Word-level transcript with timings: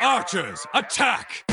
Archers, 0.00 0.66
attack! 0.74 1.44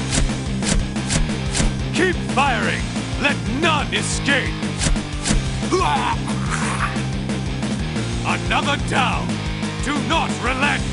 Keep 1.93 2.15
firing! 2.33 2.81
Let 3.21 3.35
none 3.59 3.93
escape! 3.93 4.53
Another 8.29 8.77
down! 8.89 9.27
Do 9.83 9.97
not 10.07 10.29
relent! 10.43 10.83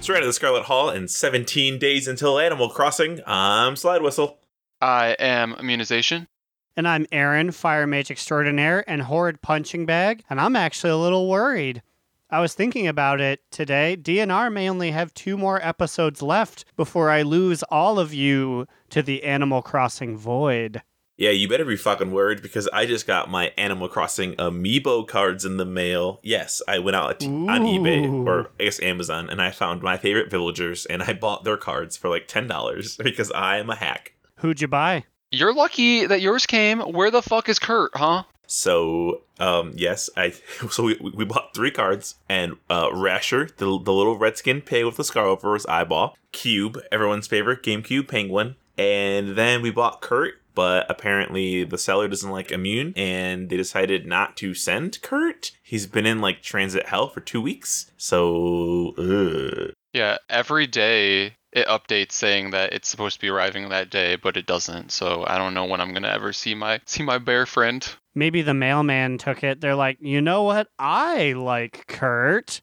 Straight 0.00 0.16
out 0.16 0.22
of 0.22 0.28
the 0.28 0.32
Scarlet 0.32 0.64
Hall 0.64 0.90
and 0.90 1.10
17 1.10 1.78
days 1.78 2.06
until 2.06 2.38
Animal 2.38 2.68
Crossing, 2.68 3.20
I'm 3.26 3.74
Slide 3.76 4.02
Whistle. 4.02 4.38
I 4.80 5.16
am 5.18 5.54
immunization. 5.54 6.28
And 6.76 6.86
I'm 6.86 7.06
Aaron, 7.10 7.52
Fire 7.52 7.86
Mage 7.86 8.10
Extraordinaire 8.10 8.84
and 8.88 9.02
Horrid 9.02 9.40
Punching 9.40 9.86
Bag, 9.86 10.24
and 10.28 10.40
I'm 10.40 10.56
actually 10.56 10.90
a 10.90 10.96
little 10.96 11.28
worried. 11.28 11.82
I 12.30 12.40
was 12.40 12.54
thinking 12.54 12.86
about 12.86 13.20
it 13.20 13.40
today. 13.50 13.96
DNR 14.00 14.52
may 14.52 14.68
only 14.68 14.90
have 14.90 15.14
two 15.14 15.36
more 15.36 15.64
episodes 15.64 16.22
left 16.22 16.64
before 16.76 17.10
I 17.10 17.22
lose 17.22 17.62
all 17.64 17.98
of 17.98 18.14
you 18.14 18.66
to 18.90 19.02
the 19.02 19.24
Animal 19.24 19.62
Crossing 19.62 20.16
void. 20.16 20.82
Yeah, 21.16 21.30
you 21.30 21.48
better 21.48 21.64
be 21.64 21.76
fucking 21.76 22.10
worried 22.10 22.42
because 22.42 22.66
I 22.72 22.86
just 22.86 23.06
got 23.06 23.30
my 23.30 23.52
Animal 23.56 23.88
Crossing 23.88 24.34
amiibo 24.34 25.06
cards 25.06 25.44
in 25.44 25.58
the 25.58 25.64
mail. 25.64 26.18
Yes, 26.24 26.60
I 26.66 26.80
went 26.80 26.96
out 26.96 27.22
on 27.22 27.46
eBay 27.46 28.26
or 28.26 28.50
I 28.58 28.64
guess 28.64 28.82
Amazon 28.82 29.30
and 29.30 29.40
I 29.40 29.52
found 29.52 29.82
my 29.82 29.96
favorite 29.96 30.30
villagers 30.30 30.86
and 30.86 31.04
I 31.04 31.12
bought 31.12 31.44
their 31.44 31.56
cards 31.56 31.96
for 31.96 32.08
like 32.08 32.26
$10 32.26 32.98
because 33.04 33.30
I 33.30 33.58
am 33.58 33.70
a 33.70 33.76
hack. 33.76 34.14
Who'd 34.38 34.60
you 34.60 34.66
buy? 34.66 35.04
You're 35.30 35.54
lucky 35.54 36.06
that 36.06 36.20
yours 36.20 36.46
came. 36.46 36.80
Where 36.80 37.12
the 37.12 37.22
fuck 37.22 37.48
is 37.48 37.60
Curt, 37.60 37.92
huh? 37.94 38.24
So, 38.46 39.22
um, 39.38 39.72
yes, 39.74 40.10
I 40.16 40.30
so 40.70 40.84
we, 40.84 40.98
we 41.14 41.24
bought 41.24 41.54
three 41.54 41.70
cards 41.70 42.16
and 42.28 42.56
uh, 42.70 42.90
Rasher, 42.92 43.48
the, 43.56 43.64
the 43.64 43.92
little 43.92 44.18
redskin 44.18 44.60
pig 44.60 44.84
with 44.84 44.96
the 44.96 45.04
scar 45.04 45.26
over 45.26 45.54
his 45.54 45.66
eyeball, 45.66 46.16
Cube, 46.32 46.80
everyone's 46.90 47.26
favorite 47.26 47.62
GameCube 47.62 48.08
penguin, 48.08 48.56
and 48.76 49.36
then 49.36 49.62
we 49.62 49.70
bought 49.70 50.00
Curt. 50.00 50.34
But 50.54 50.88
apparently 50.88 51.64
the 51.64 51.78
seller 51.78 52.06
doesn't 52.06 52.30
like 52.30 52.52
immune, 52.52 52.92
and 52.96 53.48
they 53.48 53.56
decided 53.56 54.06
not 54.06 54.36
to 54.36 54.54
send 54.54 55.02
Curt. 55.02 55.50
He's 55.64 55.88
been 55.88 56.06
in 56.06 56.20
like 56.20 56.42
transit 56.42 56.86
hell 56.86 57.08
for 57.08 57.20
two 57.20 57.42
weeks, 57.42 57.90
so 57.96 58.94
ugh. 58.96 59.74
Yeah, 59.94 60.18
every 60.28 60.66
day 60.66 61.36
it 61.52 61.68
updates 61.68 62.12
saying 62.12 62.50
that 62.50 62.72
it's 62.72 62.88
supposed 62.88 63.14
to 63.14 63.20
be 63.20 63.28
arriving 63.28 63.68
that 63.68 63.88
day, 63.88 64.16
but 64.16 64.36
it 64.36 64.44
doesn't. 64.44 64.90
So 64.90 65.24
I 65.26 65.38
don't 65.38 65.54
know 65.54 65.64
when 65.66 65.80
I'm 65.80 65.94
gonna 65.94 66.08
ever 66.08 66.32
see 66.32 66.54
my 66.54 66.80
see 66.84 67.04
my 67.04 67.18
bear 67.18 67.46
friend. 67.46 67.88
Maybe 68.14 68.42
the 68.42 68.54
mailman 68.54 69.18
took 69.18 69.42
it. 69.44 69.60
They're 69.60 69.76
like, 69.76 69.98
you 70.00 70.20
know 70.20 70.42
what? 70.42 70.68
I 70.78 71.32
like 71.34 71.86
Curt. 71.86 72.60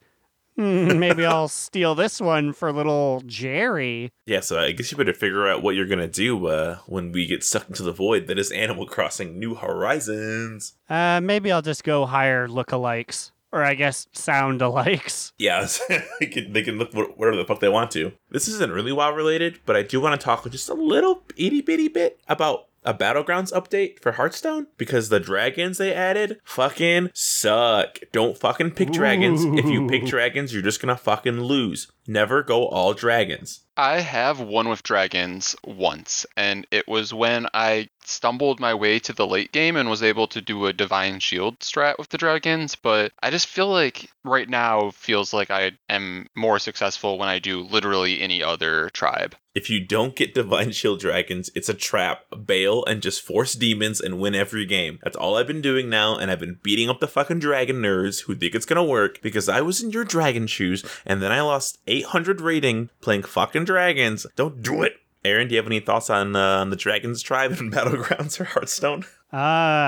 Hmm, 0.58 1.00
Maybe 1.00 1.26
I'll 1.26 1.48
steal 1.64 1.96
this 1.96 2.20
one 2.20 2.52
for 2.52 2.74
little 2.74 3.24
Jerry. 3.26 4.12
yeah. 4.26 4.42
So 4.42 4.60
I 4.60 4.74
guess 4.74 4.92
you 4.92 4.98
better 4.98 5.14
figure 5.14 5.48
out 5.48 5.64
what 5.64 5.76
you're 5.76 5.88
gonna 5.88 6.10
do 6.10 6.48
uh, 6.48 6.80
when 6.86 7.14
we 7.14 7.28
get 7.28 7.46
stuck 7.46 7.70
into 7.70 7.84
the 7.84 7.94
void 7.94 8.28
that 8.28 8.38
is 8.38 8.52
Animal 8.52 8.86
Crossing 8.88 9.40
New 9.40 9.56
Horizons. 9.56 10.74
Uh, 10.90 11.22
maybe 11.24 11.50
I'll 11.50 11.62
just 11.62 11.86
go 11.86 12.06
hire 12.06 12.50
lookalikes. 12.50 13.32
Or 13.52 13.64
I 13.64 13.74
guess 13.74 14.08
sound 14.14 14.62
alikes. 14.62 15.32
Yeah, 15.38 15.68
they 16.20 16.28
can, 16.28 16.54
they 16.54 16.62
can 16.62 16.78
look 16.78 16.94
whatever 16.94 17.36
the 17.36 17.46
fuck 17.46 17.60
they 17.60 17.70
want 17.70 17.92
to. 17.92 18.12
This 18.30 18.48
isn't 18.48 18.72
really 18.72 18.92
WoW 18.92 19.12
related, 19.12 19.60
but 19.66 19.76
I 19.76 19.82
do 19.82 20.00
want 20.00 20.20
to 20.20 20.24
talk 20.24 20.48
just 20.52 20.70
a 20.70 20.74
little 20.76 21.24
itty 21.36 21.62
bitty 21.62 21.88
bit 21.88 22.20
about 22.28 22.68
a 22.84 22.94
Battlegrounds 22.94 23.54
update 23.54 24.00
for 24.00 24.14
Hearthstone 24.14 24.68
because 24.78 25.10
the 25.10 25.20
dragons 25.20 25.78
they 25.78 25.94
added 25.94 26.40
fucking 26.44 27.10
suck. 27.14 28.00
Don't 28.12 28.38
fucking 28.38 28.72
pick 28.72 28.92
dragons. 28.92 29.44
If 29.44 29.66
you 29.66 29.88
pick 29.88 30.06
dragons, 30.06 30.54
you're 30.54 30.64
just 30.64 30.82
gonna 30.82 30.98
fucking 30.98 31.42
lose. 31.42 31.92
Never 32.08 32.42
go 32.44 32.68
all 32.68 32.94
dragons. 32.94 33.62
I 33.82 34.02
have 34.02 34.40
won 34.40 34.70
with 34.70 34.84
dragons 34.84 35.56
once, 35.64 36.28
and 36.38 36.68
it 36.70 36.88
was 36.88 37.16
when 37.16 37.48
I 37.52 37.90
stumbled 38.04 38.60
my 38.60 38.74
way 38.74 39.00
to 39.00 39.14
the 39.14 39.26
late 39.26 39.52
game 39.52 39.76
and 39.76 39.90
was 39.90 40.04
able 40.04 40.28
to 40.28 40.42
do 40.42 40.66
a 40.66 40.74
divine 40.74 41.20
shield 41.20 41.60
strat 41.60 41.98
with 41.98 42.10
the 42.10 42.18
dragons. 42.18 42.76
But 42.76 43.12
I 43.24 43.32
just 43.32 43.48
feel 43.48 43.70
like 43.70 44.10
right 44.24 44.50
now 44.50 44.92
feels 44.92 45.34
like 45.34 45.50
I 45.50 45.72
am 45.90 46.28
more 46.36 46.60
successful 46.60 47.18
when 47.18 47.30
I 47.30 47.40
do 47.40 47.62
literally 47.62 48.22
any 48.22 48.44
other 48.44 48.90
tribe. 48.92 49.36
If 49.54 49.70
you 49.70 49.86
don't 49.86 50.16
get 50.16 50.34
Divine 50.34 50.72
Shield 50.72 51.02
Dragons, 51.02 51.50
it's 51.54 51.68
a 51.68 51.74
trap. 51.74 52.24
Bail 52.46 52.86
and 52.86 53.02
just 53.02 53.22
force 53.22 53.54
demons 53.54 54.00
and 54.00 54.18
win 54.18 54.34
every 54.34 54.66
game. 54.66 55.00
That's 55.04 55.18
all 55.18 55.36
I've 55.36 55.48
been 55.48 55.62
doing 55.62 55.90
now, 55.90 56.18
and 56.18 56.32
I've 56.32 56.40
been 56.40 56.60
beating 56.64 56.90
up 56.90 57.02
the 57.02 57.08
fucking 57.08 57.40
dragon 57.40 57.82
nerds 57.82 58.22
who 58.22 58.36
think 58.36 58.56
it's 58.56 58.66
gonna 58.66 58.84
work 58.84 59.22
because 59.22 59.50
I 59.50 59.60
was 59.60 59.82
in 59.82 59.92
your 59.92 60.06
dragon 60.06 60.48
shoes, 60.48 60.86
and 61.06 61.22
then 61.22 61.34
I 61.34 61.42
lost 61.42 61.80
800 61.86 62.40
rating 62.40 62.92
playing 63.02 63.24
fucking 63.24 63.66
dragons. 63.72 64.26
Don't 64.36 64.62
do 64.62 64.84
it. 64.84 64.94
Aaron, 65.24 65.48
do 65.48 65.54
you 65.54 65.60
have 65.60 65.68
any 65.68 65.80
thoughts 65.80 66.10
on, 66.10 66.36
uh, 66.36 66.60
on 66.60 66.72
the 66.72 66.76
Dragons 66.76 67.22
tribe 67.22 67.52
and 67.52 67.72
Battlegrounds 67.74 68.40
or 68.40 68.44
Hearthstone? 68.44 69.06
Uh, 69.32 69.38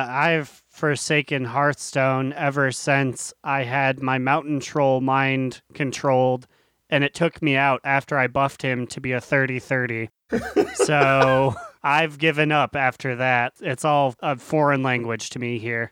I've 0.09 0.63
forsaken 0.69 1.45
Hearthstone 1.45 2.33
ever 2.33 2.71
since 2.71 3.33
I 3.43 3.63
had 3.63 4.01
my 4.01 4.17
mountain 4.17 4.59
troll 4.59 5.01
mind 5.01 5.61
controlled, 5.73 6.47
and 6.89 7.03
it 7.03 7.13
took 7.13 7.41
me 7.41 7.55
out 7.55 7.81
after 7.83 8.17
I 8.17 8.27
buffed 8.27 8.61
him 8.61 8.87
to 8.87 9.01
be 9.01 9.11
a 9.11 9.19
30 9.19 9.59
30. 9.59 10.09
so 10.75 11.55
I've 11.83 12.17
given 12.19 12.51
up 12.51 12.75
after 12.75 13.15
that. 13.17 13.53
It's 13.59 13.83
all 13.83 14.15
a 14.19 14.37
foreign 14.37 14.83
language 14.83 15.31
to 15.31 15.39
me 15.39 15.59
here. 15.59 15.91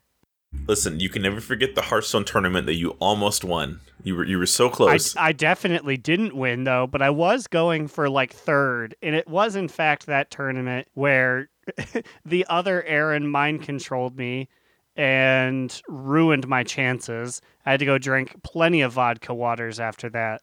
Listen, 0.67 0.99
you 0.99 1.09
can 1.09 1.21
never 1.21 1.41
forget 1.41 1.75
the 1.75 1.81
Hearthstone 1.81 2.25
tournament 2.25 2.65
that 2.67 2.75
you 2.75 2.91
almost 2.99 3.43
won. 3.43 3.81
You 4.03 4.15
were 4.15 4.25
you 4.25 4.37
were 4.37 4.45
so 4.45 4.67
I, 4.67 4.71
close. 4.71 5.15
I 5.15 5.31
definitely 5.31 5.97
didn't 5.97 6.35
win 6.35 6.63
though, 6.63 6.87
but 6.87 7.01
I 7.01 7.09
was 7.09 7.47
going 7.47 7.87
for 7.87 8.09
like 8.09 8.33
third, 8.33 8.95
and 9.01 9.15
it 9.15 9.27
was 9.27 9.55
in 9.55 9.67
fact 9.67 10.05
that 10.05 10.31
tournament 10.31 10.87
where 10.93 11.49
the 12.25 12.45
other 12.49 12.83
Aaron 12.83 13.29
mind 13.29 13.63
controlled 13.63 14.17
me 14.17 14.49
and 14.95 15.81
ruined 15.87 16.47
my 16.47 16.63
chances. 16.63 17.41
I 17.65 17.71
had 17.71 17.79
to 17.79 17.85
go 17.85 17.97
drink 17.97 18.43
plenty 18.43 18.81
of 18.81 18.93
vodka 18.93 19.33
waters 19.33 19.79
after 19.79 20.09
that. 20.09 20.41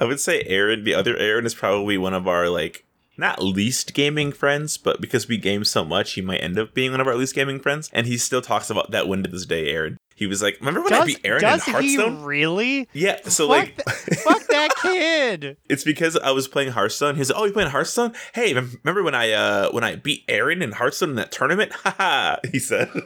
I 0.00 0.04
would 0.04 0.20
say 0.20 0.42
Aaron, 0.44 0.84
the 0.84 0.94
other 0.94 1.16
Aaron, 1.16 1.46
is 1.46 1.54
probably 1.54 1.98
one 1.98 2.14
of 2.14 2.28
our 2.28 2.48
like 2.48 2.84
not 3.18 3.42
least 3.42 3.94
gaming 3.94 4.32
friends, 4.32 4.78
but 4.78 5.00
because 5.00 5.28
we 5.28 5.36
game 5.36 5.64
so 5.64 5.84
much, 5.84 6.12
he 6.12 6.22
might 6.22 6.38
end 6.38 6.58
up 6.58 6.72
being 6.72 6.92
one 6.92 7.00
of 7.00 7.06
our 7.06 7.16
least 7.16 7.34
gaming 7.34 7.58
friends. 7.60 7.90
And 7.92 8.06
he 8.06 8.16
still 8.16 8.40
talks 8.40 8.70
about 8.70 8.92
that 8.92 9.08
win 9.08 9.22
to 9.24 9.28
this 9.30 9.44
day, 9.44 9.68
Aaron. 9.70 9.98
He 10.14 10.26
was 10.26 10.42
like, 10.42 10.56
"Remember 10.58 10.82
when 10.82 10.94
I 10.94 11.04
beat 11.04 11.20
Aaron 11.24 11.42
does 11.42 11.66
in 11.66 11.74
Hearthstone?" 11.74 12.16
he 12.18 12.24
really? 12.24 12.88
yeah. 12.92 13.20
So 13.24 13.46
fuck, 13.46 13.56
like, 13.56 13.84
th- 13.84 14.18
fuck 14.24 14.46
that 14.48 14.70
kid. 14.82 15.56
it's 15.68 15.84
because 15.84 16.16
I 16.16 16.32
was 16.32 16.48
playing 16.48 16.72
Hearthstone. 16.72 17.14
He's 17.14 17.30
like, 17.30 17.40
"Oh, 17.40 17.44
you 17.44 17.52
playing 17.52 17.70
Hearthstone? 17.70 18.14
Hey, 18.34 18.52
remember 18.52 19.02
when 19.04 19.14
I 19.14 19.30
uh 19.32 19.70
when 19.70 19.84
I 19.84 19.94
beat 19.96 20.24
Aaron 20.28 20.60
in 20.60 20.72
Hearthstone 20.72 21.10
in 21.10 21.16
that 21.16 21.30
tournament? 21.30 21.72
Haha." 21.84 22.36
he 22.50 22.58
said. 22.58 22.90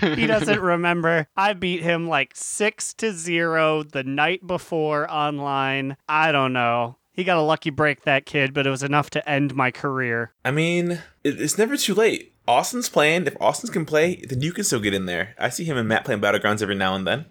He 0.00 0.26
doesn't 0.26 0.60
remember. 0.60 1.26
I 1.36 1.52
beat 1.52 1.82
him 1.82 2.08
like 2.08 2.32
six 2.34 2.94
to 2.94 3.12
zero 3.12 3.82
the 3.82 4.02
night 4.02 4.46
before 4.46 5.10
online. 5.10 5.96
I 6.08 6.32
don't 6.32 6.52
know. 6.52 6.96
He 7.12 7.24
got 7.24 7.36
a 7.36 7.42
lucky 7.42 7.70
break, 7.70 8.02
that 8.02 8.24
kid, 8.24 8.54
but 8.54 8.66
it 8.66 8.70
was 8.70 8.82
enough 8.82 9.10
to 9.10 9.28
end 9.28 9.54
my 9.54 9.70
career. 9.70 10.32
I 10.44 10.50
mean, 10.50 11.02
it's 11.22 11.58
never 11.58 11.76
too 11.76 11.94
late. 11.94 12.32
Austin's 12.48 12.88
playing. 12.88 13.26
If 13.26 13.36
Austin 13.40 13.70
can 13.70 13.84
play, 13.84 14.16
then 14.28 14.40
you 14.40 14.52
can 14.52 14.64
still 14.64 14.80
get 14.80 14.94
in 14.94 15.06
there. 15.06 15.34
I 15.38 15.48
see 15.50 15.64
him 15.64 15.76
and 15.76 15.86
Matt 15.88 16.04
playing 16.04 16.20
Battlegrounds 16.20 16.62
every 16.62 16.74
now 16.74 16.94
and 16.94 17.06
then. 17.06 17.26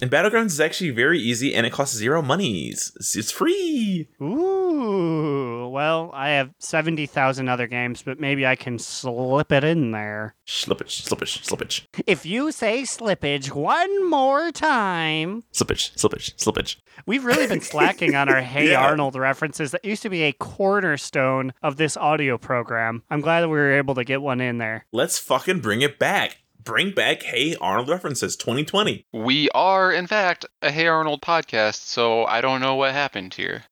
And 0.00 0.10
Battlegrounds 0.10 0.46
is 0.46 0.60
actually 0.60 0.90
very 0.90 1.20
easy 1.20 1.54
and 1.54 1.64
it 1.64 1.72
costs 1.72 1.96
zero 1.96 2.20
monies. 2.20 2.92
It's, 2.96 3.14
it's 3.16 3.30
free. 3.30 4.08
Ooh, 4.20 5.68
well, 5.68 6.10
I 6.12 6.30
have 6.30 6.50
70,000 6.58 7.48
other 7.48 7.66
games, 7.68 8.02
but 8.02 8.18
maybe 8.18 8.44
I 8.46 8.56
can 8.56 8.78
slip 8.78 9.52
it 9.52 9.62
in 9.62 9.92
there. 9.92 10.34
Slippage, 10.46 11.02
slippage, 11.08 11.42
slippage, 11.46 11.86
If 12.06 12.26
you 12.26 12.50
say 12.52 12.82
slippage 12.82 13.52
one 13.52 14.10
more 14.10 14.50
time, 14.50 15.44
slippage, 15.52 15.94
slippage, 15.96 16.34
slippage. 16.36 16.76
we've 17.06 17.24
really 17.24 17.46
been 17.46 17.60
slacking 17.60 18.14
on 18.16 18.28
our 18.28 18.40
Hey 18.54 18.70
Yeah. 18.72 18.82
Arnold 18.84 19.14
references. 19.14 19.70
That 19.70 19.84
used 19.84 20.02
to 20.02 20.10
be 20.10 20.22
a 20.24 20.32
cornerstone 20.32 21.52
of 21.62 21.76
this 21.76 21.96
audio 21.96 22.36
program. 22.36 23.02
I'm 23.10 23.20
glad 23.20 23.40
that 23.42 23.48
we 23.48 23.56
were 23.56 23.72
able 23.76 23.94
to 23.94 24.04
get 24.04 24.20
one 24.22 24.40
in 24.40 24.58
there. 24.58 24.86
Let's 24.92 25.18
fucking 25.18 25.60
bring 25.60 25.82
it 25.82 25.98
back. 25.98 26.38
Bring 26.64 26.92
back 26.92 27.22
Hey 27.22 27.54
Arnold 27.60 27.90
references 27.90 28.36
2020. 28.36 29.04
we 29.12 29.50
are, 29.50 29.92
in 29.92 30.06
fact, 30.06 30.46
a 30.62 30.70
Hey 30.70 30.86
Arnold 30.86 31.20
podcast, 31.20 31.82
so 31.82 32.24
I 32.24 32.40
don't 32.40 32.62
know 32.62 32.74
what 32.74 32.92
happened 32.92 33.34
here. 33.34 33.64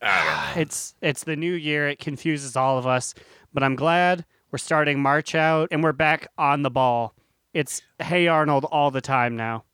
I 0.00 0.24
don't 0.24 0.56
know. 0.56 0.62
It's 0.62 0.94
it's 1.02 1.24
the 1.24 1.34
new 1.34 1.52
year. 1.52 1.88
It 1.88 1.98
confuses 1.98 2.54
all 2.54 2.78
of 2.78 2.86
us, 2.86 3.12
but 3.52 3.64
I'm 3.64 3.74
glad 3.74 4.24
we're 4.52 4.58
starting 4.58 5.02
March 5.02 5.34
out 5.34 5.68
and 5.72 5.82
we're 5.82 5.92
back 5.92 6.28
on 6.38 6.62
the 6.62 6.70
ball. 6.70 7.14
It's 7.52 7.82
Hey 7.98 8.28
Arnold 8.28 8.64
all 8.66 8.92
the 8.92 9.00
time 9.00 9.34
now. 9.36 9.64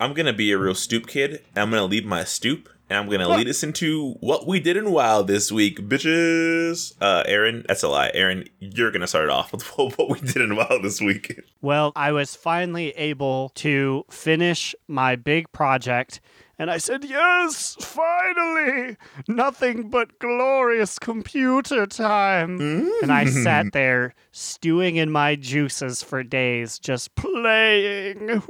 I'm 0.00 0.14
gonna 0.14 0.32
be 0.32 0.50
a 0.52 0.58
real 0.58 0.74
stoop 0.74 1.06
kid. 1.06 1.44
I'm 1.54 1.70
gonna 1.70 1.84
leave 1.84 2.06
my 2.06 2.24
stoop, 2.24 2.70
and 2.88 2.98
I'm 2.98 3.08
gonna 3.08 3.28
lead 3.28 3.48
us 3.48 3.62
into 3.62 4.12
what 4.20 4.46
we 4.46 4.60
did 4.60 4.76
in 4.76 4.90
WoW 4.90 5.22
this 5.22 5.52
week, 5.52 5.80
bitches. 5.80 6.94
Uh, 7.00 7.22
Aaron, 7.26 7.64
that's 7.68 7.82
a 7.82 7.88
lie. 7.88 8.10
Aaron, 8.14 8.48
you're 8.60 8.90
gonna 8.90 9.06
start 9.06 9.28
off 9.28 9.52
with 9.52 9.62
what 9.78 10.08
we 10.08 10.20
did 10.20 10.42
in 10.42 10.56
WoW 10.56 10.78
this 10.82 11.00
week. 11.00 11.40
Well, 11.60 11.92
I 11.96 12.12
was 12.12 12.34
finally 12.34 12.90
able 12.90 13.50
to 13.56 14.04
finish 14.10 14.74
my 14.86 15.16
big 15.16 15.50
project, 15.52 16.20
and 16.58 16.70
I 16.72 16.78
said, 16.78 17.04
Yes, 17.04 17.76
finally! 17.80 18.96
Nothing 19.28 19.90
but 19.90 20.18
glorious 20.18 20.98
computer 20.98 21.86
time. 21.86 22.60
And 23.02 23.12
I 23.12 23.26
sat 23.26 23.72
there 23.72 24.14
stewing 24.32 24.96
in 24.96 25.10
my 25.10 25.36
juices 25.36 26.02
for 26.02 26.24
days, 26.24 26.78
just 26.80 27.14
playing. 27.14 28.42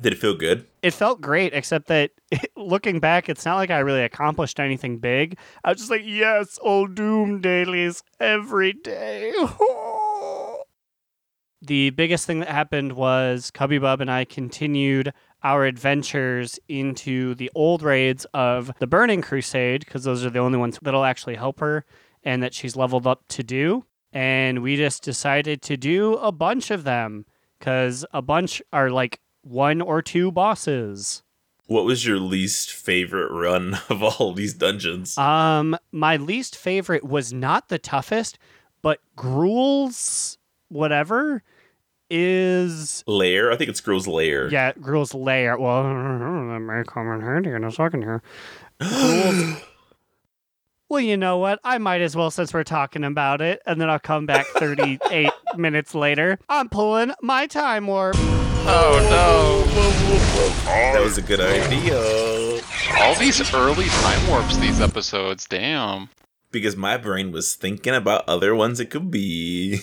Did 0.00 0.14
it 0.14 0.18
feel 0.18 0.34
good? 0.34 0.66
It 0.82 0.94
felt 0.94 1.20
great, 1.20 1.52
except 1.52 1.88
that 1.88 2.12
looking 2.56 3.00
back, 3.00 3.28
it's 3.28 3.44
not 3.44 3.56
like 3.56 3.70
I 3.70 3.80
really 3.80 4.02
accomplished 4.02 4.58
anything 4.58 4.98
big. 4.98 5.38
I 5.62 5.70
was 5.70 5.78
just 5.78 5.90
like, 5.90 6.02
Yes, 6.04 6.58
Uldum 6.64 7.42
dailies 7.42 8.02
every 8.18 8.72
day. 8.72 9.32
the 11.62 11.90
biggest 11.90 12.26
thing 12.26 12.40
that 12.40 12.48
happened 12.48 12.92
was 12.92 13.50
Cubby 13.50 13.78
Bub 13.78 14.00
and 14.00 14.10
I 14.10 14.24
continued 14.24 15.12
our 15.42 15.64
adventures 15.64 16.58
into 16.68 17.34
the 17.34 17.50
old 17.54 17.82
raids 17.82 18.26
of 18.34 18.70
the 18.78 18.86
Burning 18.86 19.22
Crusade 19.22 19.84
because 19.84 20.04
those 20.04 20.24
are 20.24 20.30
the 20.30 20.38
only 20.38 20.58
ones 20.58 20.78
that'll 20.82 21.04
actually 21.04 21.36
help 21.36 21.60
her 21.60 21.84
and 22.22 22.42
that 22.42 22.54
she's 22.54 22.76
leveled 22.76 23.06
up 23.06 23.26
to 23.28 23.42
do. 23.42 23.84
And 24.12 24.62
we 24.62 24.76
just 24.76 25.02
decided 25.02 25.62
to 25.62 25.76
do 25.76 26.14
a 26.14 26.32
bunch 26.32 26.70
of 26.70 26.84
them 26.84 27.24
because 27.58 28.04
a 28.12 28.20
bunch 28.20 28.60
are 28.72 28.90
like 28.90 29.20
one 29.42 29.80
or 29.80 30.02
two 30.02 30.30
bosses. 30.30 31.22
What 31.66 31.84
was 31.84 32.04
your 32.04 32.18
least 32.18 32.72
favorite 32.72 33.30
run 33.30 33.78
of 33.88 34.02
all 34.02 34.32
these 34.32 34.54
dungeons? 34.54 35.16
Um, 35.16 35.76
my 35.92 36.16
least 36.16 36.56
favorite 36.56 37.04
was 37.04 37.32
not 37.32 37.68
the 37.68 37.78
toughest, 37.78 38.38
but 38.82 39.00
Gruul's 39.16 40.38
whatever 40.68 41.42
is 42.08 43.04
Lair? 43.06 43.52
I 43.52 43.56
think 43.56 43.70
it's 43.70 43.80
Girl's 43.80 44.08
Lair. 44.08 44.48
Yeah, 44.50 44.72
Gruul's 44.80 45.14
lair. 45.14 45.56
Well, 45.56 45.82
that 45.84 46.60
may 46.60 46.82
come 46.84 47.12
in 47.12 47.20
handy 47.20 47.50
in 47.50 47.64
a 47.64 47.70
second 47.70 48.02
here. 48.02 48.22
Well, 50.90 51.00
you 51.00 51.16
know 51.16 51.38
what? 51.38 51.60
I 51.62 51.78
might 51.78 52.00
as 52.00 52.16
well 52.16 52.32
since 52.32 52.52
we're 52.52 52.64
talking 52.64 53.04
about 53.04 53.40
it, 53.40 53.62
and 53.64 53.80
then 53.80 53.88
I'll 53.88 54.00
come 54.00 54.26
back 54.26 54.44
38 54.56 55.30
minutes 55.56 55.94
later. 55.94 56.36
I'm 56.48 56.68
pulling 56.68 57.12
my 57.22 57.46
time 57.46 57.86
warp. 57.86 58.16
Oh 58.66 58.98
no! 59.10 59.64
That 60.92 61.02
was 61.02 61.18
a 61.18 61.22
good 61.22 61.40
idea. 61.40 61.98
All 62.98 63.14
these 63.16 63.54
early 63.54 63.86
time 63.86 64.28
warps, 64.28 64.56
these 64.58 64.80
episodes. 64.80 65.46
Damn. 65.46 66.08
Because 66.50 66.76
my 66.76 66.96
brain 66.96 67.30
was 67.32 67.54
thinking 67.54 67.94
about 67.94 68.28
other 68.28 68.54
ones 68.54 68.80
it 68.80 68.90
could 68.90 69.10
be. 69.10 69.80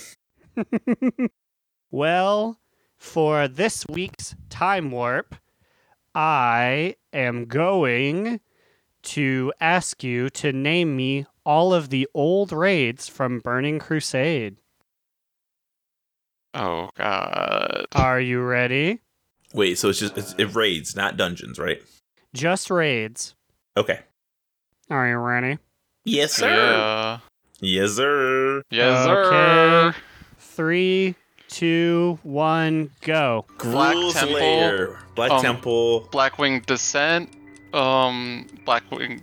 Well, 1.90 2.60
for 2.98 3.48
this 3.48 3.86
week's 3.88 4.36
time 4.50 4.92
warp, 4.92 5.36
I 6.14 6.96
am 7.14 7.46
going 7.46 8.42
to 9.04 9.54
ask 9.62 10.04
you 10.04 10.30
to 10.32 10.52
name 10.52 10.98
me 10.98 11.26
all 11.46 11.74
of 11.74 11.88
the 11.90 12.06
old 12.14 12.52
raids 12.52 13.08
from 13.08 13.40
Burning 13.40 13.80
Crusade. 13.80 14.58
Oh 16.54 16.90
god. 16.98 17.86
Are 17.94 18.20
you 18.20 18.42
ready? 18.42 19.00
Wait, 19.54 19.78
so 19.78 19.90
it's 19.90 20.00
just 20.00 20.18
it's, 20.18 20.36
it 20.38 20.54
raids, 20.56 20.96
not 20.96 21.18
dungeons, 21.18 21.60
right? 21.60 21.82
Just 22.34 22.70
raids. 22.70 23.36
Okay. 23.76 24.00
Are 24.90 25.08
you 25.08 25.18
ready? 25.18 25.58
Yes, 26.06 26.34
sir. 26.34 26.50
Yeah. 26.50 27.20
Yes, 27.60 27.92
sir. 27.94 28.62
Yes, 28.70 29.06
sir. 29.06 29.90
Okay. 29.92 29.98
Three, 30.38 31.16
two, 31.50 32.20
one, 32.24 32.92
go. 33.02 33.46
Black 33.60 33.94
Gruul's 33.94 34.14
Temple, 34.14 34.36
Lair. 34.36 35.00
Black 35.16 35.32
um, 35.32 35.42
Temple. 35.42 36.08
Blackwing 36.12 36.66
Descent. 36.66 37.30
Um, 37.74 38.48
Blackwing. 38.66 39.22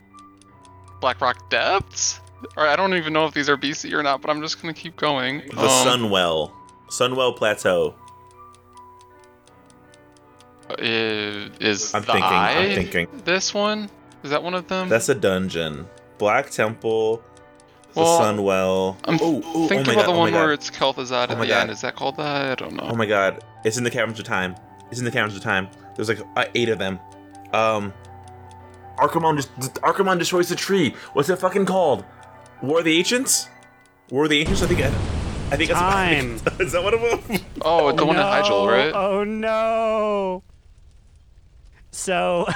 Blackrock 1.00 1.48
Depths. 1.50 2.20
Or 2.56 2.66
I 2.66 2.76
don't 2.76 2.94
even 2.94 3.12
know 3.12 3.26
if 3.26 3.34
these 3.34 3.48
are 3.48 3.56
BC 3.56 3.92
or 3.92 4.02
not, 4.02 4.20
but 4.20 4.30
I'm 4.30 4.42
just 4.42 4.60
gonna 4.60 4.74
keep 4.74 4.96
going. 4.96 5.42
The 5.48 5.60
um, 5.60 5.68
Sunwell. 5.68 6.52
Sunwell 6.88 7.36
Plateau. 7.36 7.94
Is, 10.78 11.50
is 11.60 11.94
I'm 11.94 12.02
the 12.02 12.06
thinking. 12.06 12.22
Eye 12.22 12.52
I'm 12.58 12.74
thinking. 12.74 13.08
this 13.24 13.52
one? 13.52 13.90
Is 14.22 14.30
that 14.30 14.42
one 14.42 14.54
of 14.54 14.66
them? 14.68 14.88
That's 14.88 15.08
a 15.08 15.14
dungeon. 15.14 15.86
Black 16.18 16.50
Temple. 16.50 17.22
The 17.92 18.00
Well, 18.00 18.20
Sunwell. 18.20 18.96
I'm 19.04 19.18
oh, 19.20 19.42
oh, 19.44 19.68
Think 19.68 19.80
oh 19.86 19.92
about 19.92 19.94
god, 20.06 20.06
the 20.06 20.12
oh 20.14 20.18
one 20.18 20.32
where 20.32 20.52
it's 20.52 20.70
Kel'Thuzad 20.70 21.28
Oh 21.28 21.32
at 21.32 21.38
the 21.38 21.46
God. 21.46 21.50
end. 21.50 21.70
Is 21.70 21.82
that 21.82 21.94
called 21.96 22.16
that? 22.16 22.50
I 22.50 22.54
don't 22.54 22.74
know. 22.74 22.88
Oh 22.90 22.94
my 22.96 23.06
god. 23.06 23.44
It's 23.64 23.76
in 23.76 23.84
the 23.84 23.90
Caverns 23.90 24.18
of 24.18 24.24
Time. 24.24 24.56
It's 24.90 24.98
in 24.98 25.04
the 25.04 25.10
Caverns 25.12 25.36
of 25.36 25.42
Time. 25.42 25.68
There's 25.96 26.08
like 26.08 26.20
uh, 26.36 26.46
eight 26.54 26.68
of 26.70 26.78
them. 26.78 26.98
Um 27.52 27.92
Archimonde 28.98 29.36
just 29.36 29.74
Archimonde 29.82 30.18
destroys 30.20 30.48
the 30.48 30.56
tree. 30.56 30.94
What's 31.12 31.28
it 31.28 31.36
fucking 31.36 31.66
called? 31.66 32.04
War 32.62 32.78
of 32.78 32.84
the 32.84 32.96
Ancients? 32.96 33.48
War 34.10 34.24
of 34.24 34.30
the 34.30 34.40
Ancients? 34.40 34.62
I 34.62 34.66
think 34.66 34.80
I, 34.80 34.90
I 35.54 35.56
think 35.56 35.70
Time. 35.70 36.38
that's 36.38 36.60
Is 36.60 36.72
that 36.72 36.82
one 36.82 36.94
of 36.94 37.00
them? 37.00 37.40
Oh, 37.62 37.88
it's 37.88 37.98
the 37.98 38.06
one 38.06 38.16
in 38.16 38.22
Hyjal, 38.22 38.48
No, 38.48 38.56
oh, 38.56 38.66
right? 38.66 38.92
Oh 38.94 39.24
no. 39.24 40.42
So 41.90 42.46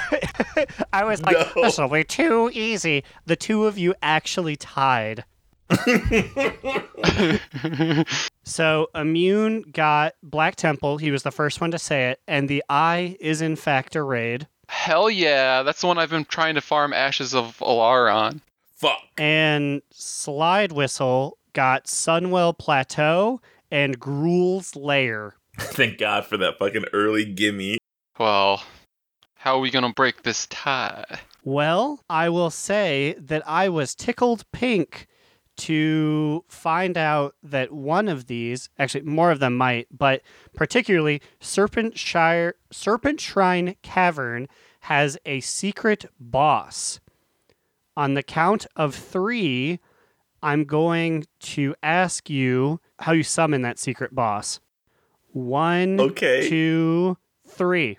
I 0.93 1.05
was 1.05 1.21
like, 1.21 1.37
No. 1.55 1.63
this 1.63 1.77
will 1.77 1.87
be 1.87 2.03
too 2.03 2.51
easy. 2.53 3.03
The 3.25 3.37
two 3.37 3.65
of 3.65 3.77
you 3.77 3.95
actually 4.01 4.57
tied. 4.57 5.23
So 8.49 8.89
Immune 8.95 9.61
got 9.71 10.15
Black 10.23 10.55
Temple. 10.55 10.97
He 10.97 11.11
was 11.11 11.21
the 11.21 11.31
first 11.31 11.61
one 11.61 11.69
to 11.69 11.77
say 11.77 12.09
it, 12.09 12.19
and 12.27 12.49
the 12.49 12.63
Eye 12.67 13.15
is 13.19 13.43
in 13.43 13.55
fact 13.55 13.95
a 13.95 14.01
raid. 14.01 14.47
Hell 14.67 15.07
yeah, 15.07 15.61
that's 15.61 15.81
the 15.81 15.87
one 15.87 15.99
I've 15.99 16.09
been 16.09 16.25
trying 16.25 16.55
to 16.55 16.61
farm 16.61 16.91
Ashes 16.91 17.35
of 17.35 17.55
Al'ar 17.59 18.11
on. 18.11 18.41
Fuck. 18.75 18.97
And 19.19 19.83
Slide 19.91 20.71
Whistle 20.71 21.37
got 21.53 21.85
Sunwell 21.85 22.57
Plateau 22.57 23.41
and 23.71 23.99
Gruul's 23.99 24.75
Lair. 24.75 25.35
Thank 25.59 25.97
God 25.97 26.25
for 26.25 26.37
that 26.37 26.57
fucking 26.59 26.85
early 26.93 27.25
gimme. 27.25 27.77
Well, 28.17 28.63
how 29.35 29.55
are 29.55 29.59
we 29.59 29.71
gonna 29.71 29.93
break 29.93 30.23
this 30.23 30.47
tie? 30.47 31.19
Well, 31.43 32.01
I 32.09 32.29
will 32.29 32.49
say 32.49 33.15
that 33.17 33.43
I 33.47 33.69
was 33.69 33.95
tickled 33.95 34.43
pink 34.51 35.07
to 35.59 36.45
find 36.47 36.97
out 36.97 37.35
that 37.43 37.71
one 37.71 38.07
of 38.07 38.27
these, 38.27 38.69
actually 38.79 39.03
more 39.03 39.31
of 39.31 39.39
them 39.39 39.57
might, 39.57 39.87
but 39.91 40.21
particularly 40.53 41.21
Serpent 41.41 41.97
Shire 41.97 42.55
Serpent 42.71 43.19
Shrine 43.19 43.75
Cavern 43.81 44.47
has 44.81 45.17
a 45.25 45.41
secret 45.41 46.05
boss. 46.19 46.99
On 47.97 48.13
the 48.13 48.23
count 48.23 48.65
of 48.77 48.95
3, 48.95 49.79
I'm 50.41 50.65
going 50.65 51.25
to 51.41 51.75
ask 51.83 52.29
you 52.29 52.79
how 52.99 53.11
you 53.11 53.23
summon 53.23 53.61
that 53.63 53.79
secret 53.79 54.13
boss. 54.15 54.59
One, 55.33 55.99
Okay. 55.99 56.49
two, 56.49 57.17
three. 57.47 57.97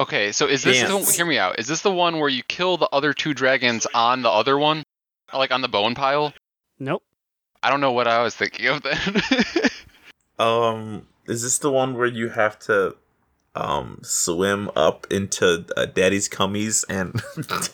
Okay, 0.00 0.30
so 0.32 0.46
is 0.46 0.62
this 0.62 0.80
Dance. 0.80 1.06
the, 1.10 1.12
hear 1.16 1.26
me 1.26 1.38
out? 1.38 1.58
Is 1.58 1.66
this 1.66 1.82
the 1.82 1.90
one 1.90 2.18
where 2.20 2.28
you 2.28 2.42
kill 2.44 2.76
the 2.76 2.88
other 2.92 3.12
two 3.12 3.34
dragons 3.34 3.86
on 3.94 4.22
the 4.22 4.30
other 4.30 4.56
one, 4.56 4.84
like 5.34 5.50
on 5.50 5.60
the 5.60 5.68
bone 5.68 5.94
pile? 5.96 6.32
Nope. 6.78 7.02
I 7.62 7.70
don't 7.70 7.80
know 7.80 7.90
what 7.92 8.06
I 8.06 8.22
was 8.22 8.34
thinking 8.36 8.66
of 8.66 8.82
then. 8.82 9.22
Um, 10.38 11.08
is 11.26 11.42
this 11.42 11.58
the 11.58 11.72
one 11.72 11.96
where 11.96 12.06
you 12.06 12.28
have 12.28 12.60
to 12.60 12.94
um 13.58 14.00
swim 14.02 14.70
up 14.76 15.06
into 15.10 15.66
uh, 15.76 15.86
Daddy's 15.86 16.28
cummies 16.28 16.84
and 16.88 17.20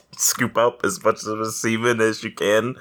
scoop 0.16 0.56
up 0.56 0.80
as 0.84 1.02
much 1.04 1.24
of 1.26 1.38
the 1.38 1.50
semen 1.52 2.00
as 2.00 2.24
you 2.24 2.30
can? 2.32 2.76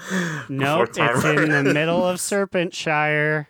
Nope, 0.50 0.89
it's 0.95 1.25
in 1.25 1.50
the 1.50 1.74
middle 1.74 2.05
of 2.07 2.17
Serpentshire. 2.19 3.48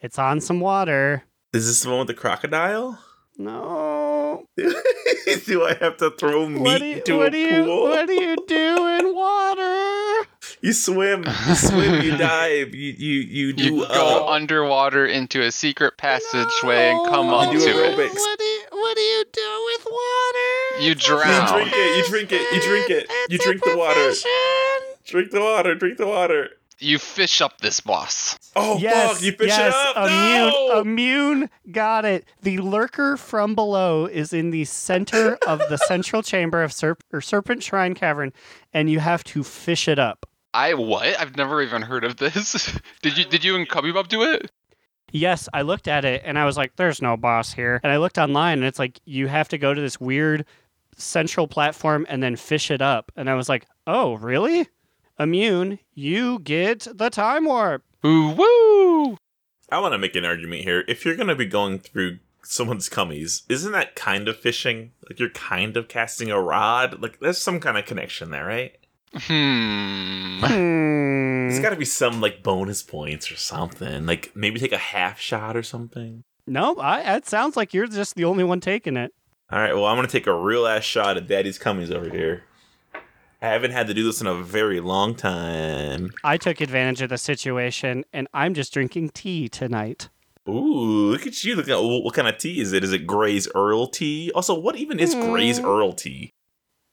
It's 0.00 0.18
on 0.18 0.40
some 0.40 0.60
water. 0.60 1.24
Is 1.52 1.66
this 1.66 1.82
the 1.82 1.90
one 1.90 1.98
with 2.00 2.08
the 2.08 2.14
crocodile? 2.14 2.98
No. 3.36 4.46
do 4.56 5.64
I 5.64 5.74
have 5.80 5.96
to 5.98 6.10
throw 6.10 6.48
meat 6.48 6.60
What 6.60 6.78
do 6.78 6.86
you, 6.86 7.00
to 7.02 7.16
what 7.16 7.34
a 7.34 7.38
you, 7.38 7.64
pool? 7.64 7.82
what 7.84 8.06
do 8.06 8.12
you 8.14 8.36
do 8.46 8.86
in 8.86 9.14
water? 9.14 9.87
You 10.60 10.72
swim, 10.72 11.24
you 11.46 11.54
swim, 11.54 12.02
you 12.02 12.16
dive, 12.16 12.74
you 12.74 12.92
you 12.92 13.20
you 13.20 13.52
do 13.52 13.64
you 13.64 13.84
uh, 13.84 13.94
go 13.94 14.28
underwater 14.28 15.06
into 15.06 15.42
a 15.42 15.52
secret 15.52 15.96
passageway 15.96 16.90
and 16.90 17.06
come 17.08 17.28
No. 17.28 17.36
up 17.36 17.52
to 17.52 17.58
do 17.58 17.64
it. 17.84 17.96
What 17.96 18.38
do 18.38 18.44
you, 18.44 18.62
what 18.70 18.96
do 18.96 19.00
you 19.00 19.24
do 19.32 19.64
with 19.66 19.86
water? 19.86 20.84
You 20.84 20.94
drown. 20.94 21.58
You 21.58 21.62
drink 21.62 21.72
it, 21.74 21.96
you 21.96 22.04
drink 22.10 22.32
it, 22.32 22.52
you 22.52 22.60
drink 22.60 22.90
it, 22.90 23.06
It's 23.08 23.32
you 23.32 23.38
drink 23.38 23.62
the 23.64 23.76
water. 23.76 24.12
Drink 25.06 25.30
the 25.30 25.40
water, 25.40 25.74
drink 25.74 25.96
the 25.98 26.06
water. 26.06 26.50
You 26.80 26.98
fish 26.98 27.40
up 27.40 27.60
this 27.60 27.80
boss. 27.80 28.38
Oh 28.54 28.78
yes, 28.78 29.12
fuck! 29.14 29.22
You 29.22 29.32
fish 29.32 29.48
yes, 29.48 29.74
it 29.74 29.96
up. 29.96 30.08
Immune, 30.08 30.52
no! 30.52 30.80
immune, 30.80 31.50
got 31.72 32.04
it. 32.04 32.24
The 32.42 32.58
lurker 32.58 33.16
from 33.16 33.56
below 33.56 34.06
is 34.06 34.32
in 34.32 34.50
the 34.50 34.64
center 34.64 35.38
of 35.46 35.58
the 35.68 35.76
central 35.76 36.22
chamber 36.32 36.62
of 36.62 36.70
Serp- 36.70 37.00
or 37.12 37.20
Serpent 37.20 37.64
Shrine 37.64 37.94
Cavern, 37.94 38.32
and 38.72 38.88
you 38.88 39.00
have 39.00 39.24
to 39.24 39.42
fish 39.42 39.88
it 39.88 39.98
up. 39.98 40.27
I 40.54 40.74
what? 40.74 41.18
I've 41.20 41.36
never 41.36 41.62
even 41.62 41.82
heard 41.82 42.04
of 42.04 42.16
this. 42.16 42.78
did 43.02 43.18
you 43.18 43.24
did 43.24 43.44
you 43.44 43.56
and 43.56 43.68
Cubby 43.68 43.92
Bub 43.92 44.08
do 44.08 44.22
it? 44.22 44.50
Yes, 45.10 45.48
I 45.54 45.62
looked 45.62 45.88
at 45.88 46.04
it 46.04 46.22
and 46.24 46.38
I 46.38 46.44
was 46.44 46.56
like, 46.56 46.76
"There's 46.76 47.02
no 47.02 47.16
boss 47.16 47.52
here." 47.52 47.80
And 47.82 47.92
I 47.92 47.96
looked 47.96 48.18
online, 48.18 48.58
and 48.58 48.66
it's 48.66 48.78
like 48.78 49.00
you 49.04 49.26
have 49.28 49.48
to 49.48 49.58
go 49.58 49.72
to 49.74 49.80
this 49.80 50.00
weird 50.00 50.44
central 50.96 51.46
platform 51.46 52.06
and 52.08 52.22
then 52.22 52.36
fish 52.36 52.70
it 52.70 52.82
up. 52.82 53.12
And 53.16 53.30
I 53.30 53.34
was 53.34 53.48
like, 53.48 53.66
"Oh, 53.86 54.14
really?" 54.14 54.68
Immune, 55.18 55.80
you 55.94 56.38
get 56.38 56.86
the 56.94 57.10
time 57.10 57.44
warp. 57.46 57.82
Ooh 58.06 58.30
woo! 58.30 59.18
I 59.70 59.80
want 59.80 59.92
to 59.92 59.98
make 59.98 60.14
an 60.14 60.24
argument 60.24 60.62
here. 60.62 60.84
If 60.86 61.04
you're 61.04 61.16
gonna 61.16 61.34
be 61.34 61.46
going 61.46 61.78
through 61.80 62.18
someone's 62.42 62.88
cummies, 62.88 63.42
isn't 63.48 63.72
that 63.72 63.96
kind 63.96 64.28
of 64.28 64.38
fishing? 64.38 64.92
Like 65.08 65.18
you're 65.18 65.30
kind 65.30 65.76
of 65.76 65.88
casting 65.88 66.30
a 66.30 66.40
rod. 66.40 67.02
Like 67.02 67.20
there's 67.20 67.38
some 67.38 67.60
kind 67.60 67.76
of 67.76 67.84
connection 67.84 68.30
there, 68.30 68.46
right? 68.46 68.76
Hmm. 69.14 70.40
Hmm. 70.44 71.48
There's 71.48 71.60
got 71.60 71.70
to 71.70 71.76
be 71.76 71.84
some 71.84 72.20
like 72.20 72.42
bonus 72.42 72.82
points 72.82 73.30
or 73.32 73.36
something. 73.36 74.06
Like 74.06 74.32
maybe 74.34 74.60
take 74.60 74.72
a 74.72 74.78
half 74.78 75.18
shot 75.18 75.56
or 75.56 75.62
something. 75.62 76.24
No, 76.46 76.76
I, 76.76 77.16
it 77.16 77.26
sounds 77.26 77.56
like 77.56 77.74
you're 77.74 77.86
just 77.86 78.14
the 78.14 78.24
only 78.24 78.44
one 78.44 78.60
taking 78.60 78.96
it. 78.96 79.12
All 79.50 79.58
right, 79.58 79.74
well, 79.74 79.86
I'm 79.86 79.96
gonna 79.96 80.08
take 80.08 80.26
a 80.26 80.34
real 80.34 80.66
ass 80.66 80.84
shot 80.84 81.16
at 81.16 81.26
Daddy's 81.26 81.58
cummies 81.58 81.90
over 81.90 82.08
here. 82.10 82.44
I 83.40 83.46
haven't 83.48 83.70
had 83.70 83.86
to 83.86 83.94
do 83.94 84.04
this 84.04 84.20
in 84.20 84.26
a 84.26 84.34
very 84.34 84.80
long 84.80 85.14
time. 85.14 86.10
I 86.24 86.36
took 86.36 86.60
advantage 86.60 87.00
of 87.02 87.08
the 87.10 87.18
situation, 87.18 88.04
and 88.12 88.26
I'm 88.34 88.52
just 88.52 88.72
drinking 88.74 89.10
tea 89.10 89.48
tonight. 89.48 90.08
Ooh, 90.48 91.10
look 91.12 91.26
at 91.26 91.44
you! 91.44 91.54
Look 91.54 91.68
at 91.68 91.78
what, 91.80 92.04
what 92.04 92.14
kind 92.14 92.26
of 92.28 92.36
tea 92.38 92.60
is 92.60 92.72
it? 92.72 92.82
Is 92.82 92.92
it 92.92 93.06
Gray's 93.06 93.48
Earl 93.54 93.86
tea? 93.86 94.32
Also, 94.34 94.58
what 94.58 94.76
even 94.76 94.98
is 94.98 95.14
Gray's 95.14 95.60
Mm. 95.60 95.64
Earl 95.64 95.92
tea? 95.92 96.32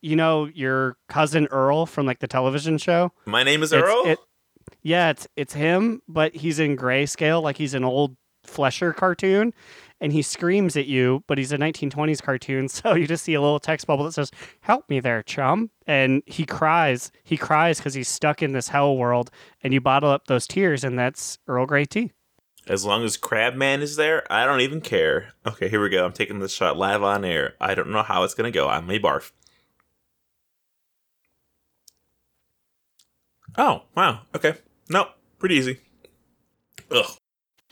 You 0.06 0.16
know 0.16 0.46
your 0.54 0.98
cousin 1.10 1.48
Earl 1.48 1.88
from 1.88 2.06
like 2.06 2.20
the 2.20 2.28
television 2.28 2.78
show. 2.78 3.12
My 3.26 3.42
name 3.42 3.64
is 3.64 3.74
It's- 3.74 3.90
Earl. 3.90 4.04
it- 4.06 4.20
yeah, 4.84 5.10
it's 5.10 5.28
it's 5.36 5.54
him, 5.54 6.02
but 6.08 6.36
he's 6.36 6.60
in 6.60 6.78
grayscale, 6.78 7.42
like 7.42 7.58
he's 7.58 7.74
an 7.74 7.84
old 7.84 8.16
Fleischer 8.44 8.94
cartoon, 8.94 9.52
and 10.00 10.14
he 10.14 10.22
screams 10.22 10.78
at 10.78 10.86
you. 10.86 11.24
But 11.28 11.40
he's 11.40 11.52
a 11.52 11.58
1920s 11.58 12.22
cartoon, 12.22 12.68
so 12.70 12.94
you 12.94 13.08
just 13.08 13.24
see 13.24 13.34
a 13.34 13.42
little 13.42 13.60
text 13.60 13.88
bubble 13.88 14.06
that 14.06 14.12
says 14.12 14.30
"Help 14.62 14.88
me 14.92 15.00
there, 15.00 15.24
chum," 15.24 15.72
and 15.88 16.22
he 16.28 16.46
cries. 16.46 17.12
He 17.24 17.36
cries 17.36 17.80
because 17.80 17.96
he's 17.96 18.08
stuck 18.08 18.44
in 18.44 18.52
this 18.52 18.68
hell 18.68 18.96
world, 18.96 19.32
and 19.64 19.74
you 19.74 19.82
bottle 19.82 20.12
up 20.12 20.28
those 20.28 20.46
tears, 20.46 20.84
and 20.84 21.00
that's 21.00 21.40
Earl 21.48 21.66
Grey 21.66 21.86
tea. 21.86 22.12
As 22.68 22.86
long 22.86 23.04
as 23.04 23.18
Crabman 23.18 23.82
is 23.82 23.96
there, 23.96 24.24
I 24.32 24.46
don't 24.46 24.62
even 24.62 24.82
care. 24.82 25.34
Okay, 25.48 25.68
here 25.68 25.82
we 25.82 25.90
go. 25.90 26.06
I'm 26.06 26.14
taking 26.14 26.40
this 26.40 26.54
shot 26.54 26.78
live 26.78 27.02
on 27.02 27.26
air. 27.26 27.56
I 27.60 27.74
don't 27.74 27.90
know 27.90 28.04
how 28.04 28.24
it's 28.24 28.36
gonna 28.36 28.52
go. 28.52 28.68
I 28.68 28.82
may 28.82 29.00
barf. 29.00 29.32
Oh, 33.58 33.84
wow. 33.96 34.22
Okay. 34.36 34.56
No, 34.90 35.08
pretty 35.40 35.56
easy. 35.56 35.80
Ugh. 36.92 37.06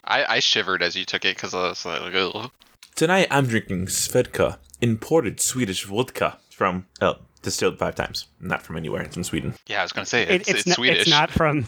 I, 0.03 0.25
I 0.35 0.39
shivered 0.39 0.81
as 0.81 0.95
you 0.95 1.05
took 1.05 1.25
it 1.25 1.35
because 1.35 1.53
I 1.53 1.69
was 1.69 1.85
like, 1.85 2.01
Ugh. 2.13 2.51
Tonight 2.95 3.27
I'm 3.31 3.47
drinking 3.47 3.87
Svedka, 3.87 4.57
imported 4.81 5.39
Swedish 5.39 5.83
vodka 5.85 6.37
from, 6.51 6.85
oh, 7.01 7.15
distilled 7.41 7.79
five 7.79 7.95
times. 7.95 8.27
Not 8.39 8.61
from 8.61 8.77
anywhere. 8.77 9.01
It's 9.01 9.17
in 9.17 9.23
Sweden. 9.23 9.55
yeah, 9.67 9.79
I 9.79 9.83
was 9.83 9.91
gonna 9.91 10.05
say 10.05 10.23
It- 10.23 10.41
it's, 10.41 10.49
it's, 10.49 10.67
not, 10.67 10.75
Swedish. 10.75 11.01
It's 11.01 11.09
not 11.09 11.31
from. 11.31 11.65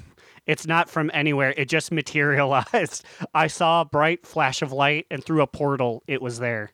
It's 0.48 0.68
not 0.68 0.92
from 0.92 1.10
anywhere. 1.12 1.56
It 1.58 1.68
just 1.70 1.92
materialized. 1.92 3.04
I 3.34 3.48
saw 3.48 3.82
a 3.82 3.86
bright 3.86 4.28
flash 4.28 4.62
of 4.62 4.72
light, 4.72 5.08
and 5.10 5.24
through 5.24 5.42
a 5.42 5.48
portal, 5.48 6.04
it 6.08 6.22
was 6.22 6.38
there. 6.38 6.70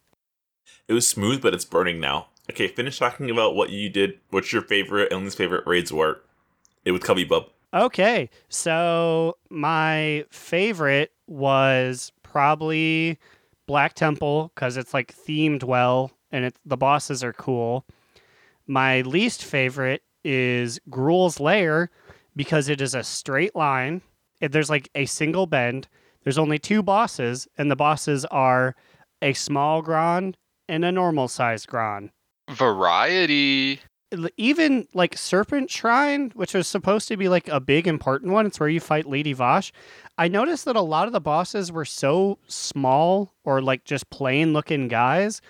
It 0.89 0.93
was 0.93 1.07
smooth, 1.07 1.41
but 1.41 1.53
it's 1.53 1.63
burning 1.63 2.01
now. 2.01 2.27
Okay, 2.49 2.67
finish 2.67 2.99
talking 2.99 3.29
about 3.29 3.55
what 3.55 3.69
you 3.69 3.87
did, 3.87 4.19
what 4.29 4.51
your 4.51 4.61
favorite 4.61 5.13
and 5.13 5.23
least 5.23 5.37
favorite 5.37 5.65
raids 5.65 5.93
were. 5.93 6.21
It 6.85 6.91
with 6.91 7.03
Cubby 7.03 7.23
Bub. 7.23 7.45
Okay, 7.73 8.29
so 8.49 9.37
my 9.49 10.25
favorite 10.29 11.11
was 11.27 12.11
probably 12.23 13.17
Black 13.67 13.93
Temple 13.93 14.51
because 14.53 14.75
it's 14.75 14.93
like 14.93 15.15
themed 15.15 15.63
well, 15.63 16.11
and 16.31 16.45
it's 16.45 16.59
the 16.65 16.77
bosses 16.77 17.23
are 17.23 17.33
cool. 17.33 17.85
My 18.67 19.01
least 19.01 19.43
favorite 19.45 20.03
is 20.23 20.79
Gruul's 20.89 21.39
Lair 21.39 21.89
because 22.35 22.69
it 22.69 22.81
is 22.81 22.93
a 22.93 23.03
straight 23.03 23.55
line. 23.55 24.01
If 24.39 24.51
There's 24.51 24.69
like 24.69 24.89
a 24.95 25.05
single 25.05 25.45
bend. 25.45 25.87
There's 26.23 26.37
only 26.37 26.59
two 26.59 26.83
bosses, 26.83 27.47
and 27.57 27.71
the 27.71 27.75
bosses 27.75 28.25
are 28.25 28.75
a 29.21 29.33
small 29.33 29.81
Gronn 29.81 30.35
and 30.67 30.85
a 30.85 30.91
normal 30.91 31.27
sized 31.27 31.67
Gronn 31.67 32.09
Variety. 32.49 33.79
Even 34.37 34.87
like 34.93 35.17
Serpent 35.17 35.69
Shrine, 35.69 36.31
which 36.35 36.53
was 36.53 36.67
supposed 36.67 37.07
to 37.07 37.17
be 37.17 37.29
like 37.29 37.47
a 37.47 37.59
big 37.59 37.87
important 37.87 38.31
one, 38.31 38.45
it's 38.45 38.59
where 38.59 38.69
you 38.69 38.79
fight 38.79 39.05
Lady 39.05 39.33
Vashj. 39.33 39.71
I 40.17 40.27
noticed 40.27 40.65
that 40.65 40.75
a 40.75 40.81
lot 40.81 41.07
of 41.07 41.13
the 41.13 41.21
bosses 41.21 41.71
were 41.71 41.85
so 41.85 42.37
small 42.47 43.33
or 43.43 43.61
like 43.61 43.85
just 43.85 44.09
plain 44.09 44.53
looking 44.53 44.87
guys 44.87 45.41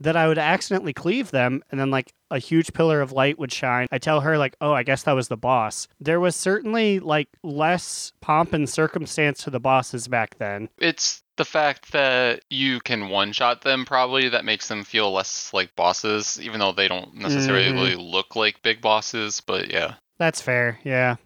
that 0.00 0.16
I 0.16 0.28
would 0.28 0.38
accidentally 0.38 0.94
cleave 0.94 1.30
them 1.30 1.62
and 1.70 1.78
then 1.78 1.90
like 1.90 2.12
a 2.30 2.38
huge 2.38 2.72
pillar 2.72 3.00
of 3.00 3.12
light 3.12 3.38
would 3.38 3.52
shine. 3.52 3.86
I 3.90 3.98
tell 3.98 4.20
her 4.20 4.38
like, 4.38 4.56
"Oh, 4.60 4.72
I 4.72 4.82
guess 4.82 5.02
that 5.02 5.12
was 5.12 5.28
the 5.28 5.36
boss." 5.36 5.88
There 6.00 6.20
was 6.20 6.34
certainly 6.34 7.00
like 7.00 7.28
less 7.42 8.12
pomp 8.20 8.52
and 8.52 8.68
circumstance 8.68 9.44
to 9.44 9.50
the 9.50 9.60
bosses 9.60 10.08
back 10.08 10.38
then. 10.38 10.68
It's 10.78 11.22
the 11.40 11.44
fact 11.46 11.92
that 11.92 12.44
you 12.50 12.80
can 12.80 13.08
one 13.08 13.32
shot 13.32 13.62
them 13.62 13.86
probably 13.86 14.28
that 14.28 14.44
makes 14.44 14.68
them 14.68 14.84
feel 14.84 15.10
less 15.10 15.54
like 15.54 15.74
bosses, 15.74 16.38
even 16.38 16.60
though 16.60 16.70
they 16.70 16.86
don't 16.86 17.14
necessarily 17.14 17.94
look 17.94 18.36
like 18.36 18.60
big 18.60 18.82
bosses. 18.82 19.40
But 19.40 19.72
yeah. 19.72 19.94
That's 20.18 20.42
fair. 20.42 20.78
Yeah. 20.84 21.16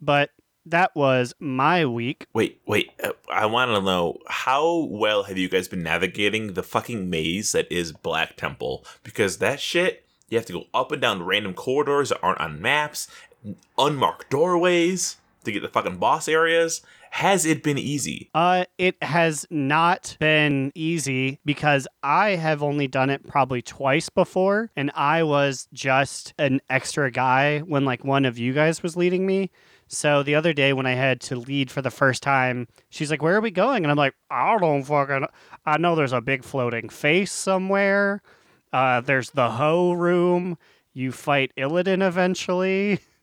But 0.00 0.30
that 0.64 0.96
was 0.96 1.34
my 1.40 1.84
week. 1.84 2.26
Wait, 2.32 2.62
wait. 2.66 2.90
uh, 3.02 3.10
I 3.30 3.44
want 3.44 3.70
to 3.72 3.82
know 3.82 4.16
how 4.28 4.88
well 4.88 5.24
have 5.24 5.36
you 5.36 5.50
guys 5.50 5.68
been 5.68 5.82
navigating 5.82 6.54
the 6.54 6.62
fucking 6.62 7.10
maze 7.10 7.52
that 7.52 7.70
is 7.70 7.92
Black 7.92 8.38
Temple? 8.38 8.82
Because 9.02 9.36
that 9.40 9.60
shit, 9.60 10.06
you 10.30 10.38
have 10.38 10.46
to 10.46 10.54
go 10.54 10.64
up 10.72 10.90
and 10.90 11.02
down 11.02 11.22
random 11.22 11.52
corridors 11.52 12.08
that 12.08 12.20
aren't 12.22 12.40
on 12.40 12.62
maps, 12.62 13.08
unmarked 13.76 14.30
doorways 14.30 15.18
to 15.44 15.52
get 15.52 15.60
the 15.60 15.68
fucking 15.68 15.98
boss 15.98 16.28
areas. 16.28 16.80
Has 17.14 17.46
it 17.46 17.62
been 17.62 17.78
easy? 17.78 18.28
Uh, 18.34 18.64
it 18.76 19.00
has 19.00 19.46
not 19.48 20.16
been 20.18 20.72
easy 20.74 21.38
because 21.44 21.86
I 22.02 22.30
have 22.30 22.60
only 22.60 22.88
done 22.88 23.08
it 23.08 23.24
probably 23.24 23.62
twice 23.62 24.08
before, 24.08 24.72
and 24.74 24.90
I 24.96 25.22
was 25.22 25.68
just 25.72 26.34
an 26.40 26.60
extra 26.68 27.12
guy 27.12 27.60
when 27.60 27.84
like 27.84 28.02
one 28.02 28.24
of 28.24 28.36
you 28.36 28.52
guys 28.52 28.82
was 28.82 28.96
leading 28.96 29.26
me. 29.26 29.52
So 29.86 30.24
the 30.24 30.34
other 30.34 30.52
day 30.52 30.72
when 30.72 30.86
I 30.86 30.94
had 30.94 31.20
to 31.20 31.36
lead 31.36 31.70
for 31.70 31.80
the 31.82 31.90
first 31.92 32.20
time, 32.20 32.66
she's 32.90 33.12
like, 33.12 33.22
"Where 33.22 33.36
are 33.36 33.40
we 33.40 33.52
going?" 33.52 33.84
And 33.84 33.92
I'm 33.92 33.96
like, 33.96 34.16
"I 34.28 34.58
don't 34.58 34.82
fucking. 34.82 35.26
I 35.64 35.78
know 35.78 35.94
there's 35.94 36.12
a 36.12 36.20
big 36.20 36.42
floating 36.42 36.88
face 36.88 37.30
somewhere. 37.30 38.22
Uh, 38.72 39.00
there's 39.00 39.30
the 39.30 39.50
hoe 39.52 39.92
room. 39.92 40.58
You 40.92 41.12
fight 41.12 41.52
Illidan 41.56 42.04
eventually." 42.04 42.98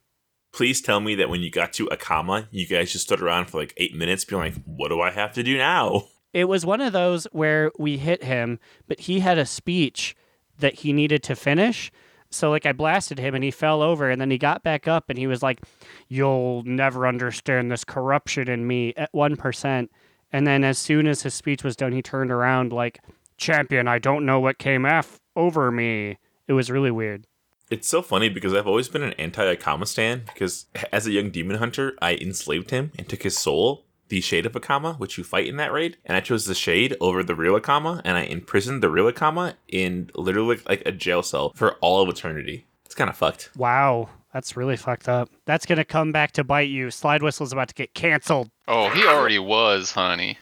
Please 0.54 0.82
tell 0.82 1.00
me 1.00 1.16
that 1.16 1.30
when 1.30 1.42
you 1.42 1.50
got 1.50 1.74
to 1.74 1.88
Akama, 1.88 2.48
you 2.52 2.68
guys 2.68 2.92
just 2.92 3.06
stood 3.06 3.22
around 3.22 3.46
for 3.50 3.60
like 3.60 3.74
eight 3.78 3.96
minutes 3.96 4.26
being 4.26 4.42
like, 4.42 4.56
what 4.66 4.90
do 4.90 5.00
I 5.00 5.12
have 5.12 5.34
to 5.34 5.44
do 5.44 5.58
now? 5.58 6.04
It 6.34 6.46
was 6.46 6.66
one 6.66 6.82
of 6.82 6.94
those 6.94 7.26
where 7.32 7.72
we 7.78 7.98
hit 7.98 8.24
him, 8.24 8.60
but 8.88 9.02
he 9.02 9.20
had 9.20 9.38
a 9.38 9.46
speech 9.46 10.16
that 10.60 10.76
he 10.76 10.94
needed 10.94 11.24
to 11.24 11.36
finish. 11.36 11.92
So 12.30 12.50
like 12.50 12.66
I 12.66 12.72
blasted 12.72 13.20
him 13.20 13.36
and 13.36 13.44
he 13.44 13.52
fell 13.52 13.82
over 13.82 14.10
and 14.10 14.22
then 14.22 14.32
he 14.32 14.38
got 14.38 14.64
back 14.64 14.88
up 14.88 15.10
and 15.10 15.18
he 15.20 15.28
was 15.28 15.44
like, 15.44 15.60
"You'll 16.08 16.64
never 16.64 17.06
understand 17.06 17.70
this 17.70 17.84
corruption 17.84 18.50
in 18.50 18.66
me 18.66 18.94
at 18.96 19.12
1%." 19.14 19.90
And 20.32 20.48
then 20.48 20.64
as 20.64 20.78
soon 20.78 21.08
as 21.08 21.24
his 21.24 21.34
speech 21.34 21.64
was 21.64 21.76
done, 21.76 21.92
he 21.92 22.02
turned 22.02 22.32
around 22.32 22.72
like, 22.72 23.00
"Champion, 23.38 23.90
I 23.90 24.00
don't 24.00 24.26
know 24.26 24.40
what 24.40 24.58
came 24.58 24.86
af- 24.86 25.20
over 25.36 25.72
me." 25.72 26.18
It 26.48 26.54
was 26.54 26.72
really 26.72 26.92
weird. 26.92 27.28
It's 27.72 27.88
so 27.88 28.02
funny 28.02 28.28
because 28.28 28.54
I've 28.54 28.68
always 28.68 28.90
been 28.90 29.02
an 29.02 29.14
anti 29.14 29.56
Akama 29.56 29.88
stan 29.88 30.24
because 30.26 30.66
as 30.92 31.08
a 31.08 31.12
young 31.12 31.30
demon 31.30 31.56
hunter, 31.56 31.96
I 32.02 32.16
enslaved 32.16 32.70
him 32.70 32.92
and 32.98 33.08
took 33.08 33.24
his 33.24 33.38
soul, 33.38 33.86
the 34.10 34.20
Shade 34.20 34.46
of 34.46 34.52
Akama, 34.52 35.00
which 35.00 35.18
you 35.18 35.24
fight 35.24 35.48
in 35.48 35.56
that 35.56 35.72
raid. 35.72 35.96
And 36.04 36.18
I 36.18 36.20
chose 36.20 36.44
the 36.44 36.54
Shade 36.54 36.98
over 37.00 37.24
the 37.24 37.34
real 37.34 37.58
Akama, 37.58 38.02
and 38.04 38.18
I 38.18 38.24
imprisoned 38.24 38.84
the 38.84 38.90
real 38.90 39.10
Akama 39.10 39.54
in 39.70 40.12
literally 40.16 40.60
like 40.68 40.84
a 40.86 40.92
jail 40.92 41.24
cell 41.24 41.54
for 41.56 41.76
all 41.76 42.04
of 42.04 42.10
eternity. 42.10 42.68
It's 42.86 42.94
kind 42.94 43.10
of 43.10 43.16
fucked. 43.16 43.52
Wow, 43.56 44.10
that's 44.34 44.58
really 44.58 44.76
fucked 44.76 45.08
up. 45.08 45.30
That's 45.46 45.66
going 45.66 45.78
to 45.78 45.86
come 45.86 46.12
back 46.12 46.34
to 46.34 46.44
bite 46.44 46.70
you. 46.70 46.92
Slide 46.92 47.24
Whistle's 47.24 47.54
about 47.54 47.70
to 47.70 47.74
get 47.74 47.94
canceled. 47.94 48.50
Oh, 48.68 48.90
he 48.90 49.06
already 49.06 49.40
was, 49.40 49.92
honey. 49.92 50.38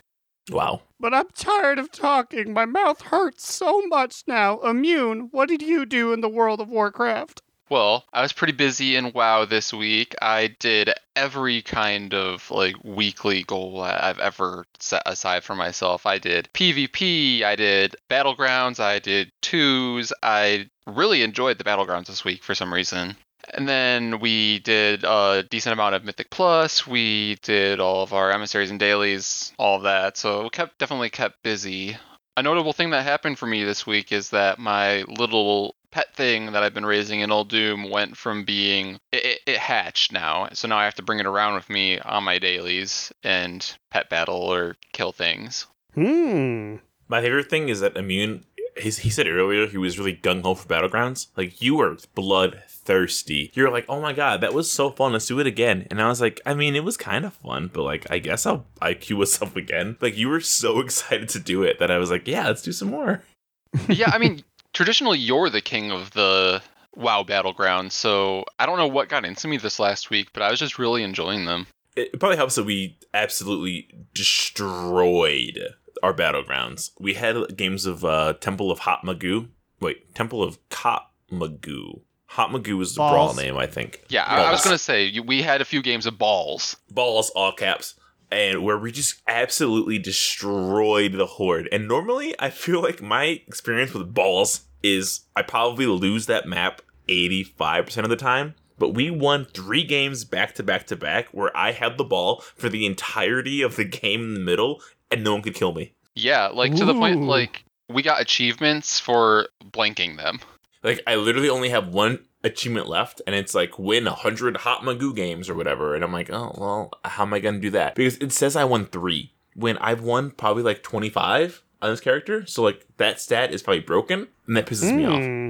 Wow. 0.50 0.82
But 1.00 1.14
I'm 1.14 1.30
tired 1.34 1.80
of 1.80 1.92
talking. 1.92 2.54
My 2.54 2.66
mouth 2.66 3.02
hurts 3.04 3.54
so 3.54 3.82
much 3.88 4.24
now. 4.28 4.60
Immune, 4.60 5.30
what 5.32 5.48
did 5.48 5.62
you 5.62 5.86
do 5.86 6.12
in 6.12 6.22
the 6.22 6.28
World 6.28 6.60
of 6.60 6.70
Warcraft? 6.70 7.42
Well, 7.70 8.06
I 8.12 8.24
was 8.24 8.34
pretty 8.34 8.54
busy 8.54 8.96
in 8.96 9.14
WoW 9.14 9.46
this 9.46 9.72
week. 9.72 10.16
I 10.22 10.56
did 10.60 10.92
every 11.16 11.62
kind 11.62 12.16
of 12.16 12.50
like 12.50 12.76
weekly 12.84 13.44
goal 13.44 13.82
I've 13.82 14.20
ever 14.20 14.66
set 14.80 15.04
aside 15.06 15.44
for 15.44 15.56
myself. 15.56 16.08
I 16.08 16.18
did 16.18 16.50
PvP, 16.54 17.44
I 17.44 17.56
did 17.56 17.96
battlegrounds, 18.10 18.80
I 18.80 18.98
did 18.98 19.32
twos. 19.42 20.12
I 20.24 20.70
really 20.88 21.22
enjoyed 21.22 21.60
the 21.60 21.64
battlegrounds 21.64 22.08
this 22.08 22.26
week 22.26 22.44
for 22.44 22.56
some 22.56 22.74
reason. 22.74 23.16
And 23.54 23.68
then 23.68 24.20
we 24.20 24.60
did 24.60 25.04
a 25.04 25.44
decent 25.50 25.74
amount 25.74 25.96
of 25.96 26.04
Mythic 26.04 26.30
Plus. 26.30 26.86
We 26.86 27.36
did 27.42 27.80
all 27.80 28.04
of 28.04 28.14
our 28.14 28.32
emissaries 28.32 28.70
and 28.70 28.80
dailies, 28.80 29.54
all 29.58 29.78
of 29.78 29.84
that. 29.84 30.18
So 30.18 30.44
we 30.44 30.50
kept 30.50 30.78
definitely 30.78 31.10
kept 31.10 31.44
busy. 31.44 31.98
A 32.38 32.44
notable 32.44 32.74
thing 32.74 32.92
that 32.92 33.04
happened 33.04 33.38
for 33.38 33.48
me 33.48 33.64
this 33.64 33.86
week 33.86 34.12
is 34.12 34.30
that 34.30 34.60
my 34.60 35.04
little 35.04 35.76
pet 35.92 36.16
thing 36.16 36.52
that 36.52 36.64
I've 36.64 36.74
been 36.74 36.86
raising 36.86 37.22
in 37.22 37.32
Uldum 37.32 37.90
went 37.90 38.16
from 38.16 38.46
being 38.46 39.00
it, 39.12 39.26
it, 39.26 39.40
it 39.46 39.58
hatched 39.58 40.12
now, 40.12 40.48
so 40.54 40.68
now 40.68 40.78
I 40.78 40.86
have 40.86 40.96
to 40.96 41.02
bring 41.02 41.20
it 41.20 41.26
around 41.26 41.56
with 41.56 41.70
me 41.70 42.00
on 42.00 42.24
my 42.24 42.40
dailies 42.40 43.12
and 43.24 43.66
pet 43.90 44.10
battle 44.10 44.36
or 44.36 44.78
kill 44.94 45.12
things. 45.12 45.66
Hmm. 45.96 46.76
My 47.08 47.22
favorite 47.22 47.50
thing 47.50 47.70
is 47.70 47.80
that 47.80 47.98
Immune, 47.98 48.46
he, 48.82 48.90
he 48.90 49.10
said 49.10 49.28
earlier 49.28 49.68
he 49.68 49.78
was 49.78 49.98
really 49.98 50.16
gung 50.16 50.42
ho 50.42 50.54
for 50.54 50.68
Battlegrounds. 50.68 51.28
Like, 51.36 51.62
you 51.62 51.76
were 51.76 51.98
bloodthirsty. 52.16 53.52
You're 53.54 53.72
like, 53.72 53.86
oh 53.88 54.02
my 54.02 54.14
god, 54.14 54.42
that 54.42 54.54
was 54.54 54.72
so 54.72 54.90
fun. 54.90 55.14
Let's 55.14 55.28
do 55.28 55.40
it 55.40 55.48
again. 55.48 55.88
And 55.90 56.02
I 56.02 56.08
was 56.08 56.22
like, 56.22 56.42
I 56.46 56.54
mean, 56.54 56.76
it 56.76 56.84
was 56.84 56.98
kind 56.98 57.26
of 57.26 57.34
fun, 57.34 57.70
but 57.74 57.84
like, 57.84 58.10
I 58.10 58.20
guess 58.20 58.46
I'll 58.46 58.66
IQ 58.82 59.22
us 59.22 59.42
up 59.42 59.56
again. 59.56 59.98
Like, 60.02 60.18
you 60.18 60.30
were 60.30 60.42
so 60.42 60.80
excited 60.82 61.30
to 61.30 61.40
do 61.40 61.64
it 61.64 61.80
that 61.80 61.92
I 61.92 61.98
was 61.98 62.12
like, 62.12 62.28
yeah, 62.28 62.48
let's 62.48 62.62
do 62.62 62.72
some 62.72 62.90
more. 62.90 63.24
yeah, 63.88 64.12
I 64.12 64.18
mean, 64.18 64.44
traditionally 64.74 65.20
you're 65.20 65.50
the 65.50 65.62
king 65.62 65.92
of 65.92 66.12
the 66.12 66.62
WoW 66.96 67.24
battlegrounds, 67.24 67.92
so 67.92 68.44
I 68.58 68.66
don't 68.66 68.78
know 68.78 68.88
what 68.88 69.10
got 69.10 69.26
into 69.26 69.48
me 69.48 69.58
this 69.58 69.80
last 69.80 70.10
week, 70.10 70.30
but 70.34 70.44
I 70.44 70.50
was 70.50 70.60
just 70.60 70.80
really 70.80 71.04
enjoying 71.04 71.46
them. 71.46 71.68
It 71.96 72.20
probably 72.20 72.38
helps 72.38 72.56
that 72.56 72.66
we 72.66 72.98
absolutely 73.14 73.90
destroyed 74.14 75.60
our 76.04 76.14
Battlegrounds. 76.14 76.92
We 77.00 77.14
had 77.16 77.56
games 77.56 77.86
of 77.86 78.06
uh, 78.06 78.34
Temple 78.34 78.72
of 78.72 78.80
Hot 78.80 79.04
Magoo. 79.04 79.50
Wait, 79.80 80.14
Temple 80.16 80.44
of 80.44 80.58
Cop 80.70 81.14
Magoo. 81.32 82.02
Hot 82.28 82.52
Magoo 82.52 82.78
was 82.78 82.94
the 82.94 83.02
brawl 83.02 83.34
name, 83.34 83.58
I 83.58 83.66
think. 83.66 84.04
Yeah, 84.10 84.24
I, 84.24 84.44
I 84.44 84.52
was 84.52 84.64
gonna 84.64 84.78
say 84.78 85.20
we 85.20 85.42
had 85.42 85.62
a 85.62 85.66
few 85.66 85.82
games 85.82 86.06
of 86.06 86.18
balls. 86.18 86.76
balls, 86.92 87.32
all 87.32 87.52
caps, 87.52 87.96
and 88.32 88.64
where 88.64 88.78
we 88.78 88.92
just 88.92 89.22
absolutely 89.28 89.98
destroyed 89.98 91.14
the 91.14 91.26
horde. 91.26 91.68
And 91.72 91.88
normally, 91.88 92.36
I 92.40 92.52
feel 92.52 92.82
like 92.82 93.02
my 93.02 93.24
experience 93.48 93.94
with 93.94 94.14
balls 94.14 94.62
is 94.84 95.22
I 95.36 95.42
probably 95.42 95.88
lose 95.88 96.28
that 96.28 96.48
map 96.48 96.82
85% 97.08 98.04
of 98.04 98.10
the 98.10 98.16
time. 98.16 98.56
But 98.78 98.94
we 98.94 99.12
won 99.12 99.46
three 99.46 99.84
games 99.84 100.24
back 100.24 100.56
to 100.56 100.64
back 100.64 100.88
to 100.88 100.96
back 100.96 101.28
where 101.34 101.56
I 101.56 101.74
had 101.74 101.98
the 101.98 102.06
ball 102.06 102.42
for 102.56 102.70
the 102.70 102.86
entirety 102.86 103.62
of 103.62 103.76
the 103.76 103.84
game 103.86 104.22
in 104.22 104.34
the 104.36 104.40
middle 104.40 104.82
and 105.12 105.24
no 105.24 105.34
one 105.34 105.42
could 105.42 105.56
kill 105.56 105.74
me. 105.74 105.94
Yeah, 106.16 106.48
like 106.48 106.76
to 106.76 106.86
the 106.86 106.94
point 106.94 107.24
like 107.24 107.64
we 107.90 108.04
got 108.04 108.22
achievements 108.22 109.00
for 109.00 109.48
blanking 109.72 110.18
them. 110.18 110.40
Like, 110.84 111.02
I 111.06 111.16
literally 111.16 111.50
only 111.50 111.70
have 111.70 111.90
one 111.90 112.20
achievement 112.44 112.88
left, 112.88 113.22
and 113.28 113.36
it's 113.36 113.54
like 113.54 113.78
win 113.78 114.06
100 114.06 114.58
Hot 114.58 114.82
Magoo 114.82 115.16
games 115.16 115.50
or 115.50 115.56
whatever. 115.56 115.96
And 115.96 116.04
I'm 116.04 116.14
like, 116.14 116.30
oh, 116.32 116.56
well, 116.58 116.92
how 117.04 117.24
am 117.24 117.34
I 117.34 117.40
going 117.40 117.56
to 117.56 117.62
do 117.62 117.72
that? 117.72 117.96
Because 117.96 118.18
it 118.18 118.32
says 118.32 118.56
I 118.56 118.64
won 118.64 118.86
three 118.86 119.34
when 119.56 119.78
I've 119.80 120.02
won 120.02 120.32
probably 120.32 120.64
like 120.64 120.84
25 120.84 121.64
on 121.82 121.90
this 121.90 122.00
character. 122.00 122.46
So, 122.46 122.64
like, 122.64 122.86
that 122.98 123.20
stat 123.20 123.54
is 123.54 123.62
probably 123.62 123.82
broken, 123.82 124.28
and 124.48 124.56
that 124.56 124.68
pisses 124.68 124.96
me 124.96 125.06
off. 125.06 125.22
Hmm. 125.22 125.50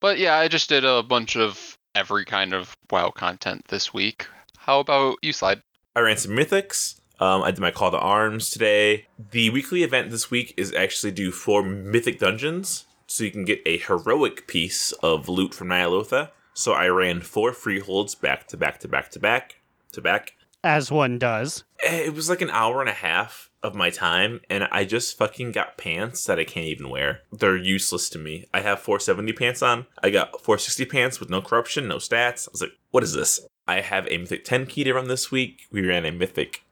But 0.00 0.18
yeah, 0.18 0.36
I 0.36 0.48
just 0.48 0.68
did 0.68 0.84
a 0.84 1.02
bunch 1.02 1.36
of 1.36 1.76
every 1.94 2.24
kind 2.24 2.54
of 2.54 2.76
WoW 2.90 3.10
content 3.10 3.66
this 3.68 3.92
week. 3.92 4.26
How 4.56 4.80
about 4.80 5.18
you, 5.22 5.32
Slide? 5.32 5.62
I 5.96 6.00
ran 6.00 6.16
some 6.16 6.32
mythics. 6.32 6.99
Um, 7.20 7.42
I 7.42 7.50
did 7.50 7.60
my 7.60 7.70
call 7.70 7.90
to 7.90 7.98
arms 7.98 8.50
today. 8.50 9.06
The 9.30 9.50
weekly 9.50 9.82
event 9.82 10.10
this 10.10 10.30
week 10.30 10.54
is 10.56 10.72
actually 10.74 11.12
do 11.12 11.30
four 11.30 11.62
mythic 11.62 12.18
dungeons, 12.18 12.86
so 13.06 13.24
you 13.24 13.30
can 13.30 13.44
get 13.44 13.60
a 13.66 13.78
heroic 13.78 14.46
piece 14.46 14.92
of 15.02 15.28
loot 15.28 15.52
from 15.52 15.68
Ny'alotha. 15.68 16.30
So 16.54 16.72
I 16.72 16.88
ran 16.88 17.20
four 17.20 17.52
freeholds 17.52 18.14
back 18.14 18.46
to 18.48 18.56
back 18.56 18.80
to 18.80 18.88
back 18.88 19.10
to 19.12 19.18
back 19.20 19.56
to 19.92 20.00
back. 20.00 20.32
As 20.64 20.90
one 20.90 21.18
does. 21.18 21.64
Eh, 21.82 22.04
It 22.06 22.14
was 22.14 22.28
like 22.28 22.40
an 22.42 22.50
hour 22.50 22.80
and 22.80 22.88
a 22.88 22.94
half 22.94 23.50
of 23.62 23.74
my 23.74 23.90
time, 23.90 24.40
and 24.48 24.66
I 24.72 24.84
just 24.84 25.16
fucking 25.18 25.52
got 25.52 25.76
pants 25.76 26.24
that 26.24 26.38
I 26.38 26.44
can't 26.44 26.66
even 26.66 26.88
wear. 26.88 27.20
They're 27.32 27.56
useless 27.56 28.08
to 28.10 28.18
me. 28.18 28.46
I 28.54 28.60
have 28.60 28.80
470 28.80 29.32
pants 29.34 29.62
on. 29.62 29.86
I 30.02 30.08
got 30.10 30.32
460 30.40 30.86
pants 30.86 31.20
with 31.20 31.28
no 31.30 31.42
corruption, 31.42 31.86
no 31.88 31.96
stats. 31.96 32.48
I 32.48 32.52
was 32.52 32.60
like, 32.62 32.72
what 32.90 33.02
is 33.02 33.12
this? 33.14 33.40
I 33.68 33.80
have 33.82 34.06
a 34.08 34.16
mythic 34.18 34.44
10 34.44 34.66
key 34.66 34.84
to 34.84 34.94
run 34.94 35.08
this 35.08 35.30
week. 35.30 35.66
We 35.70 35.86
ran 35.86 36.04
a 36.06 36.10
mythic 36.12 36.62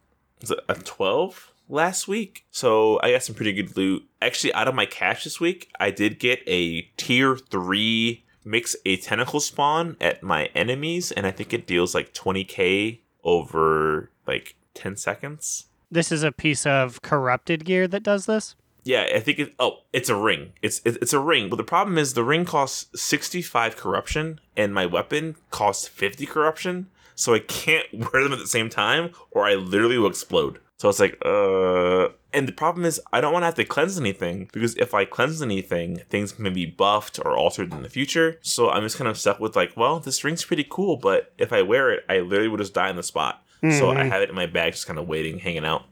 was 0.40 0.50
it 0.50 0.60
a 0.68 0.74
12 0.74 1.52
last 1.68 2.08
week? 2.08 2.44
So 2.50 2.98
i 3.02 3.12
got 3.12 3.22
some 3.22 3.34
pretty 3.34 3.52
good 3.52 3.76
loot. 3.76 4.04
Actually 4.22 4.52
out 4.54 4.68
of 4.68 4.74
my 4.74 4.86
cache 4.86 5.24
this 5.24 5.38
week 5.40 5.70
i 5.78 5.90
did 5.90 6.18
get 6.18 6.40
a 6.46 6.82
tier 6.96 7.36
3 7.36 8.24
mix 8.44 8.74
a 8.86 8.96
tentacle 8.96 9.40
spawn 9.40 9.96
at 10.00 10.22
my 10.22 10.46
enemies 10.54 11.12
and 11.12 11.26
i 11.26 11.30
think 11.30 11.52
it 11.52 11.66
deals 11.66 11.94
like 11.94 12.14
20k 12.14 13.00
over 13.24 14.10
like 14.26 14.56
10 14.74 14.96
seconds. 14.96 15.66
This 15.90 16.12
is 16.12 16.22
a 16.22 16.32
piece 16.32 16.66
of 16.66 17.02
corrupted 17.02 17.64
gear 17.64 17.86
that 17.88 18.02
does 18.02 18.26
this. 18.26 18.54
yeah 18.84 19.06
i 19.14 19.20
think 19.20 19.38
it 19.38 19.54
oh 19.58 19.78
it's 19.92 20.08
a 20.08 20.14
ring. 20.16 20.52
It's 20.62 20.80
it- 20.84 20.98
it's 21.02 21.12
a 21.12 21.18
ring. 21.20 21.48
But 21.50 21.56
the 21.56 21.64
problem 21.74 21.98
is 21.98 22.14
the 22.14 22.24
ring 22.24 22.44
costs 22.44 22.86
65 23.00 23.76
corruption 23.76 24.40
and 24.56 24.72
my 24.72 24.86
weapon 24.86 25.36
costs 25.50 25.86
50 25.88 26.24
corruption 26.26 26.88
so 27.22 27.34
i 27.34 27.38
can't 27.40 27.86
wear 27.92 28.22
them 28.22 28.32
at 28.32 28.38
the 28.38 28.46
same 28.46 28.68
time 28.70 29.10
or 29.30 29.44
i 29.44 29.54
literally 29.54 29.98
will 29.98 30.08
explode 30.08 30.58
so 30.78 30.88
it's 30.88 31.00
like 31.00 31.16
uh 31.24 32.08
and 32.32 32.46
the 32.46 32.52
problem 32.52 32.84
is 32.84 33.00
i 33.12 33.20
don't 33.20 33.32
want 33.32 33.42
to 33.42 33.46
have 33.46 33.54
to 33.54 33.64
cleanse 33.64 33.98
anything 33.98 34.48
because 34.52 34.74
if 34.76 34.94
i 34.94 35.04
cleanse 35.04 35.42
anything 35.42 35.96
things 36.08 36.32
can 36.32 36.52
be 36.54 36.66
buffed 36.66 37.18
or 37.24 37.36
altered 37.36 37.72
in 37.72 37.82
the 37.82 37.88
future 37.88 38.38
so 38.42 38.70
i'm 38.70 38.82
just 38.82 38.96
kind 38.98 39.08
of 39.08 39.18
stuck 39.18 39.40
with 39.40 39.56
like 39.56 39.72
well 39.76 39.98
this 40.00 40.22
ring's 40.24 40.44
pretty 40.44 40.66
cool 40.68 40.96
but 40.96 41.32
if 41.38 41.52
i 41.52 41.60
wear 41.62 41.90
it 41.90 42.04
i 42.08 42.18
literally 42.20 42.48
would 42.48 42.60
just 42.60 42.74
die 42.74 42.88
on 42.88 42.96
the 42.96 43.02
spot 43.02 43.42
so 43.72 43.90
i 43.90 43.94
Mhm. 44.04 44.08
have 44.10 44.22
it 44.22 44.28
in 44.30 44.34
my 44.36 44.46
bag 44.46 44.72
just 44.72 44.86
kind 44.86 44.98
of 44.98 45.08
waiting 45.08 45.38
hanging 45.40 45.64
out 45.64 45.82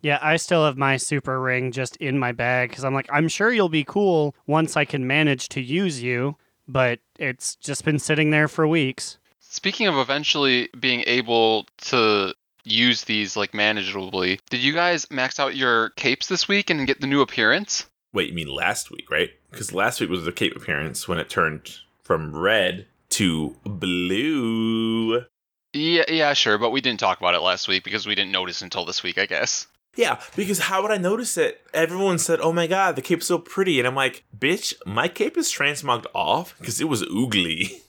Yeah, 0.00 0.20
I 0.22 0.36
still 0.36 0.64
have 0.64 0.76
my 0.78 0.96
super 0.96 1.40
ring 1.40 1.72
just 1.72 1.96
in 1.96 2.20
my 2.20 2.30
bag 2.30 2.68
because 2.70 2.84
I'm 2.84 2.94
like, 2.94 3.08
I'm 3.12 3.26
sure 3.26 3.50
you'll 3.52 3.68
be 3.68 3.82
cool 3.82 4.32
once 4.46 4.76
I 4.76 4.84
can 4.84 5.08
manage 5.08 5.48
to 5.48 5.60
use 5.60 6.00
you, 6.00 6.36
but 6.68 7.00
it's 7.18 7.56
just 7.56 7.84
been 7.84 7.98
sitting 7.98 8.30
there 8.30 8.46
for 8.46 8.64
weeks. 8.68 9.17
Speaking 9.50 9.86
of 9.86 9.96
eventually 9.96 10.68
being 10.78 11.02
able 11.06 11.66
to 11.78 12.34
use 12.64 13.04
these 13.04 13.34
like 13.34 13.52
manageably, 13.52 14.40
did 14.50 14.60
you 14.60 14.74
guys 14.74 15.10
max 15.10 15.40
out 15.40 15.56
your 15.56 15.90
capes 15.90 16.28
this 16.28 16.46
week 16.46 16.68
and 16.68 16.86
get 16.86 17.00
the 17.00 17.06
new 17.06 17.22
appearance? 17.22 17.86
Wait, 18.12 18.28
you 18.28 18.34
mean 18.34 18.48
last 18.48 18.90
week, 18.90 19.10
right? 19.10 19.30
Because 19.50 19.72
last 19.72 20.00
week 20.00 20.10
was 20.10 20.26
the 20.26 20.32
cape 20.32 20.54
appearance 20.54 21.08
when 21.08 21.18
it 21.18 21.30
turned 21.30 21.78
from 22.02 22.36
red 22.36 22.86
to 23.10 23.56
blue. 23.64 25.24
Yeah, 25.72 26.04
yeah, 26.08 26.34
sure, 26.34 26.58
but 26.58 26.70
we 26.70 26.82
didn't 26.82 27.00
talk 27.00 27.18
about 27.18 27.34
it 27.34 27.40
last 27.40 27.68
week 27.68 27.84
because 27.84 28.06
we 28.06 28.14
didn't 28.14 28.32
notice 28.32 28.60
until 28.60 28.84
this 28.84 29.02
week, 29.02 29.16
I 29.16 29.24
guess. 29.24 29.66
Yeah, 29.96 30.20
because 30.36 30.58
how 30.58 30.82
would 30.82 30.90
I 30.90 30.98
notice 30.98 31.38
it? 31.38 31.62
Everyone 31.72 32.18
said, 32.18 32.40
"Oh 32.40 32.52
my 32.52 32.66
god, 32.66 32.96
the 32.96 33.02
cape's 33.02 33.26
so 33.26 33.38
pretty," 33.38 33.78
and 33.78 33.88
I'm 33.88 33.94
like, 33.94 34.24
"Bitch, 34.38 34.74
my 34.86 35.08
cape 35.08 35.36
is 35.36 35.50
transmogged 35.50 36.06
off 36.14 36.54
because 36.58 36.80
it 36.80 36.88
was 36.88 37.02
oogly." 37.04 37.80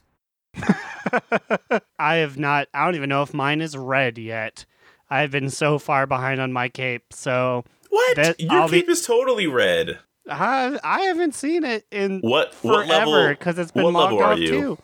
I 2.00 2.16
have 2.16 2.38
not, 2.38 2.68
I 2.74 2.86
don't 2.86 2.96
even 2.96 3.10
know 3.10 3.24
if 3.24 3.34
mine 3.34 3.62
is 3.62 3.76
red 3.78 4.18
yet. 4.18 4.66
I've 5.10 5.32
been 5.32 5.50
so 5.50 5.80
far 5.80 6.06
behind 6.06 6.40
on 6.40 6.54
my 6.54 6.70
cape, 6.70 7.06
so 7.12 7.64
What? 7.90 8.16
That- 8.16 8.40
Your 8.40 8.52
I'll 8.54 8.70
be- 8.70 8.82
cape 8.82 8.90
is 8.90 9.06
totally 9.06 9.48
red. 9.48 10.00
I, 10.30 10.78
I 10.84 11.02
haven't 11.02 11.34
seen 11.34 11.64
it 11.64 11.86
in 11.92 12.20
What? 12.22 12.54
What 12.62 12.86
forever 12.88 13.06
level? 13.10 13.30
because 13.30 13.58
it's 13.58 13.72
been 13.72 13.84
what 13.86 13.94
logged 13.94 14.22
off 14.22 14.38
too. 14.38 14.78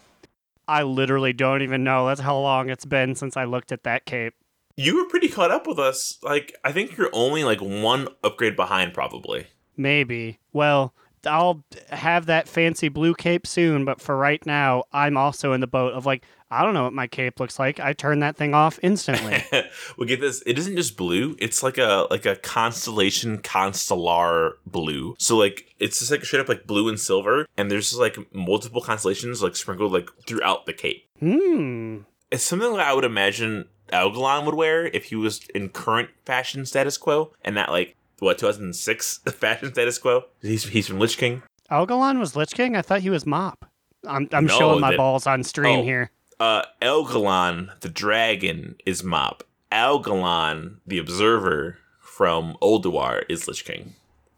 I 0.67 0.81
literally 0.81 1.33
don't 1.33 1.61
even 1.61 1.83
know. 1.83 2.07
That's 2.07 2.21
how 2.21 2.39
long 2.39 2.69
it's 2.69 2.85
been 2.85 3.13
since 3.13 3.37
I 3.37 3.43
looked 3.43 3.71
at 3.71 3.83
that 3.83 4.05
cape. 4.05 4.33
You 4.75 4.97
were 4.97 5.05
pretty 5.07 5.27
caught 5.29 5.51
up 5.51 5.67
with 5.67 5.77
us. 5.77 6.17
Like, 6.23 6.55
I 6.63 6.71
think 6.71 6.97
you're 6.97 7.11
only 7.13 7.43
like 7.43 7.61
one 7.61 8.07
upgrade 8.23 8.55
behind, 8.55 8.93
probably. 8.95 9.45
Maybe. 9.77 10.39
Well, 10.51 10.95
I'll 11.25 11.63
have 11.89 12.27
that 12.27 12.47
fancy 12.47 12.89
blue 12.89 13.13
cape 13.13 13.47
soon, 13.47 13.85
but 13.85 14.01
for 14.01 14.17
right 14.17 14.43
now, 14.45 14.83
I'm 14.93 15.17
also 15.17 15.53
in 15.53 15.61
the 15.61 15.67
boat 15.67 15.93
of 15.93 16.05
like, 16.05 16.25
I 16.51 16.63
don't 16.63 16.73
know 16.73 16.83
what 16.83 16.93
my 16.93 17.07
cape 17.07 17.39
looks 17.39 17.57
like. 17.59 17.79
I 17.79 17.93
turn 17.93 18.19
that 18.19 18.37
thing 18.37 18.53
off 18.53 18.79
instantly. 18.81 19.43
we 19.97 20.05
get 20.05 20.21
this. 20.21 20.43
It 20.45 20.57
isn't 20.59 20.75
just 20.75 20.95
blue. 20.95 21.35
It's 21.39 21.63
like 21.63 21.77
a 21.77 22.07
like 22.11 22.25
a 22.25 22.35
constellation 22.35 23.39
constellar 23.39 24.57
blue. 24.65 25.15
So 25.17 25.37
like 25.37 25.73
it's 25.79 25.99
just 25.99 26.11
like 26.11 26.21
a 26.21 26.25
straight 26.25 26.41
up 26.41 26.49
like 26.49 26.67
blue 26.67 26.87
and 26.87 26.99
silver, 26.99 27.47
and 27.57 27.69
there's 27.69 27.89
just 27.89 27.99
like 27.99 28.17
multiple 28.33 28.81
constellations 28.81 29.41
like 29.41 29.55
sprinkled 29.55 29.91
like 29.91 30.09
throughout 30.27 30.65
the 30.65 30.73
cape. 30.73 31.07
Hmm. 31.19 31.99
It's 32.31 32.43
something 32.43 32.71
that 32.73 32.87
I 32.87 32.93
would 32.93 33.05
imagine 33.05 33.65
Algalon 33.91 34.45
would 34.45 34.55
wear 34.55 34.85
if 34.85 35.05
he 35.05 35.15
was 35.15 35.45
in 35.53 35.69
current 35.69 36.09
fashion 36.25 36.65
status 36.65 36.97
quo, 36.97 37.33
and 37.43 37.55
not 37.55 37.69
like 37.69 37.95
what 38.19 38.37
2006 38.37 39.17
fashion 39.33 39.71
status 39.73 39.97
quo. 39.97 40.25
He's 40.41 40.63
he's 40.65 40.87
from 40.87 40.99
Lich 40.99 41.17
King. 41.17 41.43
Algalon 41.71 42.19
was 42.19 42.35
Lich 42.35 42.53
King? 42.53 42.75
I 42.75 42.81
thought 42.81 43.01
he 43.01 43.09
was 43.09 43.25
Mop. 43.25 43.65
I'm 44.07 44.27
I'm 44.31 44.45
No, 44.45 44.57
showing 44.57 44.81
my 44.81 44.91
that- 44.91 44.97
balls 44.97 45.25
on 45.27 45.43
stream 45.43 45.79
Oh. 45.79 45.83
here. 45.83 46.11
Uh, 46.39 46.63
Elgalon, 46.81 47.79
the 47.79 47.87
dragon, 47.89 48.75
is 48.85 49.03
Mop. 49.03 49.43
Algalon, 49.71 50.77
the 50.85 50.97
observer 50.97 51.77
from 52.01 52.57
Ulduar, 52.61 53.23
is 53.29 53.47
Lich 53.47 53.63
King. 53.65 53.93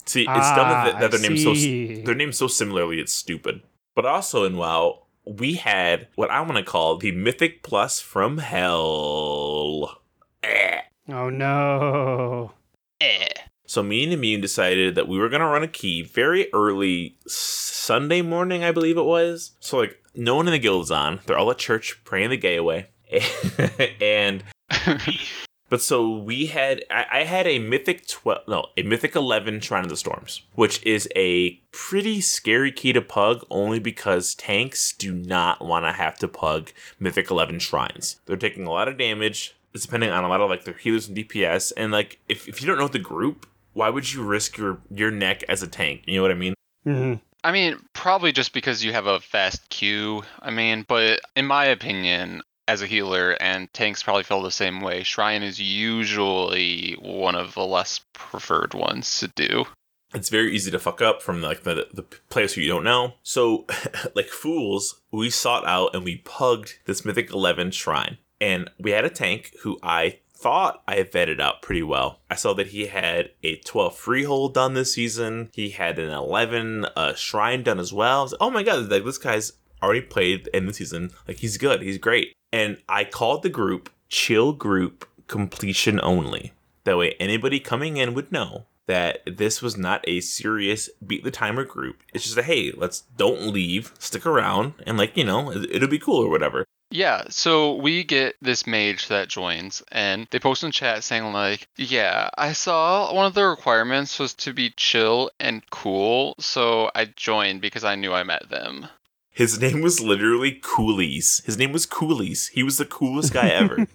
See, 0.05 0.21
it's 0.21 0.27
dumb 0.27 0.69
that, 0.69 0.95
Ah, 0.95 0.99
that 0.99 1.11
their 1.11 1.19
names 1.19 1.43
so 1.43 1.53
see. 1.53 2.01
their 2.03 2.15
names 2.15 2.37
so 2.37 2.47
similarly. 2.47 2.99
It's 2.99 3.11
stupid. 3.11 3.61
But 3.95 4.05
also 4.05 4.45
in 4.45 4.55
WoW, 4.57 5.03
we 5.25 5.55
had 5.55 6.07
what 6.15 6.29
I 6.29 6.39
want 6.41 6.55
to 6.57 6.63
call 6.63 6.97
the 6.97 7.11
Mythic 7.11 7.61
Plus 7.63 7.99
from 7.99 8.37
Hell. 8.37 9.99
Eh. 10.43 10.81
Oh 11.09 11.29
no. 11.29 12.53
Eh. 13.01 13.27
So 13.67 13.83
me 13.83 14.05
and 14.05 14.13
Immune 14.13 14.39
decided 14.39 14.95
that 14.95 15.09
we 15.09 15.19
were 15.19 15.29
gonna 15.29 15.45
run 15.47 15.61
a 15.61 15.67
key 15.67 16.01
very 16.01 16.51
early 16.53 17.17
Sunday 17.27 18.21
morning, 18.21 18.63
I 18.63 18.71
believe 18.71 18.97
it 18.97 19.03
was. 19.03 19.51
So 19.59 19.77
like 19.77 20.01
no 20.15 20.35
one 20.35 20.47
in 20.47 20.53
the 20.53 20.59
guild 20.59 20.83
is 20.85 20.91
on. 20.91 21.19
They're 21.25 21.37
all 21.37 21.51
at 21.51 21.57
church 21.57 22.01
praying 22.05 22.29
the 22.29 22.37
gay 22.37 22.55
away. 22.55 22.87
and 24.01 24.43
but 25.69 25.81
so 25.81 26.17
we 26.17 26.47
had 26.47 26.83
I, 26.89 27.05
I 27.11 27.23
had 27.23 27.45
a 27.45 27.59
mythic 27.59 28.07
twelve 28.07 28.47
no, 28.47 28.67
a 28.77 28.83
mythic 28.83 29.15
eleven 29.17 29.59
Shrine 29.59 29.83
of 29.83 29.89
the 29.89 29.97
Storms, 29.97 30.43
which 30.55 30.81
is 30.85 31.09
a 31.13 31.59
pretty 31.71 32.21
scary 32.21 32.71
key 32.71 32.93
to 32.93 33.01
pug 33.01 33.45
only 33.49 33.79
because 33.79 34.33
tanks 34.33 34.93
do 34.93 35.13
not 35.13 35.63
want 35.63 35.85
to 35.85 35.91
have 35.91 36.17
to 36.19 36.29
pug 36.29 36.71
mythic 37.01 37.29
eleven 37.29 37.59
shrines. 37.59 38.21
They're 38.27 38.37
taking 38.37 38.65
a 38.65 38.71
lot 38.71 38.87
of 38.87 38.97
damage. 38.97 39.57
It's 39.73 39.85
depending 39.85 40.09
on 40.09 40.23
a 40.23 40.29
lot 40.29 40.39
of 40.39 40.49
like 40.49 40.63
their 40.63 40.73
healers 40.73 41.09
and 41.09 41.17
DPS. 41.17 41.73
And 41.75 41.91
like 41.91 42.19
if, 42.29 42.47
if 42.47 42.61
you 42.61 42.67
don't 42.67 42.79
know 42.79 42.87
the 42.87 42.97
group, 42.97 43.45
why 43.77 43.89
would 43.89 44.11
you 44.11 44.23
risk 44.23 44.57
your 44.57 44.79
your 44.89 45.11
neck 45.11 45.43
as 45.47 45.61
a 45.61 45.67
tank? 45.67 46.01
You 46.07 46.15
know 46.15 46.23
what 46.23 46.31
I 46.31 46.35
mean? 46.35 46.53
hmm 46.83 47.13
I 47.43 47.51
mean, 47.51 47.77
probably 47.93 48.31
just 48.31 48.51
because 48.51 48.83
you 48.83 48.91
have 48.91 49.05
a 49.05 49.19
fast 49.19 49.69
Q. 49.69 50.23
I 50.41 50.49
mean, 50.49 50.83
but 50.87 51.21
in 51.35 51.45
my 51.45 51.65
opinion, 51.65 52.41
as 52.67 52.81
a 52.81 52.87
healer, 52.87 53.37
and 53.39 53.71
tanks 53.71 54.01
probably 54.03 54.23
feel 54.23 54.41
the 54.41 54.51
same 54.51 54.81
way, 54.81 55.03
Shrine 55.03 55.43
is 55.43 55.61
usually 55.61 56.97
one 56.99 57.35
of 57.35 57.53
the 57.53 57.63
less 57.63 58.01
preferred 58.13 58.73
ones 58.73 59.19
to 59.19 59.27
do. 59.29 59.65
It's 60.13 60.29
very 60.29 60.53
easy 60.55 60.71
to 60.71 60.79
fuck 60.79 61.01
up 61.01 61.21
from 61.21 61.41
like 61.41 61.63
the 61.63 61.87
the 61.93 62.03
players 62.29 62.55
who 62.55 62.61
you 62.61 62.69
don't 62.69 62.83
know. 62.83 63.13
So 63.21 63.67
like 64.15 64.27
fools, 64.27 65.01
we 65.11 65.29
sought 65.29 65.65
out 65.67 65.93
and 65.93 66.03
we 66.03 66.17
pugged 66.17 66.79
this 66.85 67.05
Mythic 67.05 67.31
Eleven 67.31 67.69
shrine. 67.69 68.17
And 68.39 68.69
we 68.79 68.91
had 68.91 69.05
a 69.05 69.09
tank 69.09 69.53
who 69.63 69.79
I 69.81 70.19
thought 70.37 70.81
I 70.87 70.97
vetted 71.03 71.39
out 71.39 71.61
pretty 71.61 71.83
well. 71.83 72.19
I 72.29 72.35
saw 72.35 72.53
that 72.53 72.67
he 72.67 72.87
had 72.87 73.31
a 73.43 73.57
12 73.57 73.95
freehold 73.95 74.53
done 74.53 74.73
this 74.73 74.93
season. 74.93 75.49
He 75.53 75.69
had 75.71 75.97
an 75.99 76.09
11 76.11 76.85
uh, 76.95 77.13
shrine 77.15 77.63
done 77.63 77.79
as 77.79 77.91
well. 77.91 78.25
Like, 78.25 78.33
oh 78.39 78.49
my 78.49 78.63
god, 78.63 78.89
like 78.89 79.03
this 79.03 79.17
guy's 79.17 79.53
already 79.81 80.01
played 80.01 80.47
in 80.53 80.65
the 80.65 80.73
season. 80.73 81.11
Like 81.27 81.37
he's 81.37 81.57
good, 81.57 81.81
he's 81.81 81.97
great. 81.97 82.33
And 82.51 82.77
I 82.87 83.03
called 83.03 83.43
the 83.43 83.49
group 83.49 83.89
chill 84.09 84.53
group 84.53 85.07
completion 85.27 85.99
only. 86.01 86.53
That 86.85 86.97
way 86.97 87.15
anybody 87.19 87.59
coming 87.59 87.97
in 87.97 88.13
would 88.13 88.31
know 88.31 88.65
that 88.85 89.19
this 89.25 89.61
was 89.61 89.75
not 89.77 90.01
a 90.07 90.21
serious 90.21 90.89
beat 91.05 91.23
the 91.25 91.31
timer 91.31 91.65
group. 91.65 91.97
It's 92.13 92.23
just 92.23 92.37
a 92.37 92.43
hey, 92.43 92.71
let's 92.75 93.01
don't 93.01 93.47
leave, 93.51 93.91
stick 93.99 94.25
around, 94.25 94.73
and 94.85 94.97
like, 94.97 95.17
you 95.17 95.25
know, 95.25 95.51
it- 95.51 95.69
it'll 95.69 95.89
be 95.89 95.99
cool 95.99 96.23
or 96.23 96.29
whatever. 96.29 96.63
Yeah, 96.89 97.23
so 97.29 97.75
we 97.75 98.03
get 98.03 98.35
this 98.41 98.65
mage 98.65 99.09
that 99.09 99.27
joins, 99.27 99.83
and 99.91 100.27
they 100.31 100.39
post 100.39 100.63
in 100.63 100.71
chat 100.71 101.03
saying, 101.03 101.33
like, 101.33 101.67
yeah, 101.75 102.29
I 102.37 102.53
saw 102.53 103.13
one 103.13 103.25
of 103.25 103.33
the 103.33 103.45
requirements 103.45 104.19
was 104.19 104.33
to 104.35 104.53
be 104.53 104.69
chill 104.69 105.29
and 105.39 105.69
cool, 105.69 106.35
so 106.39 106.89
I 106.95 107.05
joined 107.05 107.61
because 107.61 107.83
I 107.83 107.95
knew 107.95 108.13
I 108.13 108.23
met 108.23 108.49
them. 108.49 108.87
His 109.31 109.59
name 109.59 109.81
was 109.81 109.99
literally 109.99 110.59
Coolies. 110.63 111.43
His 111.45 111.57
name 111.57 111.71
was 111.71 111.85
Coolies. 111.85 112.47
He 112.47 112.63
was 112.63 112.77
the 112.77 112.85
coolest 112.85 113.33
guy 113.33 113.49
ever. 113.49 113.85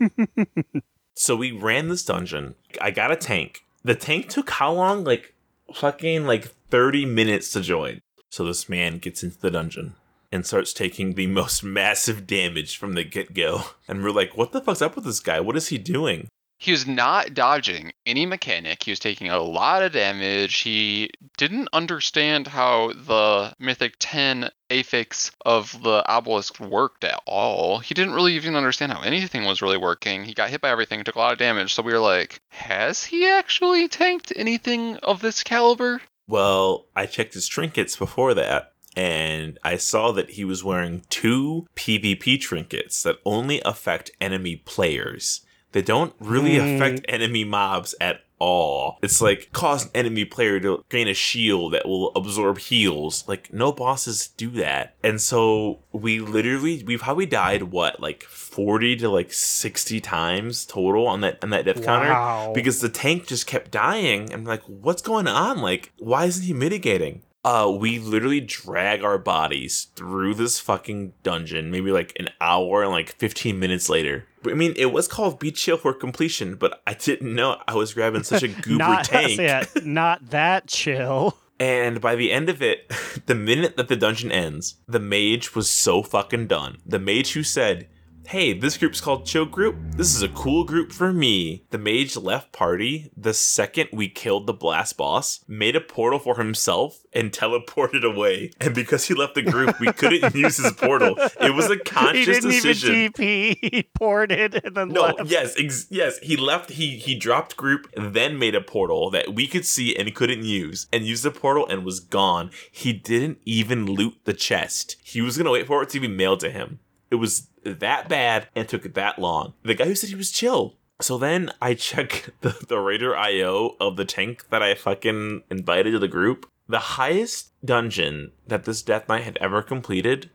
so 1.14 1.34
we 1.34 1.50
ran 1.50 1.88
this 1.88 2.04
dungeon. 2.04 2.54
I 2.80 2.90
got 2.90 3.10
a 3.10 3.16
tank. 3.16 3.64
The 3.82 3.96
tank 3.96 4.28
took 4.28 4.50
how 4.50 4.72
long? 4.72 5.02
Like 5.02 5.34
fucking 5.74 6.26
like 6.26 6.54
30 6.70 7.06
minutes 7.06 7.50
to 7.52 7.60
join. 7.60 8.02
So 8.28 8.44
this 8.44 8.68
man 8.68 8.98
gets 8.98 9.24
into 9.24 9.38
the 9.40 9.50
dungeon 9.50 9.96
and 10.32 10.46
starts 10.46 10.72
taking 10.72 11.14
the 11.14 11.26
most 11.28 11.62
massive 11.62 12.26
damage 12.26 12.76
from 12.76 12.94
the 12.94 13.04
get 13.04 13.34
go. 13.34 13.62
And 13.86 14.02
we're 14.02 14.10
like, 14.10 14.36
what 14.36 14.52
the 14.52 14.60
fuck's 14.60 14.82
up 14.82 14.96
with 14.96 15.04
this 15.04 15.20
guy? 15.20 15.38
What 15.38 15.56
is 15.56 15.68
he 15.68 15.78
doing? 15.78 16.28
He 16.62 16.70
was 16.70 16.86
not 16.86 17.34
dodging 17.34 17.92
any 18.06 18.24
mechanic. 18.24 18.84
He 18.84 18.92
was 18.92 19.00
taking 19.00 19.28
a 19.28 19.40
lot 19.40 19.82
of 19.82 19.90
damage. 19.90 20.60
He 20.60 21.10
didn't 21.36 21.68
understand 21.72 22.46
how 22.46 22.92
the 22.92 23.52
Mythic 23.58 23.96
10 23.98 24.48
affix 24.70 25.32
of 25.44 25.82
the 25.82 26.04
obelisk 26.08 26.60
worked 26.60 27.02
at 27.02 27.20
all. 27.26 27.80
He 27.80 27.94
didn't 27.94 28.14
really 28.14 28.34
even 28.34 28.54
understand 28.54 28.92
how 28.92 29.02
anything 29.02 29.44
was 29.44 29.60
really 29.60 29.76
working. 29.76 30.22
He 30.22 30.34
got 30.34 30.50
hit 30.50 30.60
by 30.60 30.70
everything, 30.70 31.02
took 31.02 31.16
a 31.16 31.18
lot 31.18 31.32
of 31.32 31.38
damage. 31.38 31.74
So 31.74 31.82
we 31.82 31.92
were 31.92 31.98
like, 31.98 32.40
has 32.50 33.02
he 33.02 33.26
actually 33.26 33.88
tanked 33.88 34.32
anything 34.36 34.98
of 34.98 35.20
this 35.20 35.42
caliber? 35.42 36.00
Well, 36.28 36.86
I 36.94 37.06
checked 37.06 37.34
his 37.34 37.48
trinkets 37.48 37.96
before 37.96 38.34
that, 38.34 38.71
and 38.96 39.58
I 39.64 39.76
saw 39.76 40.12
that 40.12 40.30
he 40.30 40.44
was 40.44 40.62
wearing 40.64 41.02
two 41.08 41.66
PvP 41.76 42.40
trinkets 42.40 43.02
that 43.02 43.16
only 43.24 43.60
affect 43.64 44.10
enemy 44.20 44.56
players. 44.56 45.40
They 45.72 45.82
don't 45.82 46.14
really 46.20 46.58
Hmm. 46.58 46.74
affect 46.82 47.04
enemy 47.08 47.44
mobs 47.44 47.94
at 48.00 48.20
all. 48.38 48.98
It's 49.02 49.22
like 49.22 49.50
cause 49.52 49.84
an 49.84 49.90
enemy 49.94 50.24
player 50.24 50.58
to 50.60 50.84
gain 50.90 51.06
a 51.08 51.14
shield 51.14 51.72
that 51.74 51.86
will 51.86 52.10
absorb 52.16 52.58
heals. 52.58 53.24
Like 53.28 53.52
no 53.54 53.70
bosses 53.72 54.28
do 54.36 54.50
that. 54.50 54.96
And 55.02 55.20
so 55.20 55.78
we 55.92 56.18
literally 56.18 56.82
we've 56.84 57.00
probably 57.00 57.24
died 57.24 57.62
what 57.64 58.00
like 58.00 58.24
40 58.24 58.96
to 58.96 59.08
like 59.08 59.32
60 59.32 60.00
times 60.00 60.66
total 60.66 61.06
on 61.06 61.20
that 61.20 61.38
on 61.42 61.50
that 61.50 61.64
death 61.64 61.84
counter 61.84 62.52
because 62.52 62.80
the 62.80 62.88
tank 62.88 63.28
just 63.28 63.46
kept 63.46 63.70
dying. 63.70 64.30
I'm 64.32 64.44
like, 64.44 64.62
what's 64.64 65.02
going 65.02 65.28
on? 65.28 65.62
Like, 65.62 65.92
why 66.00 66.24
isn't 66.24 66.44
he 66.44 66.52
mitigating? 66.52 67.22
Uh, 67.44 67.74
we 67.76 67.98
literally 67.98 68.40
drag 68.40 69.02
our 69.02 69.18
bodies 69.18 69.88
through 69.96 70.34
this 70.34 70.60
fucking 70.60 71.12
dungeon, 71.24 71.70
maybe 71.72 71.90
like 71.90 72.12
an 72.18 72.28
hour 72.40 72.82
and 72.82 72.92
like 72.92 73.16
15 73.16 73.58
minutes 73.58 73.88
later. 73.88 74.26
I 74.46 74.54
mean, 74.54 74.74
it 74.76 74.92
was 74.92 75.08
called 75.08 75.40
Be 75.40 75.50
Chill 75.50 75.76
for 75.76 75.92
completion, 75.92 76.54
but 76.54 76.80
I 76.86 76.94
didn't 76.94 77.34
know 77.34 77.60
I 77.66 77.74
was 77.74 77.94
grabbing 77.94 78.22
such 78.22 78.44
a 78.44 78.48
goober 78.62 78.78
not 78.78 79.04
tank. 79.04 79.38
yeah, 79.40 79.64
not 79.82 80.30
that 80.30 80.68
chill. 80.68 81.36
And 81.58 82.00
by 82.00 82.16
the 82.16 82.32
end 82.32 82.48
of 82.48 82.60
it, 82.62 82.92
the 83.26 83.34
minute 83.34 83.76
that 83.76 83.88
the 83.88 83.96
dungeon 83.96 84.32
ends, 84.32 84.76
the 84.86 84.98
mage 84.98 85.54
was 85.54 85.70
so 85.70 86.02
fucking 86.02 86.48
done. 86.48 86.78
The 86.84 86.98
mage 86.98 87.32
who 87.32 87.42
said, 87.42 87.88
Hey, 88.24 88.52
this 88.54 88.78
group's 88.78 89.00
called 89.00 89.26
Chill 89.26 89.44
Group. 89.44 89.76
This 89.96 90.14
is 90.14 90.22
a 90.22 90.28
cool 90.28 90.64
group 90.64 90.90
for 90.92 91.12
me. 91.12 91.64
The 91.70 91.76
mage 91.76 92.16
left 92.16 92.50
party 92.52 93.10
the 93.16 93.34
second 93.34 93.88
we 93.92 94.08
killed 94.08 94.46
the 94.46 94.54
blast 94.54 94.96
boss, 94.96 95.44
made 95.48 95.76
a 95.76 95.80
portal 95.80 96.18
for 96.18 96.36
himself, 96.38 97.02
and 97.12 97.30
teleported 97.32 98.04
away. 98.04 98.52
And 98.60 98.74
because 98.74 99.04
he 99.06 99.14
left 99.14 99.34
the 99.34 99.42
group, 99.42 99.78
we 99.80 99.92
couldn't 99.92 100.34
use 100.34 100.56
his 100.56 100.72
portal. 100.72 101.16
It 101.40 101.54
was 101.54 101.68
a 101.68 101.76
conscious 101.78 102.26
He 102.26 102.32
didn't 102.32 102.50
decision. 102.50 102.94
even 102.94 103.12
TP. 103.12 103.58
He 103.60 103.82
ported 103.94 104.64
and 104.64 104.74
then 104.76 104.88
No, 104.88 105.02
left. 105.02 105.26
yes, 105.30 105.54
ex- 105.58 105.86
yes. 105.90 106.18
He 106.18 106.36
left. 106.36 106.70
He 106.70 106.96
he 106.96 107.14
dropped 107.14 107.56
group, 107.56 107.90
then 107.96 108.38
made 108.38 108.54
a 108.54 108.60
portal 108.62 109.10
that 109.10 109.34
we 109.34 109.46
could 109.46 109.66
see 109.66 109.94
and 109.96 110.14
couldn't 110.14 110.44
use, 110.44 110.86
and 110.92 111.04
used 111.04 111.24
the 111.24 111.30
portal 111.32 111.66
and 111.66 111.84
was 111.84 112.00
gone. 112.00 112.50
He 112.70 112.92
didn't 112.92 113.38
even 113.44 113.84
loot 113.84 114.14
the 114.24 114.32
chest. 114.32 114.96
He 115.02 115.20
was 115.20 115.36
gonna 115.36 115.50
wait 115.50 115.66
for 115.66 115.82
it 115.82 115.90
to 115.90 116.00
be 116.00 116.08
mailed 116.08 116.40
to 116.40 116.50
him. 116.50 116.78
It 117.10 117.16
was 117.16 117.48
that 117.64 118.08
bad 118.08 118.48
and 118.54 118.68
took 118.68 118.94
that 118.94 119.18
long. 119.18 119.54
The 119.62 119.74
guy 119.74 119.84
who 119.84 119.94
said 119.94 120.10
he 120.10 120.16
was 120.16 120.30
chill. 120.30 120.74
So 121.00 121.18
then 121.18 121.50
I 121.60 121.74
check 121.74 122.30
the, 122.40 122.56
the 122.68 122.78
Raider 122.78 123.16
IO 123.16 123.76
of 123.80 123.96
the 123.96 124.04
tank 124.04 124.48
that 124.50 124.62
I 124.62 124.74
fucking 124.74 125.42
invited 125.50 125.92
to 125.92 125.98
the 125.98 126.08
group. 126.08 126.48
The 126.68 126.78
highest 126.78 127.52
dungeon 127.64 128.32
that 128.46 128.64
this 128.64 128.82
Death 128.82 129.08
Knight 129.08 129.24
had 129.24 129.36
ever 129.40 129.62
completed 129.62 130.30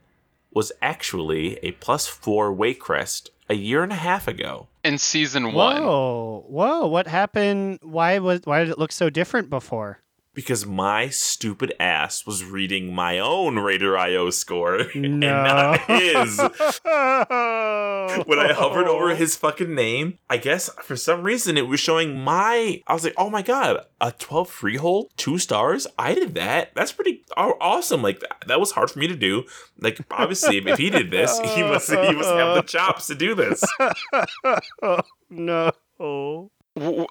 was 0.53 0.71
actually 0.81 1.57
a 1.57 1.71
plus 1.73 2.07
four 2.07 2.53
Waycrest 2.53 3.29
a 3.49 3.55
year 3.55 3.83
and 3.83 3.91
a 3.91 3.95
half 3.95 4.27
ago. 4.27 4.67
In 4.83 4.97
season 4.97 5.53
one. 5.53 5.81
Whoa, 5.81 6.45
whoa! 6.47 6.87
What 6.87 7.07
happened? 7.07 7.79
Why 7.81 8.19
was? 8.19 8.41
Why 8.43 8.59
did 8.59 8.69
it 8.69 8.79
look 8.79 8.91
so 8.91 9.09
different 9.09 9.49
before? 9.49 10.01
Because 10.38 10.67
my 10.67 11.10
stupid 11.10 11.73
ass 11.80 12.28
was 12.28 12.45
reading 12.45 12.93
my 12.93 13.17
own 13.17 13.58
Raider 13.58 13.97
IO 13.97 14.30
score 14.30 14.76
and 14.93 15.19
not 15.19 15.80
his. 15.88 16.38
When 16.38 16.52
I 18.38 18.54
hovered 18.54 18.88
over 18.88 19.10
his 19.15 19.36
fucking 19.36 19.73
name, 19.73 20.19
I 20.30 20.38
guess 20.38 20.69
for 20.84 20.95
some 20.95 21.23
reason 21.23 21.58
it 21.58 21.67
was 21.67 21.80
showing 21.80 22.19
my. 22.19 22.84
I 22.86 22.93
was 22.93 23.04
like, 23.04 23.15
oh 23.17 23.32
my 23.32 23.41
god, 23.41 23.84
a 24.00 24.12
12 24.12 24.47
freehold, 24.47 25.10
two 25.17 25.39
stars? 25.39 25.88
I 25.97 26.13
did 26.13 26.36
that. 26.36 26.76
That's 26.76 26.91
pretty 26.91 27.23
awesome. 27.36 28.04
Like, 28.04 28.19
that, 28.19 28.43
that 28.45 28.60
was 28.60 28.73
hard 28.73 28.91
for 28.91 29.00
me 29.00 29.08
to 29.08 29.15
do. 29.15 29.45
Like, 29.80 30.00
obviously, 30.12 30.60
if 30.60 30.78
he 30.78 30.91
did 30.91 31.10
this, 31.10 31.39
he 31.39 31.63
must, 31.63 31.89
he 31.89 32.12
must 32.12 32.30
have 32.30 32.54
the 32.54 32.62
chops 32.62 33.08
to 33.08 33.15
do 33.15 33.34
this. 33.34 33.63
no. 35.32 35.71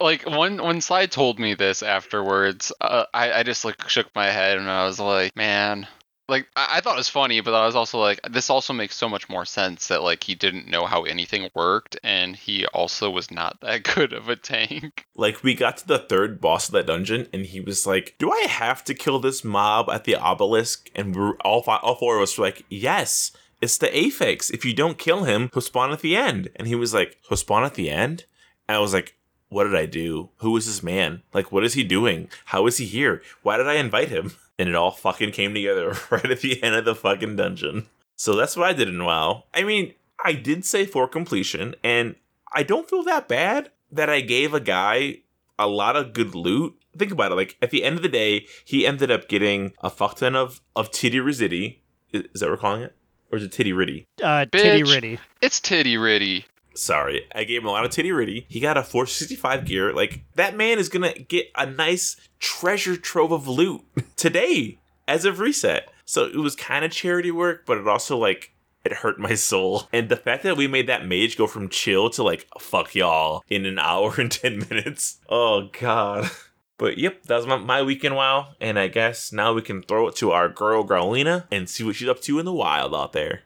Like 0.00 0.24
when 0.26 0.62
when 0.62 0.80
Sly 0.80 1.06
told 1.06 1.38
me 1.38 1.54
this 1.54 1.82
afterwards, 1.82 2.72
uh, 2.80 3.04
I 3.12 3.40
I 3.40 3.42
just 3.42 3.64
like 3.64 3.88
shook 3.88 4.14
my 4.14 4.26
head 4.26 4.58
and 4.58 4.70
I 4.70 4.84
was 4.84 5.00
like, 5.00 5.34
man, 5.34 5.86
like 6.28 6.48
I, 6.56 6.76
I 6.76 6.80
thought 6.80 6.94
it 6.94 6.98
was 6.98 7.08
funny, 7.08 7.40
but 7.40 7.54
I 7.54 7.66
was 7.66 7.76
also 7.76 7.98
like, 7.98 8.20
this 8.30 8.50
also 8.50 8.72
makes 8.72 8.94
so 8.94 9.08
much 9.08 9.28
more 9.28 9.44
sense 9.44 9.88
that 9.88 10.02
like 10.02 10.24
he 10.24 10.34
didn't 10.34 10.68
know 10.68 10.86
how 10.86 11.02
anything 11.04 11.50
worked, 11.54 11.98
and 12.02 12.36
he 12.36 12.66
also 12.66 13.10
was 13.10 13.30
not 13.30 13.60
that 13.62 13.82
good 13.82 14.12
of 14.12 14.28
a 14.28 14.36
tank. 14.36 15.06
Like 15.14 15.42
we 15.42 15.54
got 15.54 15.78
to 15.78 15.86
the 15.86 15.98
third 15.98 16.40
boss 16.40 16.68
of 16.68 16.72
that 16.74 16.86
dungeon, 16.86 17.28
and 17.32 17.46
he 17.46 17.60
was 17.60 17.86
like, 17.86 18.14
"Do 18.18 18.30
I 18.30 18.46
have 18.48 18.84
to 18.84 18.94
kill 18.94 19.18
this 19.18 19.44
mob 19.44 19.88
at 19.90 20.04
the 20.04 20.16
obelisk?" 20.16 20.90
And 20.94 21.14
we're 21.14 21.36
all 21.38 21.62
five, 21.62 21.80
all 21.82 21.96
four 21.96 22.16
of 22.16 22.22
us 22.22 22.38
were 22.38 22.44
like, 22.44 22.64
"Yes." 22.68 23.32
It's 23.62 23.78
the 23.78 23.88
affix. 23.88 24.50
If 24.50 24.66
you 24.66 24.74
don't 24.74 24.98
kill 24.98 25.24
him, 25.24 25.48
he'll 25.50 25.62
spawn 25.62 25.90
at 25.90 26.00
the 26.00 26.14
end. 26.14 26.50
And 26.56 26.68
he 26.68 26.74
was 26.74 26.92
like, 26.92 27.16
he'll 27.26 27.38
spawn 27.38 27.64
at 27.64 27.72
the 27.72 27.88
end? 27.88 28.26
And 28.68 28.76
I 28.76 28.80
was 28.80 28.92
like, 28.92 29.16
what 29.56 29.64
did 29.64 29.74
I 29.74 29.86
do? 29.86 30.28
Who 30.40 30.54
is 30.58 30.66
this 30.66 30.82
man? 30.82 31.22
Like, 31.32 31.50
what 31.50 31.64
is 31.64 31.72
he 31.72 31.82
doing? 31.82 32.28
How 32.44 32.66
is 32.66 32.76
he 32.76 32.84
here? 32.84 33.22
Why 33.40 33.56
did 33.56 33.66
I 33.66 33.74
invite 33.74 34.10
him? 34.10 34.32
And 34.58 34.70
it 34.70 34.74
all 34.74 34.90
fucking 34.90 35.32
came 35.32 35.52
together 35.52 35.94
right 36.10 36.30
at 36.30 36.40
the 36.40 36.62
end 36.62 36.74
of 36.76 36.86
the 36.86 36.94
fucking 36.94 37.36
dungeon. 37.36 37.88
So 38.16 38.34
that's 38.34 38.56
what 38.56 38.66
I 38.66 38.72
did 38.72 38.88
in 38.88 39.04
WoW. 39.04 39.44
I 39.52 39.64
mean, 39.64 39.92
I 40.24 40.32
did 40.32 40.64
say 40.64 40.86
for 40.86 41.06
completion, 41.06 41.74
and 41.84 42.14
I 42.54 42.62
don't 42.62 42.88
feel 42.88 43.02
that 43.02 43.28
bad 43.28 43.70
that 43.92 44.08
I 44.08 44.22
gave 44.22 44.54
a 44.54 44.60
guy 44.60 45.18
a 45.58 45.66
lot 45.66 45.94
of 45.94 46.14
good 46.14 46.34
loot. 46.34 46.74
Think 46.96 47.12
about 47.12 47.32
it. 47.32 47.34
Like 47.34 47.58
at 47.60 47.68
the 47.68 47.84
end 47.84 47.96
of 47.96 48.02
the 48.02 48.08
day, 48.08 48.46
he 48.64 48.86
ended 48.86 49.10
up 49.10 49.28
getting 49.28 49.74
a 49.82 49.90
fuck 49.90 50.16
ton 50.16 50.34
of 50.34 50.62
of 50.74 50.90
titty 50.90 51.20
rizity. 51.20 51.82
Is 52.14 52.22
is 52.32 52.40
that 52.40 52.46
what 52.46 52.52
we're 52.52 52.56
calling 52.56 52.80
it, 52.80 52.96
or 53.30 53.36
is 53.36 53.44
it 53.44 53.52
titty 53.52 53.74
ritty? 53.74 54.06
Uh, 54.22 54.46
titty 54.46 54.84
Bitch. 54.84 54.94
ritty. 54.94 55.18
It's 55.42 55.60
titty 55.60 55.98
ritty. 55.98 56.46
Sorry, 56.76 57.26
I 57.34 57.44
gave 57.44 57.62
him 57.62 57.68
a 57.68 57.72
lot 57.72 57.84
of 57.84 57.90
titty 57.90 58.12
ritty. 58.12 58.46
He 58.48 58.60
got 58.60 58.76
a 58.76 58.82
465 58.82 59.64
gear. 59.64 59.92
Like 59.92 60.24
that 60.34 60.56
man 60.56 60.78
is 60.78 60.88
gonna 60.88 61.12
get 61.14 61.50
a 61.56 61.66
nice 61.66 62.16
treasure 62.38 62.96
trove 62.96 63.32
of 63.32 63.48
loot 63.48 63.82
today 64.16 64.78
as 65.08 65.24
of 65.24 65.38
reset. 65.38 65.88
So 66.04 66.26
it 66.26 66.36
was 66.36 66.54
kind 66.54 66.84
of 66.84 66.92
charity 66.92 67.30
work, 67.30 67.64
but 67.66 67.78
it 67.78 67.88
also 67.88 68.16
like 68.16 68.52
it 68.84 68.92
hurt 68.92 69.18
my 69.18 69.34
soul. 69.34 69.88
And 69.92 70.08
the 70.08 70.16
fact 70.16 70.44
that 70.44 70.56
we 70.56 70.68
made 70.68 70.86
that 70.86 71.06
mage 71.06 71.36
go 71.36 71.46
from 71.46 71.68
chill 71.68 72.08
to 72.10 72.22
like 72.22 72.46
fuck 72.60 72.94
y'all 72.94 73.42
in 73.48 73.66
an 73.66 73.78
hour 73.80 74.14
and 74.18 74.30
10 74.30 74.66
minutes. 74.70 75.18
Oh 75.28 75.68
god. 75.78 76.30
But 76.78 76.98
yep, 76.98 77.22
that 77.24 77.36
was 77.36 77.46
my, 77.46 77.56
my 77.56 77.82
weekend 77.82 78.16
wow. 78.16 78.54
And 78.60 78.78
I 78.78 78.88
guess 78.88 79.32
now 79.32 79.54
we 79.54 79.62
can 79.62 79.82
throw 79.82 80.08
it 80.08 80.16
to 80.16 80.32
our 80.32 80.48
girl 80.48 80.86
Growlina 80.86 81.44
and 81.50 81.68
see 81.68 81.84
what 81.84 81.96
she's 81.96 82.08
up 82.08 82.20
to 82.22 82.38
in 82.38 82.44
the 82.44 82.52
wild 82.52 82.94
out 82.94 83.12
there. 83.12 83.42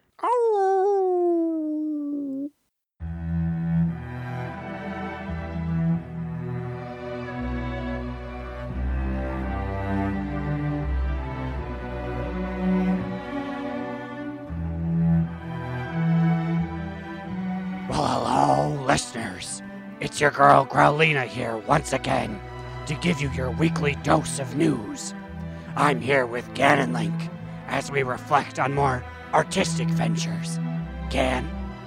It's 20.21 20.23
your 20.23 20.33
girl 20.33 20.67
Growlina 20.67 21.25
here 21.25 21.57
once 21.67 21.95
again 21.95 22.39
to 22.85 22.95
give 22.97 23.23
you 23.23 23.31
your 23.31 23.53
weekly 23.53 23.95
dose 24.03 24.39
of 24.39 24.55
news. 24.55 25.15
I'm 25.77 25.99
here 25.99 26.27
with 26.27 26.47
Ganon 26.53 26.93
Link 26.93 27.31
as 27.69 27.91
we 27.91 28.03
reflect 28.03 28.59
on 28.59 28.75
more 28.75 29.03
artistic 29.33 29.89
ventures. 29.89 30.59
Gan, 31.09 31.47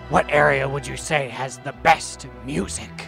what 0.10 0.26
area 0.32 0.68
would 0.68 0.88
you 0.88 0.98
say 0.98 1.30
has 1.30 1.60
the 1.60 1.74
best 1.84 2.26
music? 2.44 3.08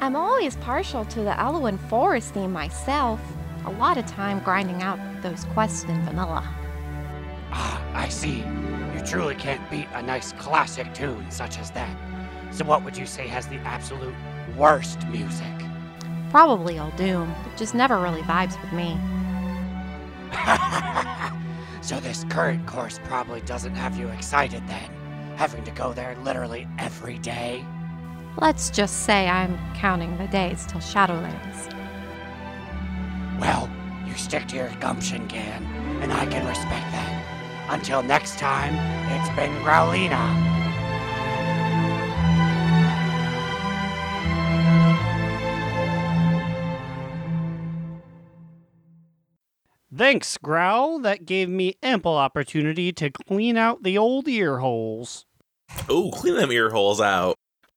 I'm 0.00 0.16
always 0.16 0.56
partial 0.56 1.04
to 1.04 1.20
the 1.20 1.32
Elwynn 1.32 1.78
Forest 1.90 2.32
theme 2.32 2.54
myself. 2.54 3.20
A 3.66 3.70
lot 3.72 3.98
of 3.98 4.06
time 4.06 4.38
grinding 4.38 4.82
out 4.82 4.98
those 5.20 5.44
quests 5.52 5.84
in 5.84 6.02
vanilla. 6.06 6.48
Ah, 7.52 7.84
I 7.92 8.08
see. 8.08 8.38
You 8.38 9.04
truly 9.04 9.34
can't 9.34 9.70
beat 9.70 9.88
a 9.92 10.00
nice 10.00 10.32
classic 10.32 10.94
tune 10.94 11.30
such 11.30 11.58
as 11.58 11.70
that. 11.72 11.94
So, 12.50 12.64
what 12.64 12.84
would 12.84 12.96
you 12.96 13.06
say 13.06 13.28
has 13.28 13.46
the 13.46 13.56
absolute 13.58 14.14
worst 14.56 15.06
music? 15.08 15.46
Probably 16.30 16.74
Uldum. 16.74 17.30
It 17.46 17.56
just 17.56 17.74
never 17.74 17.98
really 17.98 18.22
vibes 18.22 18.60
with 18.60 18.72
me. 18.72 18.98
so 21.82 22.00
this 22.00 22.24
current 22.28 22.66
course 22.66 23.00
probably 23.04 23.40
doesn't 23.42 23.74
have 23.74 23.96
you 23.96 24.08
excited 24.08 24.66
then, 24.68 24.90
having 25.36 25.64
to 25.64 25.70
go 25.70 25.92
there 25.92 26.16
literally 26.22 26.66
every 26.78 27.18
day. 27.18 27.64
Let's 28.40 28.70
just 28.70 29.04
say 29.04 29.28
I'm 29.28 29.58
counting 29.74 30.16
the 30.18 30.28
days 30.28 30.64
till 30.66 30.80
Shadowlands. 30.80 31.74
Well, 33.40 33.70
you 34.06 34.14
stick 34.14 34.46
to 34.48 34.56
your 34.56 34.70
gumption, 34.80 35.26
Gan, 35.26 35.64
and 36.02 36.12
I 36.12 36.26
can 36.26 36.46
respect 36.46 36.68
that. 36.92 37.24
Until 37.70 38.02
next 38.02 38.38
time, 38.38 38.74
it's 39.12 39.28
been 39.36 39.52
Growlina. 39.64 40.47
Thanks, 49.98 50.38
Growl. 50.38 51.00
That 51.00 51.26
gave 51.26 51.48
me 51.48 51.74
ample 51.82 52.14
opportunity 52.16 52.92
to 52.92 53.10
clean 53.10 53.56
out 53.56 53.82
the 53.82 53.98
old 53.98 54.28
ear 54.28 54.58
holes. 54.58 55.26
Oh, 55.88 56.12
clean 56.12 56.36
them 56.36 56.52
ear 56.52 56.70
holes 56.70 57.00
out. 57.00 57.34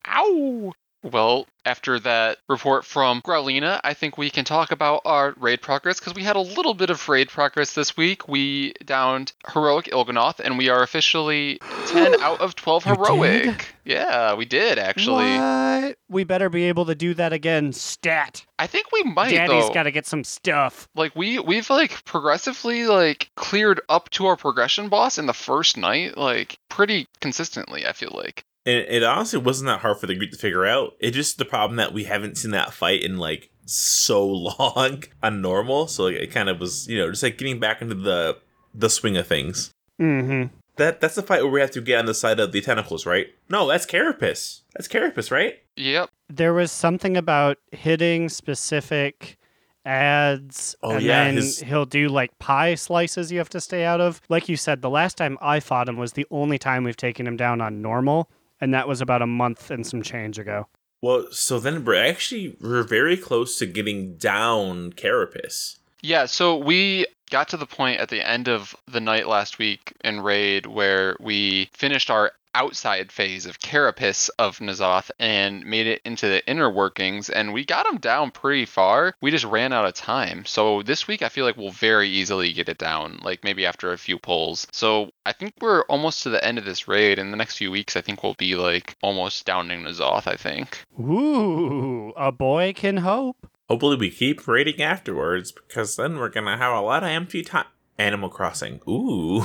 Ow! 0.07 0.71
Well, 1.03 1.47
after 1.65 1.99
that 1.99 2.37
report 2.47 2.85
from 2.85 3.21
Growlina, 3.21 3.79
I 3.83 3.93
think 3.93 4.17
we 4.17 4.29
can 4.29 4.45
talk 4.45 4.71
about 4.71 5.01
our 5.05 5.33
raid 5.37 5.61
progress 5.61 5.99
because 5.99 6.13
we 6.13 6.23
had 6.23 6.35
a 6.35 6.41
little 6.41 6.73
bit 6.73 6.89
of 6.89 7.09
raid 7.09 7.29
progress 7.29 7.73
this 7.73 7.97
week. 7.97 8.27
We 8.27 8.73
downed 8.85 9.33
Heroic 9.51 9.85
Il'gynoth 9.91 10.39
and 10.39 10.57
we 10.57 10.69
are 10.69 10.83
officially 10.83 11.59
10 11.87 12.21
out 12.21 12.39
of 12.41 12.55
12 12.55 12.83
Heroic. 12.83 13.67
Yeah, 13.83 14.35
we 14.35 14.45
did 14.45 14.77
actually. 14.77 15.37
What? 15.37 15.97
We 16.07 16.23
better 16.23 16.49
be 16.49 16.65
able 16.65 16.85
to 16.85 16.95
do 16.95 17.13
that 17.15 17.33
again. 17.33 17.73
Stat. 17.73 18.45
I 18.59 18.67
think 18.67 18.91
we 18.91 19.03
might 19.03 19.31
Daddy's 19.31 19.67
though. 19.67 19.73
got 19.73 19.83
to 19.83 19.91
get 19.91 20.05
some 20.05 20.23
stuff. 20.23 20.87
like 20.95 21.15
we 21.15 21.39
we've 21.39 21.69
like 21.69 22.05
progressively 22.05 22.85
like 22.85 23.31
cleared 23.35 23.81
up 23.89 24.09
to 24.11 24.27
our 24.27 24.37
progression 24.37 24.89
boss 24.89 25.17
in 25.17 25.25
the 25.25 25.33
first 25.33 25.77
night 25.77 26.15
like 26.17 26.59
pretty 26.69 27.07
consistently, 27.21 27.87
I 27.87 27.93
feel 27.93 28.11
like. 28.13 28.45
And 28.65 28.85
it 28.87 29.01
honestly 29.03 29.39
wasn't 29.39 29.67
that 29.67 29.79
hard 29.79 29.97
for 29.99 30.07
the 30.07 30.15
group 30.15 30.31
to 30.31 30.37
figure 30.37 30.65
out. 30.65 30.93
It's 30.99 31.15
just 31.15 31.37
the 31.37 31.45
problem 31.45 31.77
that 31.77 31.93
we 31.93 32.03
haven't 32.03 32.37
seen 32.37 32.51
that 32.51 32.73
fight 32.73 33.01
in 33.03 33.17
like 33.17 33.49
so 33.65 34.25
long 34.59 35.03
on 35.23 35.41
normal. 35.41 35.87
So 35.87 36.03
like, 36.03 36.15
it 36.15 36.31
kind 36.31 36.47
of 36.49 36.59
was, 36.59 36.87
you 36.87 36.97
know, 36.97 37.09
just 37.09 37.23
like 37.23 37.37
getting 37.37 37.59
back 37.59 37.81
into 37.81 37.95
the 37.95 38.37
the 38.73 38.89
swing 38.89 39.17
of 39.17 39.27
things. 39.27 39.71
Mm-hmm. 39.99 40.53
That 40.77 41.01
that's 41.01 41.15
the 41.15 41.21
fight 41.23 41.41
where 41.43 41.51
we 41.51 41.59
have 41.59 41.71
to 41.71 41.81
get 41.81 41.99
on 41.99 42.05
the 42.05 42.13
side 42.13 42.39
of 42.39 42.51
the 42.51 42.61
tentacles, 42.61 43.05
right? 43.05 43.27
No, 43.49 43.67
that's 43.67 43.85
Carapace. 43.85 44.61
That's 44.75 44.87
Carapace, 44.87 45.31
right? 45.31 45.55
Yep. 45.75 46.09
There 46.29 46.53
was 46.53 46.71
something 46.71 47.17
about 47.17 47.57
hitting 47.71 48.29
specific 48.29 49.37
ads 49.85 50.75
Oh, 50.83 50.91
and 50.91 51.01
yeah, 51.03 51.25
then 51.25 51.35
his- 51.35 51.59
he'll 51.59 51.85
do 51.85 52.07
like 52.07 52.37
pie 52.39 52.75
slices 52.75 53.31
you 53.31 53.37
have 53.39 53.49
to 53.49 53.61
stay 53.61 53.83
out 53.83 53.99
of. 54.01 54.21
Like 54.29 54.47
you 54.47 54.55
said, 54.55 54.81
the 54.81 54.89
last 54.89 55.17
time 55.17 55.37
I 55.41 55.59
fought 55.59 55.89
him 55.89 55.97
was 55.97 56.13
the 56.13 56.27
only 56.31 56.57
time 56.57 56.83
we've 56.83 56.95
taken 56.97 57.27
him 57.27 57.37
down 57.37 57.61
on 57.61 57.81
normal, 57.81 58.29
and 58.61 58.73
that 58.73 58.87
was 58.87 59.01
about 59.01 59.21
a 59.21 59.27
month 59.27 59.71
and 59.71 59.85
some 59.85 60.01
change 60.01 60.39
ago. 60.39 60.67
Well, 61.01 61.27
so 61.31 61.59
then 61.59 61.83
we're 61.83 61.95
actually 61.95 62.55
we're 62.61 62.83
very 62.83 63.17
close 63.17 63.57
to 63.59 63.65
getting 63.65 64.17
down 64.17 64.93
Carapace. 64.93 65.79
Yeah, 66.01 66.25
so 66.25 66.55
we 66.55 67.07
got 67.31 67.49
to 67.49 67.57
the 67.57 67.65
point 67.65 67.99
at 67.99 68.09
the 68.09 68.27
end 68.27 68.47
of 68.47 68.75
the 68.87 69.01
night 69.01 69.27
last 69.27 69.57
week 69.57 69.93
in 70.03 70.21
Raid 70.21 70.67
where 70.67 71.15
we 71.19 71.69
finished 71.73 72.09
our 72.09 72.33
outside 72.53 73.11
phase 73.11 73.45
of 73.45 73.59
Carapace 73.59 74.29
of 74.39 74.59
N'Zoth 74.59 75.11
and 75.19 75.65
made 75.65 75.87
it 75.87 76.01
into 76.05 76.27
the 76.27 76.45
inner 76.47 76.69
workings, 76.69 77.29
and 77.29 77.53
we 77.53 77.65
got 77.65 77.85
him 77.85 77.97
down 77.97 78.31
pretty 78.31 78.65
far. 78.65 79.13
We 79.21 79.31
just 79.31 79.45
ran 79.45 79.73
out 79.73 79.85
of 79.85 79.93
time. 79.93 80.45
So 80.45 80.81
this 80.81 81.07
week, 81.07 81.21
I 81.21 81.29
feel 81.29 81.45
like 81.45 81.57
we'll 81.57 81.71
very 81.71 82.09
easily 82.09 82.53
get 82.53 82.69
it 82.69 82.77
down, 82.77 83.19
like 83.23 83.43
maybe 83.43 83.65
after 83.65 83.91
a 83.91 83.97
few 83.97 84.17
pulls. 84.17 84.67
So 84.71 85.11
I 85.25 85.33
think 85.33 85.53
we're 85.61 85.83
almost 85.83 86.23
to 86.23 86.29
the 86.29 86.43
end 86.43 86.57
of 86.57 86.65
this 86.65 86.87
raid. 86.87 87.19
In 87.19 87.31
the 87.31 87.37
next 87.37 87.57
few 87.57 87.71
weeks, 87.71 87.95
I 87.95 88.01
think 88.01 88.23
we'll 88.23 88.33
be 88.35 88.55
like 88.55 88.95
almost 89.01 89.45
downing 89.45 89.83
N'Zoth, 89.83 90.27
I 90.27 90.35
think. 90.35 90.85
Ooh, 90.99 92.13
a 92.17 92.31
boy 92.31 92.73
can 92.73 92.97
hope. 92.97 93.47
Hopefully, 93.69 93.95
we 93.95 94.09
keep 94.09 94.47
raiding 94.47 94.81
afterwards 94.81 95.53
because 95.53 95.95
then 95.95 96.17
we're 96.17 96.29
gonna 96.29 96.57
have 96.57 96.75
a 96.75 96.81
lot 96.81 97.03
of 97.03 97.09
empty 97.09 97.41
time. 97.41 97.67
Animal 97.97 98.29
Crossing. 98.29 98.79
Ooh, 98.87 99.43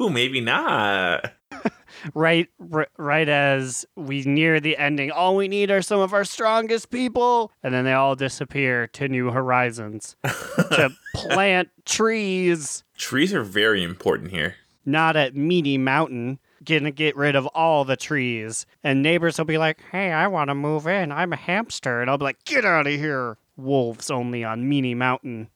maybe 0.10 0.40
not. 0.40 1.32
Right, 2.14 2.46
r- 2.72 2.86
right 2.98 3.28
as 3.28 3.84
we 3.96 4.22
near 4.22 4.60
the 4.60 4.76
ending, 4.76 5.10
all 5.10 5.34
we 5.34 5.48
need 5.48 5.70
are 5.70 5.82
some 5.82 5.98
of 6.00 6.12
our 6.12 6.22
strongest 6.24 6.90
people, 6.90 7.50
and 7.62 7.74
then 7.74 7.84
they 7.84 7.92
all 7.94 8.14
disappear 8.14 8.86
to 8.88 9.08
new 9.08 9.30
horizons 9.30 10.14
to 10.24 10.90
plant 11.14 11.70
trees. 11.86 12.84
Trees 12.96 13.32
are 13.34 13.42
very 13.42 13.82
important 13.82 14.30
here. 14.30 14.54
Not 14.84 15.16
at 15.16 15.34
Meaty 15.34 15.78
Mountain. 15.78 16.38
Gonna 16.64 16.90
get 16.92 17.16
rid 17.16 17.34
of 17.34 17.46
all 17.48 17.84
the 17.84 17.96
trees, 17.96 18.66
and 18.84 19.02
neighbors 19.02 19.38
will 19.38 19.46
be 19.46 19.58
like, 19.58 19.80
"Hey, 19.90 20.12
I 20.12 20.26
want 20.28 20.50
to 20.50 20.54
move 20.54 20.86
in. 20.86 21.10
I'm 21.10 21.32
a 21.32 21.36
hamster," 21.36 22.00
and 22.00 22.10
I'll 22.10 22.18
be 22.18 22.24
like, 22.24 22.44
"Get 22.44 22.64
out 22.64 22.86
of 22.86 22.92
here." 22.92 23.38
Wolves 23.56 24.10
only 24.10 24.44
on 24.44 24.68
Meany 24.68 24.94
Mountain. 24.94 25.48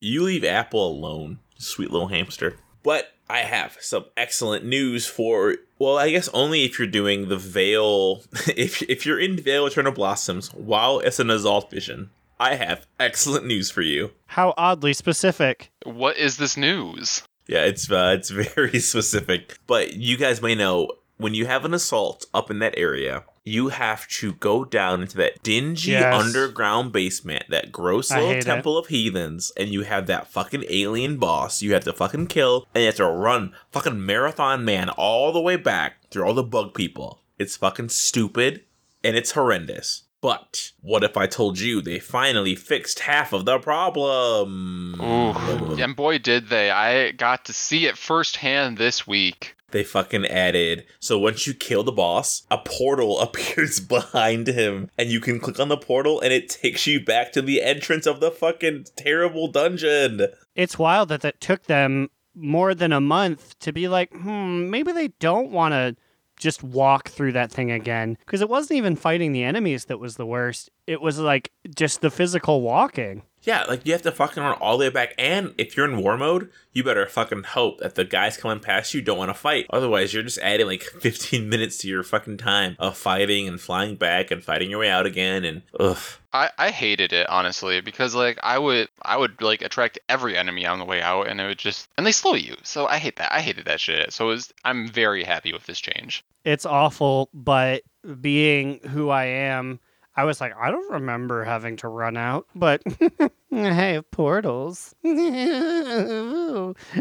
You 0.00 0.22
leave 0.22 0.44
Apple 0.44 0.86
alone. 0.86 1.38
Sweet 1.60 1.90
little 1.90 2.08
hamster. 2.08 2.56
But 2.82 3.12
I 3.28 3.40
have 3.40 3.76
some 3.80 4.06
excellent 4.16 4.64
news 4.64 5.06
for 5.06 5.56
well, 5.78 5.98
I 5.98 6.10
guess 6.10 6.28
only 6.28 6.64
if 6.64 6.78
you're 6.78 6.88
doing 6.88 7.28
the 7.28 7.36
Vale 7.36 8.22
if 8.56 8.82
if 8.82 9.04
you're 9.04 9.20
in 9.20 9.36
Vale 9.36 9.66
Eternal 9.66 9.92
Blossoms 9.92 10.52
while 10.54 11.00
it's 11.00 11.20
an 11.20 11.28
Azalt 11.28 11.70
Vision. 11.70 12.10
I 12.38 12.54
have 12.54 12.86
excellent 12.98 13.44
news 13.44 13.70
for 13.70 13.82
you. 13.82 14.12
How 14.26 14.54
oddly 14.56 14.94
specific. 14.94 15.70
What 15.84 16.16
is 16.16 16.38
this 16.38 16.56
news? 16.56 17.22
Yeah, 17.46 17.64
it's 17.64 17.90
uh, 17.90 18.14
it's 18.16 18.30
very 18.54 18.80
specific. 18.80 19.58
But 19.66 19.92
you 19.94 20.16
guys 20.16 20.40
may 20.40 20.54
know 20.54 20.90
when 21.20 21.34
you 21.34 21.46
have 21.46 21.64
an 21.64 21.74
assault 21.74 22.26
up 22.32 22.50
in 22.50 22.58
that 22.60 22.74
area, 22.76 23.24
you 23.44 23.68
have 23.68 24.06
to 24.08 24.32
go 24.34 24.64
down 24.64 25.00
into 25.02 25.16
that 25.16 25.42
dingy 25.42 25.92
Yes. 25.92 26.14
underground 26.14 26.92
basement, 26.92 27.44
that 27.48 27.72
gross 27.72 28.10
little 28.10 28.28
hate 28.28 28.38
it. 28.38 28.44
temple 28.44 28.76
of 28.78 28.88
heathens, 28.88 29.52
and 29.56 29.70
you 29.70 29.82
have 29.82 30.06
that 30.06 30.30
fucking 30.30 30.64
alien 30.68 31.16
boss 31.18 31.62
you 31.62 31.72
have 31.74 31.84
to 31.84 31.92
fucking 31.92 32.26
kill, 32.26 32.66
and 32.74 32.82
you 32.82 32.86
have 32.86 32.96
to 32.96 33.06
run 33.06 33.52
fucking 33.72 34.04
marathon 34.04 34.64
man 34.64 34.88
all 34.90 35.32
the 35.32 35.40
way 35.40 35.56
back 35.56 35.94
through 36.10 36.24
all 36.24 36.34
the 36.34 36.42
bug 36.42 36.74
people. 36.74 37.20
It's 37.38 37.56
fucking 37.56 37.88
stupid 37.88 38.64
and 39.02 39.16
it's 39.16 39.30
horrendous. 39.32 40.02
But 40.22 40.72
what 40.82 41.02
if 41.02 41.16
I 41.16 41.26
told 41.26 41.58
you 41.58 41.80
they 41.80 41.98
finally 41.98 42.54
fixed 42.54 43.00
half 43.00 43.32
of 43.32 43.46
the 43.46 43.58
problem? 43.58 45.00
Ooh, 45.00 45.76
and 45.82 45.96
boy, 45.96 46.18
did 46.18 46.48
they! 46.48 46.70
I 46.70 47.12
got 47.12 47.46
to 47.46 47.54
see 47.54 47.86
it 47.86 47.96
firsthand 47.96 48.76
this 48.76 49.06
week. 49.06 49.56
They 49.72 49.84
fucking 49.84 50.26
added 50.26 50.84
so 50.98 51.18
once 51.18 51.46
you 51.46 51.54
kill 51.54 51.82
the 51.82 51.92
boss 51.92 52.42
a 52.50 52.58
portal 52.58 53.20
appears 53.20 53.80
behind 53.80 54.46
him 54.46 54.90
and 54.98 55.10
you 55.10 55.20
can 55.20 55.40
click 55.40 55.58
on 55.60 55.68
the 55.68 55.76
portal 55.76 56.20
and 56.20 56.32
it 56.32 56.48
takes 56.48 56.86
you 56.86 57.04
back 57.04 57.32
to 57.32 57.42
the 57.42 57.62
entrance 57.62 58.06
of 58.06 58.20
the 58.20 58.30
fucking 58.30 58.84
terrible 58.96 59.48
dungeon 59.48 60.26
It's 60.54 60.78
wild 60.78 61.08
that 61.08 61.22
that 61.22 61.40
took 61.40 61.64
them 61.64 62.10
more 62.34 62.74
than 62.74 62.92
a 62.92 63.00
month 63.00 63.58
to 63.60 63.72
be 63.72 63.88
like, 63.88 64.12
hmm, 64.12 64.70
maybe 64.70 64.92
they 64.92 65.08
don't 65.18 65.50
want 65.50 65.72
to 65.72 65.96
just 66.38 66.62
walk 66.62 67.08
through 67.08 67.32
that 67.32 67.52
thing 67.52 67.70
again. 67.70 68.16
Because 68.20 68.40
it 68.40 68.48
wasn't 68.48 68.78
even 68.78 68.96
fighting 68.96 69.32
the 69.32 69.44
enemies 69.44 69.86
that 69.86 69.98
was 69.98 70.16
the 70.16 70.26
worst. 70.26 70.70
It 70.86 71.00
was 71.00 71.18
like 71.18 71.52
just 71.74 72.00
the 72.00 72.10
physical 72.10 72.62
walking. 72.62 73.22
Yeah 73.42 73.64
like 73.68 73.84
you 73.86 73.92
have 73.92 74.02
to 74.02 74.12
fucking 74.12 74.42
run 74.42 74.56
all 74.60 74.78
the 74.78 74.84
way 74.84 74.90
back 74.90 75.14
and 75.18 75.54
if 75.58 75.76
you're 75.76 75.88
in 75.88 76.02
war 76.02 76.16
mode 76.16 76.50
you 76.72 76.84
better 76.84 77.06
fucking 77.06 77.42
hope 77.42 77.78
that 77.80 77.94
the 77.94 78.04
guys 78.04 78.36
coming 78.36 78.60
past 78.60 78.94
you 78.94 79.02
don't 79.02 79.18
want 79.18 79.28
to 79.30 79.34
fight 79.34 79.66
otherwise 79.70 80.12
you're 80.12 80.22
just 80.22 80.38
adding 80.38 80.66
like 80.66 80.82
15 81.00 81.48
minutes 81.48 81.78
to 81.78 81.88
your 81.88 82.02
fucking 82.02 82.36
time 82.36 82.76
of 82.78 82.96
fighting 82.96 83.48
and 83.48 83.60
flying 83.60 83.96
back 83.96 84.30
and 84.30 84.44
fighting 84.44 84.70
your 84.70 84.80
way 84.80 84.90
out 84.90 85.06
again 85.06 85.44
and 85.44 85.62
ugh 85.78 85.98
I, 86.32 86.50
I 86.58 86.70
hated 86.70 87.12
it 87.12 87.28
honestly 87.28 87.80
because 87.80 88.14
like 88.14 88.38
I 88.42 88.56
would 88.56 88.88
I 89.02 89.16
would 89.16 89.42
like 89.42 89.62
attract 89.62 89.98
every 90.08 90.36
enemy 90.36 90.64
on 90.64 90.78
the 90.78 90.84
way 90.84 91.02
out 91.02 91.26
and 91.26 91.40
it 91.40 91.46
would 91.46 91.58
just 91.58 91.88
and 91.98 92.06
they 92.06 92.12
slow 92.12 92.34
you 92.34 92.56
so 92.62 92.86
I 92.86 92.98
hate 92.98 93.16
that 93.16 93.32
I 93.32 93.40
hated 93.40 93.64
that 93.64 93.80
shit 93.80 94.12
so 94.12 94.26
it 94.26 94.34
was, 94.34 94.52
I'm 94.64 94.88
very 94.88 95.24
happy 95.24 95.52
with 95.52 95.66
this 95.66 95.80
change. 95.80 96.24
It's 96.44 96.66
awful, 96.66 97.28
but 97.34 97.82
being 98.20 98.80
who 98.80 99.10
I 99.10 99.24
am, 99.24 99.80
I 100.20 100.24
was 100.24 100.38
like, 100.38 100.52
I 100.54 100.70
don't 100.70 100.92
remember 100.92 101.44
having 101.44 101.76
to 101.78 101.88
run 101.88 102.18
out, 102.18 102.46
but 102.54 102.82
I 103.52 103.56
have 103.72 104.10
portals. 104.10 104.94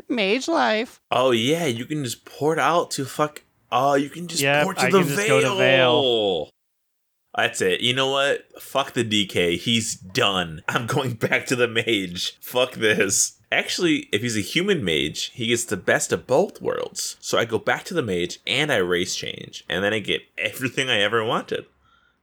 Mage 0.07 0.47
life. 0.47 1.01
Oh 1.11 1.31
yeah, 1.31 1.65
you 1.65 1.85
can 1.85 2.05
just 2.05 2.23
port 2.23 2.59
out 2.59 2.91
to 2.91 3.03
fuck. 3.03 3.43
Oh, 3.73 3.95
you 3.95 4.09
can 4.09 4.29
just 4.29 4.41
Yep, 4.41 4.63
port 4.63 4.77
to 4.77 4.85
I 4.85 4.89
the 4.91 4.99
can 4.99 5.07
just 5.07 5.19
veil. 5.19 5.41
go 5.41 5.49
to 5.49 5.55
Vale. 5.57 6.49
That's 7.35 7.59
it. 7.61 7.81
You 7.81 7.93
know 7.93 8.09
what? 8.09 8.45
Fuck 8.61 8.93
the 8.93 9.03
DK. 9.03 9.57
He's 9.57 9.95
done. 9.95 10.61
I'm 10.69 10.87
going 10.87 11.15
back 11.15 11.45
to 11.47 11.57
the 11.57 11.67
mage. 11.67 12.37
Fuck 12.39 12.75
this. 12.75 13.37
Actually, 13.51 14.07
if 14.13 14.21
he's 14.21 14.37
a 14.37 14.41
human 14.41 14.81
mage, 14.83 15.31
he 15.33 15.47
gets 15.47 15.65
the 15.65 15.75
best 15.75 16.13
of 16.13 16.25
both 16.25 16.61
worlds. 16.61 17.17
So 17.19 17.37
I 17.37 17.43
go 17.43 17.59
back 17.59 17.83
to 17.85 17.93
the 17.93 18.01
mage 18.01 18.39
and 18.47 18.71
I 18.71 18.77
race 18.77 19.13
change, 19.15 19.65
and 19.67 19.83
then 19.83 19.93
I 19.93 19.99
get 19.99 20.21
everything 20.37 20.89
I 20.89 21.01
ever 21.01 21.21
wanted: 21.25 21.65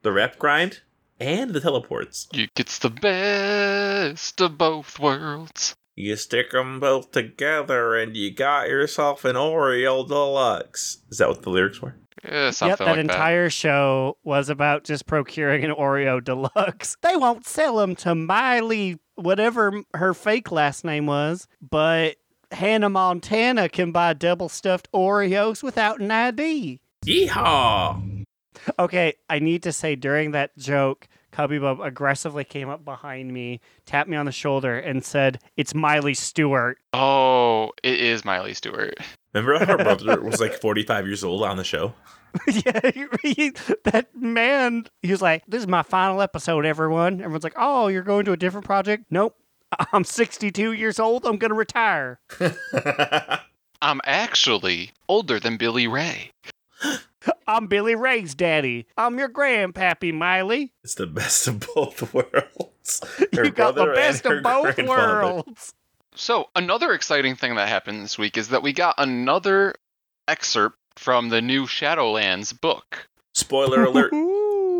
the 0.00 0.12
rep 0.12 0.38
grind 0.38 0.80
and 1.20 1.50
the 1.52 1.60
teleports. 1.60 2.28
You 2.32 2.48
gets 2.54 2.78
the 2.78 2.90
best 2.90 4.40
of 4.40 4.58
both 4.58 4.98
worlds. 4.98 5.74
You 5.94 6.16
stick 6.16 6.50
them 6.50 6.78
both 6.78 7.10
together, 7.10 7.96
and 7.96 8.16
you 8.16 8.30
got 8.30 8.68
yourself 8.68 9.24
an 9.24 9.34
Oreo 9.34 10.06
Deluxe. 10.06 10.98
Is 11.10 11.18
that 11.18 11.28
what 11.28 11.42
the 11.42 11.50
lyrics 11.50 11.80
were? 11.80 11.96
Yeah, 12.22 12.50
something 12.50 12.70
yep, 12.70 12.78
that 12.78 12.86
like 12.86 12.98
entire 12.98 13.48
show 13.50 14.18
was 14.24 14.48
about 14.48 14.84
just 14.84 15.06
procuring 15.06 15.64
an 15.64 15.70
Oreo 15.70 16.22
Deluxe. 16.22 16.96
They 17.02 17.16
won't 17.16 17.46
sell 17.46 17.76
them 17.76 17.94
to 17.96 18.14
Miley, 18.14 18.98
whatever 19.14 19.82
her 19.94 20.12
fake 20.12 20.50
last 20.50 20.84
name 20.84 21.06
was, 21.06 21.46
but 21.62 22.16
Hannah 22.50 22.90
Montana 22.90 23.68
can 23.68 23.92
buy 23.92 24.12
double 24.12 24.48
stuffed 24.48 24.90
Oreos 24.92 25.62
without 25.62 26.00
an 26.00 26.10
ID. 26.10 26.80
Yeehaw! 27.06 28.15
Okay, 28.78 29.14
I 29.30 29.38
need 29.38 29.62
to 29.64 29.72
say 29.72 29.94
during 29.96 30.30
that 30.32 30.56
joke, 30.58 31.08
Cubby 31.32 31.58
Bub 31.58 31.80
aggressively 31.80 32.44
came 32.44 32.68
up 32.68 32.84
behind 32.84 33.32
me, 33.32 33.60
tapped 33.84 34.08
me 34.08 34.16
on 34.16 34.26
the 34.26 34.32
shoulder, 34.32 34.78
and 34.78 35.04
said, 35.04 35.40
It's 35.56 35.74
Miley 35.74 36.14
Stewart. 36.14 36.78
Oh, 36.92 37.72
it 37.82 38.00
is 38.00 38.24
Miley 38.24 38.54
Stewart. 38.54 38.94
Remember 39.34 39.58
how 39.58 39.76
her 39.76 39.84
brother 39.84 40.20
was 40.22 40.40
like 40.40 40.54
45 40.60 41.06
years 41.06 41.22
old 41.24 41.42
on 41.42 41.56
the 41.58 41.64
show? 41.64 41.92
yeah, 42.48 42.90
he- 43.22 43.32
he- 43.34 43.50
that 43.84 44.08
man, 44.14 44.86
he 45.02 45.10
was 45.10 45.22
like, 45.22 45.44
This 45.46 45.60
is 45.60 45.68
my 45.68 45.82
final 45.82 46.20
episode, 46.22 46.64
everyone. 46.66 47.20
Everyone's 47.20 47.44
like, 47.44 47.54
Oh, 47.56 47.88
you're 47.88 48.02
going 48.02 48.24
to 48.26 48.32
a 48.32 48.36
different 48.36 48.66
project? 48.66 49.04
Nope. 49.10 49.36
I'm 49.92 50.04
62 50.04 50.72
years 50.72 50.98
old. 50.98 51.26
I'm 51.26 51.38
going 51.38 51.50
to 51.50 51.54
retire. 51.56 52.20
I'm 53.82 54.00
actually 54.04 54.92
older 55.08 55.38
than 55.38 55.56
Billy 55.56 55.86
Ray. 55.86 56.30
I'm 57.46 57.68
Billy 57.68 57.94
Ray's 57.94 58.34
daddy. 58.34 58.86
I'm 58.96 59.18
your 59.18 59.28
grandpappy, 59.28 60.12
Miley. 60.12 60.72
it's 60.82 60.96
the 60.96 61.06
best 61.06 61.46
of 61.46 61.60
both 61.74 62.12
worlds. 62.14 63.00
Her 63.34 63.44
you 63.44 63.50
got 63.50 63.74
the 63.74 63.84
brother 63.84 63.90
and 63.92 63.94
best 63.94 64.24
her 64.24 64.38
of 64.38 64.42
both 64.42 64.78
worlds. 64.78 65.74
So, 66.14 66.46
another 66.56 66.92
exciting 66.92 67.36
thing 67.36 67.54
that 67.56 67.68
happened 67.68 68.02
this 68.02 68.18
week 68.18 68.36
is 68.36 68.48
that 68.48 68.62
we 68.62 68.72
got 68.72 68.94
another 68.98 69.74
excerpt 70.26 70.78
from 70.96 71.28
the 71.28 71.42
new 71.42 71.66
Shadowlands 71.66 72.58
book. 72.58 73.08
Spoiler 73.34 73.84
alert. 73.84 74.12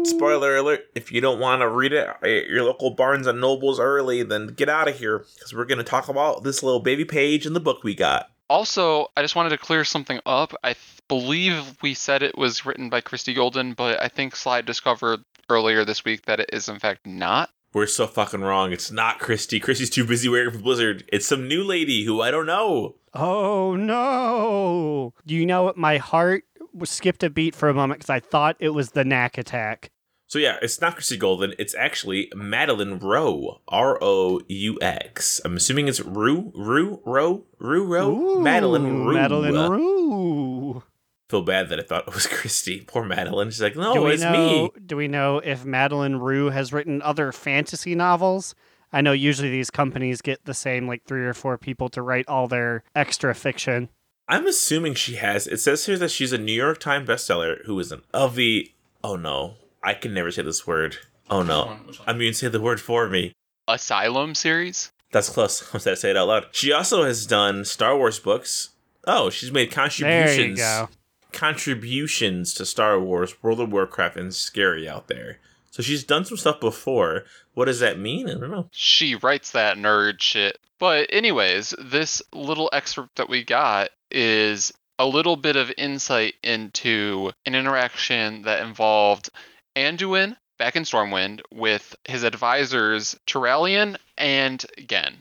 Spoiler 0.07 0.57
alert. 0.57 0.87
If 0.95 1.13
you 1.13 1.21
don't 1.21 1.39
want 1.39 1.61
to 1.61 1.69
read 1.69 1.93
it 1.93 2.09
at 2.23 2.47
your 2.47 2.65
local 2.65 2.91
Barnes 2.91 3.27
and 3.27 3.41
Nobles 3.41 3.79
early, 3.79 4.23
then 4.23 4.49
get 4.49 4.69
out 4.69 4.89
of 4.89 4.99
here 4.99 5.25
because 5.35 5.53
we're 5.55 5.67
going 5.67 5.79
to 5.79 5.85
talk 5.85 6.09
about 6.09 6.43
this 6.43 6.63
little 6.63 6.81
baby 6.81 7.05
page 7.05 7.45
in 7.45 7.53
the 7.53 7.61
book 7.61 7.85
we 7.85 7.95
got. 7.95 8.31
Also, 8.49 9.09
I 9.17 9.23
just 9.23 9.37
wanted 9.37 9.51
to 9.51 9.59
clear 9.59 9.85
something 9.85 10.21
up. 10.27 10.55
I 10.63 10.75
th- 10.75 10.79
believe 11.09 11.77
we 11.83 11.95
said 11.95 12.23
it 12.23 12.39
was 12.39 12.65
written 12.65 12.89
by 12.89 13.01
Christie 13.01 13.35
Golden, 13.35 13.73
but 13.75 14.01
I 14.01 14.09
think 14.09 14.37
Slide 14.37 14.65
discovered 14.65 15.21
earlier 15.51 15.85
this 15.85 16.05
week 16.05 16.27
that 16.27 16.41
it 16.41 16.51
is 16.53 16.69
in 16.69 16.79
fact 16.79 17.07
not. 17.07 17.51
We're 17.73 17.87
so 17.87 18.07
fucking 18.07 18.41
wrong. 18.41 18.73
It's 18.73 18.91
not 18.91 19.19
Christie. 19.19 19.61
Christie's 19.61 19.91
too 19.91 20.05
busy 20.07 20.29
working 20.29 20.53
for 20.53 20.63
Blizzard. 20.65 21.05
It's 21.13 21.27
some 21.27 21.47
new 21.47 21.63
lady 21.63 22.05
who 22.05 22.23
I 22.23 22.31
don't 22.31 22.47
know. 22.47 22.97
Oh 23.13 23.75
no! 23.77 25.13
Do 25.27 25.35
you 25.35 25.45
know 25.47 25.65
what? 25.65 25.77
My 25.77 25.99
heart 25.99 26.45
skipped 26.85 27.23
a 27.23 27.31
beat 27.31 27.55
for 27.55 27.69
a 27.69 27.75
moment 27.75 28.01
because 28.01 28.11
I 28.11 28.21
thought 28.21 28.57
it 28.61 28.71
was 28.71 28.91
the 28.91 29.05
Knaak 29.05 29.39
attack. 29.39 29.91
So 30.29 30.39
yeah, 30.41 30.57
it's 30.61 30.81
not 30.81 30.95
Christie 30.95 31.17
Golden. 31.17 31.55
It's 31.59 31.75
actually 31.75 32.31
Madeline 32.35 32.99
Rowe. 32.99 33.61
R 33.69 33.99
O 34.01 34.41
U 34.49 34.79
X. 34.81 35.41
I'm 35.45 35.57
assuming 35.57 35.87
it's 35.89 36.01
Rue, 36.01 36.53
Rue, 36.55 37.01
Rowe, 37.05 37.45
Rue, 37.59 37.85
Rowe. 37.85 38.41
Madeline 38.41 39.05
Rue. 39.05 39.15
Madeline 39.15 39.71
Rue. 39.71 40.83
Feel 41.29 41.43
bad 41.43 41.69
that 41.69 41.81
I 41.81 41.83
thought 41.83 42.09
it 42.09 42.15
was 42.15 42.27
Christie. 42.29 42.85
Poor 42.87 43.05
Madeline. 43.05 43.51
She's 43.51 43.63
like, 43.63 43.77
no, 43.77 44.07
it's 44.07 44.23
know? 44.23 44.33
me. 44.65 44.71
Do 44.85 44.97
we 44.97 45.09
know 45.09 45.39
if 45.39 45.65
Madeleine 45.65 46.17
Roux 46.17 46.51
has 46.51 46.73
written 46.73 47.03
other 47.03 47.33
fantasy 47.33 47.95
novels? 47.95 48.55
I 48.93 49.01
know 49.01 49.13
usually 49.13 49.51
these 49.51 49.71
companies 49.71 50.23
get 50.23 50.45
the 50.45 50.55
same 50.55 50.87
like 50.87 51.05
three 51.05 51.25
or 51.25 51.35
four 51.35 51.59
people 51.59 51.89
to 51.91 52.03
write 52.03 52.29
all 52.29 52.47
their 52.49 52.85
extra 52.95 53.35
fiction. 53.35 53.89
I'm 54.29 54.47
assuming 54.47 54.95
she 54.95 55.17
has. 55.17 55.47
It 55.47 55.59
says 55.59 55.87
here 55.87 55.99
that 55.99 56.11
she's 56.11 56.33
a 56.33 56.39
New 56.39 56.53
York 56.53 56.79
Times 56.79 57.09
bestseller 57.09 57.65
who 57.67 57.79
is 57.79 57.93
an 57.93 58.03
of 58.13 58.35
the. 58.35 58.73
Oh 59.05 59.17
no, 59.17 59.55
I 59.87 59.95
can 59.95 60.13
never 60.13 60.33
say 60.33 60.43
this 60.43 60.67
word. 60.67 60.97
Oh 61.31 61.45
no, 61.45 61.79
I'm 62.09 62.19
going 62.19 62.33
to 62.33 62.35
say 62.35 62.49
the 62.49 62.61
word 62.61 62.81
for 62.81 63.09
me. 63.09 63.33
Asylum 63.69 64.35
series? 64.35 64.91
That's 65.13 65.31
close. 65.31 65.63
I'm 65.75 65.79
to 65.79 65.95
say 65.95 66.11
it 66.11 66.17
out 66.17 66.27
loud. 66.27 66.47
She 66.51 66.73
also 66.73 67.05
has 67.05 67.25
done 67.25 67.65
Star 67.65 67.97
Wars 67.97 68.19
books. 68.19 68.71
Oh, 69.07 69.31
she's 69.31 69.53
made 69.53 69.71
contributions. 69.71 70.59
There 70.59 70.59
contributions. 70.59 70.59
you 70.59 70.65
go. 70.65 70.89
Contributions 71.33 72.55
to 72.55 72.67
Star 72.67 72.99
Wars, 72.99 73.41
World 73.45 73.61
of 73.61 73.73
Warcraft, 73.73 74.17
and 74.17 74.35
Scary 74.35 74.89
out 74.89 75.07
there. 75.07 75.39
So 75.71 75.85
she's 75.85 76.03
done 76.03 76.25
some 76.25 76.37
stuff 76.37 76.59
before. 76.59 77.25
What 77.55 77.67
does 77.67 77.79
that 77.79 77.97
mean? 77.99 78.29
I 78.29 78.33
don't 78.33 78.51
know. 78.51 78.69
She 78.73 79.15
writes 79.15 79.53
that 79.53 79.77
nerd 79.77 80.21
shit. 80.21 80.59
But, 80.81 81.09
anyways, 81.13 81.75
this 81.79 82.23
little 82.33 82.71
excerpt 82.73 83.17
that 83.17 83.29
we 83.29 83.45
got 83.45 83.91
is 84.11 84.73
a 84.99 85.07
little 85.07 85.37
bit 85.37 85.57
of 85.57 85.71
insight 85.77 86.35
into 86.43 87.31
an 87.45 87.55
interaction 87.55 88.43
that 88.43 88.67
involved 88.67 89.31
Anduin 89.77 90.37
back 90.59 90.75
in 90.75 90.85
Stormwind 90.85 91.41
with 91.53 91.95
his 92.05 92.23
advisors 92.23 93.17
Turalyon 93.27 93.97
and 94.17 94.65
Genn. 94.87 95.17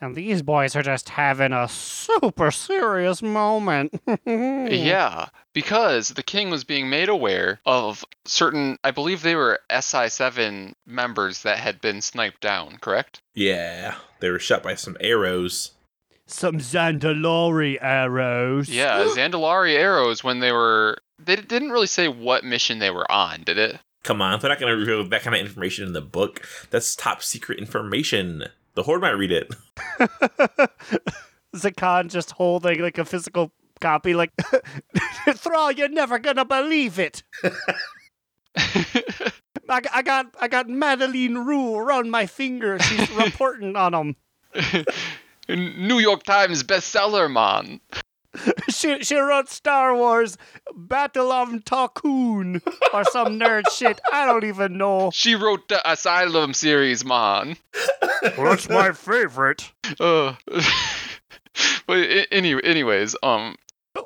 And 0.00 0.14
these 0.14 0.42
boys 0.42 0.76
are 0.76 0.82
just 0.82 1.08
having 1.08 1.52
a 1.52 1.68
super 1.68 2.50
serious 2.52 3.20
moment. 3.22 4.00
Yeah, 4.26 5.28
because 5.52 6.10
the 6.10 6.22
king 6.22 6.50
was 6.50 6.62
being 6.62 6.88
made 6.88 7.08
aware 7.08 7.60
of 7.66 8.04
certain, 8.24 8.78
I 8.84 8.92
believe 8.92 9.22
they 9.22 9.34
were 9.34 9.60
SI7 9.70 10.74
members 10.86 11.42
that 11.42 11.58
had 11.58 11.80
been 11.80 12.00
sniped 12.00 12.40
down, 12.40 12.76
correct? 12.80 13.20
Yeah, 13.34 13.96
they 14.20 14.30
were 14.30 14.38
shot 14.38 14.62
by 14.62 14.76
some 14.76 14.96
arrows. 15.00 15.72
Some 16.26 16.58
Zandalari 16.58 17.78
arrows. 17.80 18.68
Yeah, 18.68 18.98
Zandalari 19.16 19.74
arrows 19.74 20.22
when 20.22 20.38
they 20.40 20.52
were. 20.52 20.98
They 21.18 21.36
didn't 21.36 21.70
really 21.70 21.86
say 21.86 22.06
what 22.06 22.44
mission 22.44 22.78
they 22.78 22.90
were 22.90 23.10
on, 23.10 23.42
did 23.42 23.58
it? 23.58 23.80
Come 24.04 24.22
on, 24.22 24.38
they're 24.40 24.48
not 24.48 24.60
going 24.60 24.72
to 24.72 24.78
reveal 24.78 25.06
that 25.08 25.22
kind 25.22 25.34
of 25.34 25.40
information 25.44 25.86
in 25.86 25.92
the 25.92 26.00
book. 26.00 26.42
That's 26.70 26.94
top 26.94 27.22
secret 27.22 27.58
information. 27.58 28.44
The 28.74 28.82
Horde 28.84 29.02
might 29.02 29.10
read 29.10 29.32
it. 29.32 29.52
Zekhan 31.56 32.08
just 32.08 32.32
holding 32.32 32.80
like 32.80 32.98
a 32.98 33.04
physical 33.04 33.52
copy, 33.80 34.14
like, 34.14 34.32
Thrall, 35.34 35.72
you're 35.72 35.88
never 35.88 36.18
gonna 36.18 36.44
believe 36.44 36.98
it. 36.98 37.22
I, 38.56 39.82
I 39.92 40.02
got 40.02 40.34
I 40.40 40.48
got 40.48 40.68
Madeleine 40.68 41.38
Roux 41.38 41.76
around 41.76 42.10
my 42.10 42.26
finger. 42.26 42.78
She's 42.78 43.10
reporting 43.10 43.76
on 43.76 43.92
them. 43.92 44.16
New 45.48 45.98
York 45.98 46.22
Times 46.22 46.62
bestseller, 46.62 47.30
man. 47.30 47.80
She 48.70 49.02
she 49.02 49.16
wrote 49.16 49.48
Star 49.48 49.94
Wars 49.96 50.36
Battle 50.74 51.32
of 51.32 51.48
Tarkoon 51.64 52.60
or 52.92 53.04
some 53.04 53.38
nerd 53.40 53.64
shit. 53.72 54.00
I 54.12 54.26
don't 54.26 54.44
even 54.44 54.76
know. 54.78 55.10
She 55.12 55.34
wrote 55.34 55.68
the 55.68 55.80
Asylum 55.90 56.54
series, 56.54 57.04
man. 57.04 57.56
Well, 58.36 58.50
that's 58.50 58.68
my 58.68 58.92
favorite. 58.92 59.70
Uh, 60.00 60.34
but 61.86 61.98
a- 61.98 62.32
any, 62.32 62.52
anyways, 62.62 63.16
um, 63.22 63.56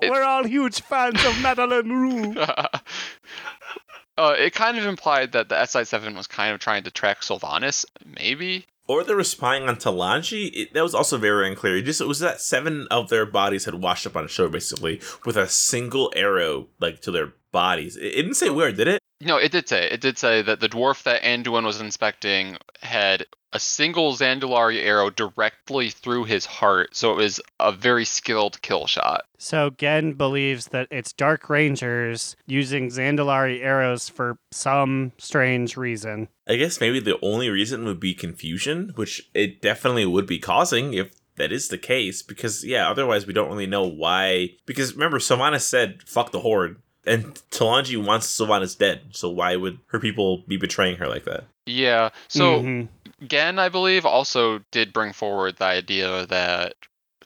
We're 0.00 0.22
all 0.22 0.44
huge 0.44 0.80
fans 0.80 1.22
of 1.24 1.38
Madeleine 1.42 1.88
Roux. 1.90 2.34
uh, 2.40 4.34
it 4.38 4.54
kind 4.54 4.78
of 4.78 4.86
implied 4.86 5.32
that 5.32 5.48
the 5.48 5.56
SI7 5.56 6.16
was 6.16 6.26
kind 6.26 6.54
of 6.54 6.60
trying 6.60 6.84
to 6.84 6.90
track 6.90 7.20
Sylvanas, 7.22 7.84
maybe. 8.06 8.64
Or 8.88 9.04
they 9.04 9.14
were 9.14 9.24
spying 9.24 9.68
on 9.68 9.76
Talanji. 9.76 10.50
It, 10.52 10.74
that 10.74 10.82
was 10.82 10.94
also 10.94 11.16
very 11.16 11.48
unclear. 11.48 11.76
It 11.76 11.82
just 11.82 12.00
it 12.00 12.08
was 12.08 12.18
that 12.18 12.40
seven 12.40 12.86
of 12.90 13.08
their 13.08 13.26
bodies 13.26 13.64
had 13.64 13.76
washed 13.76 14.06
up 14.06 14.16
on 14.16 14.28
shore, 14.28 14.48
basically, 14.48 15.00
with 15.24 15.36
a 15.36 15.48
single 15.48 16.12
arrow 16.16 16.68
like 16.80 17.00
to 17.02 17.10
their 17.10 17.34
bodies. 17.52 17.96
It, 17.96 18.06
it 18.06 18.22
didn't 18.22 18.34
say 18.34 18.50
where, 18.50 18.72
did 18.72 18.88
it? 18.88 19.00
No, 19.20 19.36
it 19.36 19.52
did 19.52 19.68
say. 19.68 19.88
It 19.88 20.00
did 20.00 20.18
say 20.18 20.42
that 20.42 20.58
the 20.58 20.68
dwarf 20.68 21.04
that 21.04 21.22
Anduin 21.22 21.64
was 21.64 21.80
inspecting 21.80 22.56
had 22.80 23.24
a 23.52 23.60
single 23.60 24.14
Zandalari 24.14 24.82
arrow 24.82 25.10
directly 25.10 25.90
through 25.90 26.24
his 26.24 26.46
heart, 26.46 26.96
so 26.96 27.12
it 27.12 27.16
was 27.16 27.40
a 27.60 27.70
very 27.70 28.04
skilled 28.04 28.60
kill 28.62 28.86
shot. 28.86 29.24
So 29.38 29.70
Genn 29.70 30.14
believes 30.14 30.68
that 30.68 30.88
it's 30.90 31.12
Dark 31.12 31.50
Rangers 31.50 32.34
using 32.46 32.88
Zandalari 32.88 33.62
arrows 33.62 34.08
for 34.08 34.38
some 34.50 35.12
strange 35.18 35.76
reason. 35.76 36.28
I 36.52 36.56
guess 36.56 36.80
maybe 36.82 37.00
the 37.00 37.18
only 37.22 37.48
reason 37.48 37.86
would 37.86 37.98
be 37.98 38.12
confusion, 38.12 38.92
which 38.94 39.30
it 39.32 39.62
definitely 39.62 40.04
would 40.04 40.26
be 40.26 40.38
causing 40.38 40.92
if 40.92 41.12
that 41.36 41.50
is 41.50 41.68
the 41.68 41.78
case. 41.78 42.20
Because 42.20 42.62
yeah, 42.62 42.90
otherwise 42.90 43.26
we 43.26 43.32
don't 43.32 43.48
really 43.48 43.66
know 43.66 43.86
why. 43.86 44.50
Because 44.66 44.92
remember, 44.92 45.18
Sylvanas 45.18 45.62
said 45.62 46.02
"fuck 46.04 46.30
the 46.30 46.40
horde," 46.40 46.76
and 47.06 47.40
Talanji 47.50 47.96
wants 48.04 48.26
Sylvanas 48.26 48.76
dead. 48.76 49.00
So 49.12 49.30
why 49.30 49.56
would 49.56 49.78
her 49.86 49.98
people 49.98 50.44
be 50.46 50.58
betraying 50.58 50.96
her 50.96 51.08
like 51.08 51.24
that? 51.24 51.44
Yeah. 51.64 52.10
So 52.28 52.60
Mhm. 52.60 52.88
Genn, 53.26 53.58
I 53.58 53.70
believe, 53.70 54.04
also 54.04 54.60
did 54.72 54.92
bring 54.92 55.12
forward 55.14 55.56
the 55.56 55.64
idea 55.64 56.26
that 56.26 56.74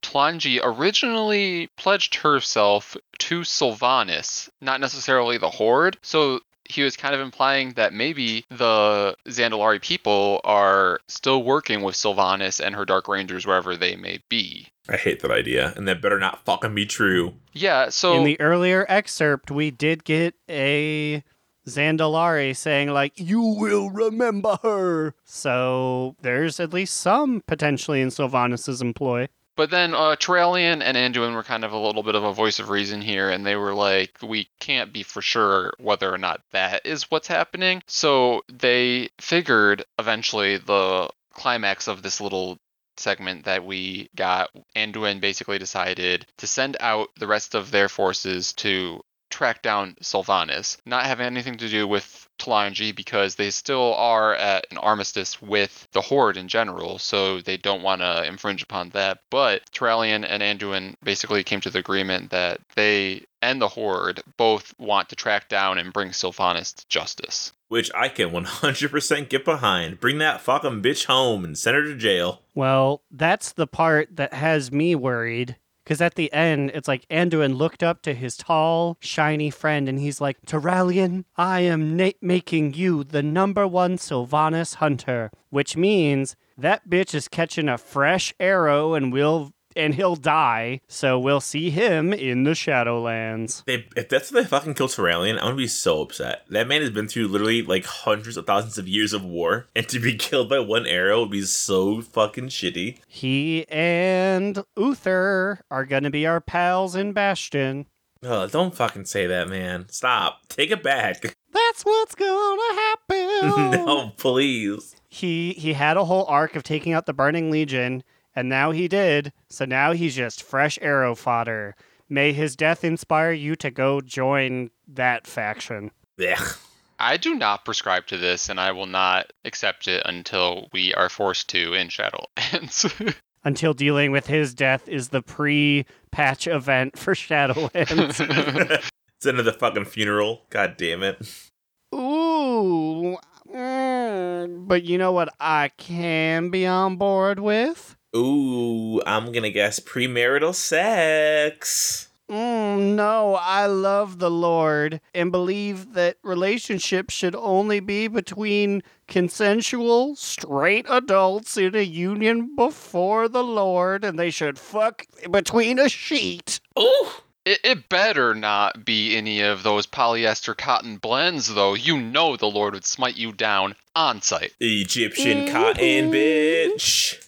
Talanji 0.03 0.61
originally 0.63 1.69
pledged 1.77 2.17
herself 2.17 2.97
to 3.19 3.41
Sylvanas, 3.41 4.49
not 4.61 4.81
necessarily 4.81 5.39
the 5.39 5.51
Horde. 5.51 5.97
So 6.03 6.41
he 6.69 6.83
was 6.83 6.97
kind 6.97 7.15
of 7.15 7.21
implying 7.21 7.73
that 7.73 7.93
maybe 7.93 8.45
the 8.51 9.17
Zandalari 9.27 9.81
people 9.81 10.41
are 10.45 11.01
still 11.09 11.43
working 11.43 11.83
with 11.83 11.95
Sylvanas 11.95 12.65
and 12.65 12.75
her 12.75 12.85
Dark 12.85 13.09
Rangers 13.09 13.47
wherever 13.47 13.77
they 13.77 13.97
may 13.97 14.21
be. 14.29 14.69
I 14.89 14.97
hate 14.97 15.21
that 15.21 15.31
idea, 15.31 15.73
and 15.77 15.89
that 15.89 16.01
better 16.01 16.19
not 16.19 16.45
fucking 16.45 16.75
be 16.75 16.87
true. 16.87 17.35
Yeah, 17.53 17.89
so 17.89 18.15
In 18.15 18.25
the 18.25 18.41
earlier 18.41 18.87
excerpt, 18.89 19.51
we 19.51 19.71
did 19.71 20.05
get 20.05 20.35
a 20.49 21.25
Zandalari 21.67 22.57
saying, 22.57 22.91
like, 22.91 23.13
you 23.17 23.41
will 23.41 23.91
remember 23.91 24.59
her. 24.63 25.15
So 25.25 26.15
there's 26.23 26.61
at 26.61 26.73
least 26.73 26.97
some 26.97 27.43
potentially 27.47 28.01
in 28.01 28.09
Sylvanas' 28.09 28.81
employ. 28.81 29.29
But 29.57 29.71
then 29.71 29.95
uh, 29.95 30.17
Turalyon 30.17 30.83
and 30.83 30.97
Anduin 30.97 31.35
were 31.35 31.43
kind 31.43 31.65
of 31.65 31.73
a 31.73 31.79
little 31.79 32.03
bit 32.03 32.15
of 32.15 32.25
a 32.25 32.33
voice 32.33 32.59
of 32.59 32.69
reason 32.69 33.01
here, 33.01 33.31
and 33.31 33.45
they 33.45 33.57
were 33.57 33.75
like, 33.75 34.19
we 34.23 34.51
can't 34.61 34.93
be 34.93 35.03
for 35.03 35.23
sure 35.23 35.73
whether 35.79 36.13
or 36.13 36.19
not 36.19 36.43
that 36.53 36.85
is 36.85 37.11
what's 37.11 37.29
happening. 37.29 37.83
So 37.87 38.43
they 38.53 39.09
figured 39.19 39.85
eventually 39.99 40.59
the 40.59 41.09
climax 41.33 41.89
of 41.89 42.03
this 42.03 42.21
little 42.21 42.59
segment 42.99 43.45
that 43.45 43.65
we 43.65 44.09
got, 44.15 44.51
Anduin 44.75 45.21
basically 45.21 45.59
decided 45.59 46.27
to 46.39 46.47
send 46.47 46.77
out 46.81 47.09
the 47.17 47.27
rest 47.27 47.55
of 47.55 47.71
their 47.71 47.89
forces 47.89 48.53
to 48.55 49.01
track 49.31 49.63
down 49.63 49.97
Sylvanas, 50.03 50.79
not 50.87 51.07
having 51.07 51.27
anything 51.27 51.57
to 51.59 51.69
do 51.69 51.87
with 51.87 52.29
Talanji 52.39 52.95
because 52.95 53.35
they 53.35 53.51
still 53.51 53.95
are 53.95 54.35
at 54.35 54.67
an 54.71 54.79
armistice 54.79 55.41
with 55.41 55.89
the 55.93 56.01
Horde 56.01 56.37
in 56.37 56.49
general, 56.49 56.99
so 56.99 57.41
they 57.41 57.57
don't 57.57 57.83
want 57.83 58.03
to 58.03 58.25
infringe 58.27 58.63
upon 58.63 58.91
that. 58.91 59.21
But 59.31 59.63
Turalyon 59.73 60.27
and 60.29 60.43
Anduin 60.43 60.95
basically 61.03 61.45
came 61.45 61.61
to 61.63 61.71
the 61.71 61.79
agreement 61.79 62.31
that 62.31 62.61
they 62.75 63.25
and 63.43 63.61
the 63.61 63.69
Horde 63.69 64.23
both 64.37 64.75
want 64.79 65.09
to 65.11 65.17
track 65.17 65.49
down 65.49 65.79
and 65.79 65.93
bring 65.93 66.11
Sylvanas 66.11 66.75
to 66.75 66.89
justice. 66.89 67.53
Which 67.69 67.91
I 67.95 68.09
can 68.09 68.31
100% 68.31 69.29
get 69.29 69.45
behind. 69.45 70.01
Bring 70.01 70.19
that 70.19 70.41
fucking 70.41 70.83
bitch 70.83 71.07
home 71.07 71.45
and 71.45 71.59
send 71.59 71.77
her 71.77 71.83
to 71.83 71.97
jail. 71.97 72.43
Well, 72.55 73.03
that's 73.11 73.53
the 73.53 73.67
part 73.67 74.17
that 74.17 74.33
has 74.35 74.71
me 74.71 74.95
worried. 74.95 75.57
Because 75.87 76.01
at 76.01 76.17
the 76.17 76.33
end, 76.33 76.73
it's 76.75 76.89
like 76.89 77.07
Anduin 77.09 77.57
looked 77.57 77.81
up 77.81 78.03
to 78.03 78.13
his 78.13 78.37
tall, 78.37 78.97
shiny 78.99 79.51
friend 79.51 79.89
and 79.89 80.01
he's 80.01 80.21
like, 80.21 80.43
Turalyon, 80.45 81.27
I 81.37 81.61
am 81.61 81.97
na- 81.97 82.11
making 82.21 82.75
you 82.75 83.05
the 83.05 83.23
number 83.23 83.69
one 83.69 83.97
Sylvanas 83.97 84.75
hunter. 84.75 85.31
Which 85.51 85.77
means 85.77 86.35
that 86.59 86.91
bitch 86.91 87.15
is 87.15 87.29
catching 87.29 87.69
a 87.69 87.79
fresh 87.79 88.35
arrow 88.41 88.95
and 88.95 89.13
will 89.13 89.53
and 89.77 89.95
he'll 89.95 90.17
die. 90.17 90.81
So 90.89 91.19
we'll 91.19 91.41
see 91.41 91.71
him 91.71 92.13
in 92.13 92.45
the 92.45 92.53
Shadowlands. 92.53 93.65
They, 93.65 93.87
if 93.97 94.09
that's 94.09 94.33
what 94.33 94.43
they 94.43 94.49
fucking 94.49 94.75
kill 94.75 94.89
Turalyon, 94.89 95.35
I'm 95.35 95.39
gonna 95.45 95.57
be 95.57 95.67
so 95.67 96.03
upset. 96.03 96.45
That 96.51 96.69
man 96.69 96.81
has 96.81 96.91
been 96.91 97.09
through 97.09 97.29
literally 97.29 97.63
like 97.63 97.85
hundreds 97.85 98.37
of 98.37 98.47
thousands 98.47 98.79
of 98.79 98.89
years 98.89 99.13
of 99.13 99.25
war, 99.25 99.67
and 99.77 99.89
to 99.89 99.99
be 100.01 100.17
killed 100.17 100.49
by 100.49 100.61
one 100.61 100.87
arrow 100.87 101.21
would 101.21 101.31
be 101.31 101.43
so 101.43 102.01
fucking 102.03 102.49
shitty. 102.49 102.99
He 103.07 103.67
and 103.69 104.65
Uther 104.77 105.61
are 105.71 105.85
gonna 105.85 106.11
be 106.11 106.27
our 106.27 106.41
pals 106.41 106.95
in 106.97 107.13
Bastion. 107.13 107.87
Oh, 108.23 108.47
don't 108.49 108.75
fucking 108.75 109.05
say 109.05 109.27
that, 109.27 109.49
man. 109.49 109.87
Stop. 109.91 110.49
Take 110.49 110.71
it 110.71 110.83
back. 110.83 111.23
That's 111.53 111.85
what's 111.85 112.15
gonna 112.15 112.75
happen. 112.75 113.51
no, 113.87 114.13
please. 114.17 114.97
he 115.09 115.53
he 115.53 115.73
had 115.75 115.97
a 115.97 116.05
whole 116.05 116.25
arc 116.27 116.57
of 116.57 116.63
taking 116.63 116.93
out 116.93 117.07
the 117.07 117.13
Burning 117.13 117.51
Legion, 117.51 118.03
and 118.37 118.49
now 118.49 118.71
he 118.71 118.87
did. 118.87 119.33
So 119.49 119.65
now 119.65 119.93
he's 119.93 120.15
just 120.15 120.43
fresh 120.43 120.79
arrow 120.83 121.15
fodder. 121.15 121.75
May 122.09 122.33
his 122.33 122.55
death 122.55 122.85
inspire 122.85 123.33
you 123.33 123.57
to 123.57 123.71
go 123.71 124.01
join 124.01 124.71
that 124.87 125.27
faction. 125.27 125.91
Ugh. 126.21 126.57
I 126.99 127.17
do 127.17 127.35
not 127.35 127.65
prescribe 127.65 128.07
to 128.07 128.17
this, 128.17 128.49
and 128.49 128.59
I 128.59 128.73
will 128.73 128.87
not 128.87 129.33
accept 129.45 129.89
it 129.89 130.03
until 130.07 130.69
we 130.73 130.95
are 130.95 131.09
forced 131.09 131.49
to 131.51 131.75
in 131.75 131.89
Shadowlands. 131.89 133.15
Until 133.45 133.75
dealing 133.75 134.11
with 134.11 134.27
his 134.27 134.55
death 134.55 134.89
is 134.89 135.11
the 135.11 135.23
pre-patch 135.23 136.49
event 136.49 136.99
for 136.99 137.15
Shadowlands. 137.15 138.83
it's 139.19 139.27
another 139.27 139.53
fucking 139.53 139.85
funeral. 139.85 140.43
God 140.51 140.77
damn 140.77 141.05
it. 141.05 141.51
Ooh. 141.95 143.17
mm, 143.49 144.67
but 144.67 144.83
you 144.83 144.99
know 144.99 145.13
what 145.13 145.33
I 145.39 145.71
can 145.77 146.51
be 146.51 146.67
on 146.67 146.97
board 146.97 147.39
with? 147.39 147.96
Ooh, 148.15 149.01
I'm 149.07 149.33
gonna 149.33 149.51
guess 149.51 149.81
premarital 149.81 150.55
sex. 150.55 152.09
Mm, 152.29 152.97
no, 152.97 153.39
I 153.41 153.67
love 153.67 154.19
the 154.19 154.31
Lord 154.31 155.01
and 155.15 155.31
believe 155.31 155.93
that 155.93 156.17
relationships 156.25 157.15
should 157.15 157.37
only 157.37 157.79
be 157.79 158.09
between 158.09 158.83
consensual, 159.07 160.17
straight 160.17 160.87
adults 160.89 161.57
in 161.57 161.77
a 161.77 161.83
union 161.83 162.57
before 162.57 163.29
the 163.29 163.45
Lord, 163.45 164.03
and 164.03 164.19
they 164.19 164.31
should 164.31 164.59
fuck 164.59 165.07
between 165.31 165.79
a 165.79 165.89
sheet. 165.89 166.61
Ooh. 166.77 167.09
It, 167.45 167.61
it 167.63 167.89
better 167.89 168.35
not 168.35 168.85
be 168.85 169.17
any 169.17 169.41
of 169.41 169.63
those 169.63 169.87
polyester 169.87 170.57
cotton 170.57 170.97
blends, 170.97 171.55
though. 171.55 171.75
You 171.75 172.01
know 172.01 172.37
the 172.37 172.51
Lord 172.51 172.75
would 172.75 172.85
smite 172.85 173.17
you 173.17 173.31
down 173.33 173.77
on 173.95 174.21
site. 174.21 174.53
Egyptian 174.59 175.49
cotton 175.53 176.11
bitch. 176.11 177.23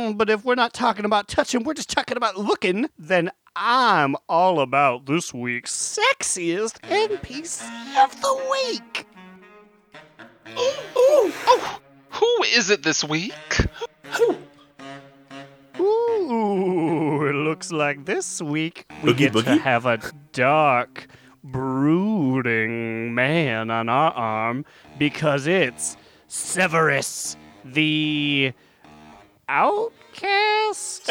Mm, 0.00 0.12
"Mm, 0.14 0.18
but 0.18 0.30
if 0.30 0.44
we're 0.44 0.54
not 0.54 0.72
talking 0.72 1.04
about 1.04 1.28
touching, 1.28 1.64
we're 1.64 1.74
just 1.74 1.90
talking 1.90 2.16
about 2.16 2.36
looking, 2.38 2.88
then 2.98 3.30
I'm 3.56 4.16
all 4.28 4.60
about 4.60 5.06
this 5.06 5.34
week's 5.34 5.98
sexiest 5.98 6.80
NPC 6.82 7.62
of 8.02 8.20
the 8.20 8.34
week. 8.50 9.06
Ooh, 10.58 11.32
Who 12.12 12.42
is 12.54 12.70
it 12.70 12.82
this 12.82 13.04
week? 13.04 13.32
Ooh, 15.78 17.26
it 17.26 17.34
looks 17.34 17.70
like 17.72 18.04
this 18.04 18.42
week 18.42 18.84
we 19.02 19.12
Boogie 19.12 19.16
get 19.18 19.32
to 19.32 19.56
have 19.58 19.86
a 19.86 20.00
dark, 20.32 21.06
brooding 21.44 23.14
man 23.14 23.70
on 23.70 23.88
our 23.88 24.12
arm 24.12 24.64
because 24.98 25.46
it's 25.46 25.96
Severus, 26.28 27.36
the 27.64 28.52
outcast. 29.50 31.10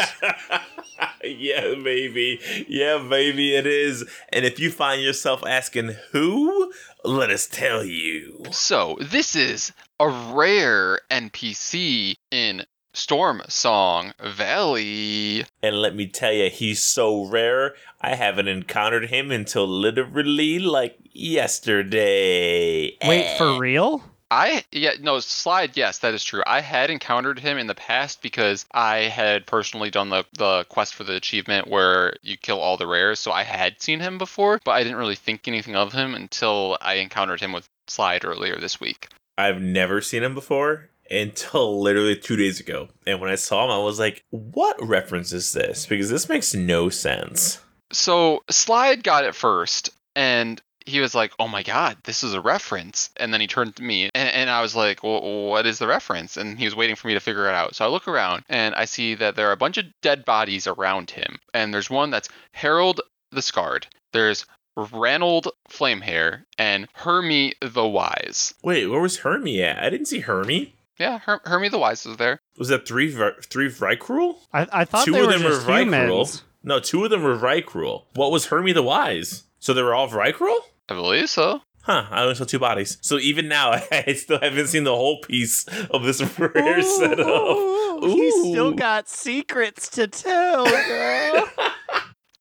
yeah, 1.24 1.74
baby. 1.82 2.40
Yeah, 2.66 3.06
baby, 3.08 3.54
it 3.54 3.66
is. 3.66 4.04
And 4.32 4.46
if 4.46 4.58
you 4.58 4.70
find 4.70 5.02
yourself 5.02 5.44
asking 5.46 5.96
who, 6.12 6.72
let 7.04 7.30
us 7.30 7.46
tell 7.46 7.84
you. 7.84 8.44
So, 8.50 8.96
this 9.00 9.36
is 9.36 9.72
a 10.00 10.08
rare 10.08 11.00
NPC 11.10 12.14
in 12.30 12.64
Stormsong 12.94 14.14
Valley. 14.20 15.44
And 15.62 15.76
let 15.80 15.94
me 15.94 16.06
tell 16.06 16.32
you, 16.32 16.48
he's 16.50 16.80
so 16.82 17.26
rare, 17.26 17.74
I 18.00 18.14
haven't 18.14 18.48
encountered 18.48 19.10
him 19.10 19.30
until 19.30 19.68
literally 19.68 20.58
like 20.58 20.98
yesterday. 21.12 22.96
Wait, 23.06 23.36
for 23.36 23.54
eh. 23.54 23.58
real? 23.58 24.02
I 24.30 24.64
yeah 24.70 24.92
no 25.00 25.18
slide 25.18 25.76
yes 25.76 25.98
that 25.98 26.14
is 26.14 26.22
true. 26.22 26.42
I 26.46 26.60
had 26.60 26.90
encountered 26.90 27.38
him 27.38 27.58
in 27.58 27.66
the 27.66 27.74
past 27.74 28.22
because 28.22 28.64
I 28.72 28.98
had 28.98 29.46
personally 29.46 29.90
done 29.90 30.10
the 30.10 30.24
the 30.34 30.64
quest 30.68 30.94
for 30.94 31.04
the 31.04 31.16
achievement 31.16 31.68
where 31.68 32.14
you 32.22 32.36
kill 32.36 32.60
all 32.60 32.76
the 32.76 32.86
rares, 32.86 33.18
so 33.18 33.32
I 33.32 33.42
had 33.42 33.80
seen 33.82 34.00
him 34.00 34.18
before, 34.18 34.60
but 34.64 34.72
I 34.72 34.82
didn't 34.82 34.98
really 34.98 35.16
think 35.16 35.48
anything 35.48 35.74
of 35.76 35.92
him 35.92 36.14
until 36.14 36.78
I 36.80 36.94
encountered 36.94 37.40
him 37.40 37.52
with 37.52 37.68
slide 37.88 38.24
earlier 38.24 38.56
this 38.56 38.80
week. 38.80 39.08
I've 39.36 39.60
never 39.60 40.00
seen 40.00 40.22
him 40.22 40.34
before 40.34 40.90
until 41.10 41.80
literally 41.80 42.16
two 42.16 42.36
days 42.36 42.60
ago. 42.60 42.88
And 43.06 43.20
when 43.20 43.30
I 43.30 43.34
saw 43.34 43.64
him, 43.64 43.70
I 43.70 43.78
was 43.78 43.98
like, 43.98 44.22
what 44.30 44.76
reference 44.80 45.32
is 45.32 45.52
this? 45.52 45.86
Because 45.86 46.08
this 46.08 46.28
makes 46.28 46.54
no 46.54 46.88
sense. 46.88 47.58
So 47.92 48.44
Slide 48.48 49.02
got 49.02 49.24
it 49.24 49.34
first, 49.34 49.90
and 50.14 50.62
he 50.90 51.00
was 51.00 51.14
like, 51.14 51.32
"Oh 51.38 51.48
my 51.48 51.62
god, 51.62 51.96
this 52.04 52.22
is 52.22 52.34
a 52.34 52.40
reference." 52.40 53.10
And 53.16 53.32
then 53.32 53.40
he 53.40 53.46
turned 53.46 53.76
to 53.76 53.82
me, 53.82 54.10
and, 54.14 54.28
and 54.30 54.50
I 54.50 54.60
was 54.62 54.74
like, 54.76 55.02
well, 55.02 55.20
"What 55.48 55.66
is 55.66 55.78
the 55.78 55.86
reference?" 55.86 56.36
And 56.36 56.58
he 56.58 56.64
was 56.66 56.76
waiting 56.76 56.96
for 56.96 57.08
me 57.08 57.14
to 57.14 57.20
figure 57.20 57.48
it 57.48 57.54
out. 57.54 57.74
So 57.74 57.84
I 57.84 57.88
look 57.88 58.06
around, 58.08 58.44
and 58.48 58.74
I 58.74 58.84
see 58.84 59.14
that 59.14 59.36
there 59.36 59.48
are 59.48 59.52
a 59.52 59.56
bunch 59.56 59.78
of 59.78 59.86
dead 60.02 60.24
bodies 60.24 60.66
around 60.66 61.10
him, 61.10 61.38
and 61.54 61.72
there's 61.72 61.88
one 61.90 62.10
that's 62.10 62.28
Harold 62.52 63.00
the 63.32 63.42
Scarred. 63.42 63.86
There's 64.12 64.44
Ranald 64.76 65.48
Flamehair 65.68 66.46
and 66.58 66.88
Hermie 66.94 67.54
the 67.60 67.86
Wise. 67.86 68.54
Wait, 68.62 68.86
where 68.86 69.00
was 69.00 69.18
Hermie 69.18 69.62
at? 69.62 69.82
I 69.82 69.90
didn't 69.90 70.06
see 70.06 70.20
Hermie. 70.20 70.74
Yeah, 70.98 71.18
Her- 71.18 71.40
Hermie 71.44 71.68
the 71.70 71.78
Wise 71.78 72.04
was 72.04 72.16
there. 72.18 72.40
Was 72.58 72.68
that 72.68 72.86
three 72.86 73.10
Vi- 73.10 73.32
three 73.42 73.68
Vrykul? 73.70 74.36
I, 74.52 74.66
I 74.72 74.84
thought 74.84 75.04
Two 75.06 75.12
they 75.12 75.20
of 75.20 75.26
were 75.26 75.32
them 75.32 75.42
were 75.44 75.48
just 75.50 75.66
humans. 75.66 76.36
Vrykul. 76.36 76.42
No, 76.62 76.78
two 76.80 77.04
of 77.04 77.10
them 77.10 77.22
were 77.22 77.36
Vrykul. 77.36 78.04
What 78.14 78.30
was 78.30 78.46
Hermie 78.46 78.72
the 78.72 78.82
Wise? 78.82 79.44
So 79.60 79.72
they 79.74 79.82
were 79.82 79.94
all 79.94 80.08
Vrykul? 80.08 80.58
I 80.90 80.94
believe 80.94 81.30
so. 81.30 81.62
Huh, 81.82 82.04
I 82.10 82.22
only 82.22 82.34
saw 82.34 82.44
two 82.44 82.58
bodies. 82.58 82.98
So 83.00 83.18
even 83.18 83.48
now, 83.48 83.70
I 83.90 84.12
still 84.14 84.38
haven't 84.40 84.66
seen 84.66 84.84
the 84.84 84.94
whole 84.94 85.20
piece 85.22 85.64
of 85.90 86.02
this 86.02 86.20
rare 86.38 86.82
setup. 86.82 87.26
Ooh, 87.26 88.00
He's 88.02 88.34
still 88.52 88.72
got 88.72 89.08
secrets 89.08 89.88
to 89.90 90.06
tell, 90.06 90.66
girl. 90.66 91.48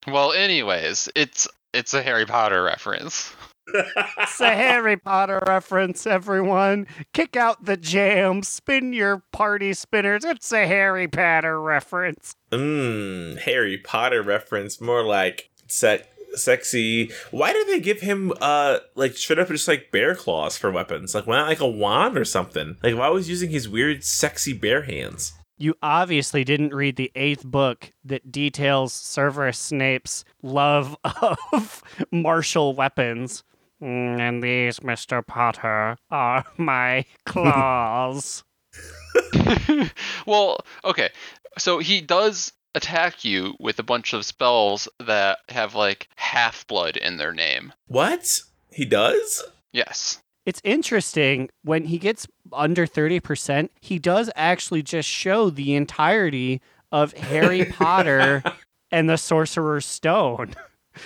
Well, 0.07 0.31
anyways, 0.31 1.09
it's 1.13 1.47
it's 1.73 1.93
a 1.93 2.01
Harry 2.01 2.25
Potter 2.25 2.63
reference. 2.63 3.31
it's 3.67 4.39
a 4.41 4.49
Harry 4.55 4.97
Potter 4.97 5.43
reference, 5.45 6.07
everyone. 6.07 6.87
Kick 7.13 7.35
out 7.35 7.65
the 7.65 7.77
jam, 7.77 8.41
spin 8.41 8.93
your 8.93 9.23
party 9.31 9.73
spinners. 9.73 10.23
It's 10.23 10.51
a 10.51 10.65
Harry 10.65 11.07
Potter 11.07 11.61
reference. 11.61 12.33
Mmm, 12.51 13.37
Harry 13.39 13.77
Potter 13.77 14.23
reference, 14.23 14.81
more 14.81 15.03
like 15.03 15.51
sec- 15.67 16.09
sexy. 16.35 17.11
Why 17.31 17.53
did 17.53 17.67
they 17.67 17.79
give 17.79 18.01
him 18.01 18.31
uh 18.41 18.79
like 18.95 19.15
straight 19.17 19.39
up 19.39 19.47
just 19.47 19.67
like 19.67 19.91
bear 19.91 20.15
claws 20.15 20.57
for 20.57 20.71
weapons? 20.71 21.13
Like 21.15 21.27
why 21.27 21.37
not 21.37 21.47
like 21.47 21.59
a 21.59 21.67
wand 21.67 22.17
or 22.17 22.25
something? 22.25 22.77
Like 22.83 22.95
why 22.95 23.09
was 23.09 23.29
using 23.29 23.49
his 23.49 23.67
weird 23.69 24.03
sexy 24.03 24.53
bear 24.53 24.83
hands? 24.83 25.33
You 25.57 25.75
obviously 25.83 26.45
didn't 26.45 26.73
read 26.73 26.95
the 26.95 27.11
eighth 27.15 27.43
book 27.43 27.91
that 28.05 28.31
details 28.31 28.93
Severus 28.93 29.57
Snape's 29.59 30.23
love 30.41 30.95
of 31.51 31.83
martial 32.11 32.73
weapons. 32.73 33.43
Mm, 33.81 34.19
And 34.19 34.43
these, 34.43 34.79
Mr. 34.79 35.25
Potter, 35.25 35.97
are 36.11 36.45
my 36.57 37.03
claws. 37.25 38.43
well, 40.25 40.59
okay. 40.85 41.09
So 41.57 41.79
he 41.79 42.01
does 42.01 42.53
attack 42.79 43.25
you 43.25 43.55
with 43.59 43.77
a 43.77 43.83
bunch 43.83 44.13
of 44.13 44.25
spells 44.25 44.87
that 44.99 45.39
have 45.49 45.75
like 45.75 46.07
half 46.15 46.65
blood 46.65 46.95
in 46.95 47.17
their 47.17 47.33
name. 47.33 47.73
What? 47.87 48.41
He 48.71 48.85
does? 48.85 49.43
Yes. 49.73 50.21
It's 50.45 50.61
interesting 50.63 51.49
when 51.63 51.83
he 51.85 51.97
gets 51.97 52.25
under 52.53 52.87
30%, 52.87 53.69
he 53.81 53.99
does 53.99 54.31
actually 54.33 54.81
just 54.81 55.09
show 55.09 55.49
the 55.49 55.75
entirety 55.75 56.61
of 56.89 57.11
Harry 57.13 57.65
Potter 57.71 58.41
and 58.89 59.09
the 59.09 59.17
Sorcerer's 59.17 59.85
Stone. 59.85 60.55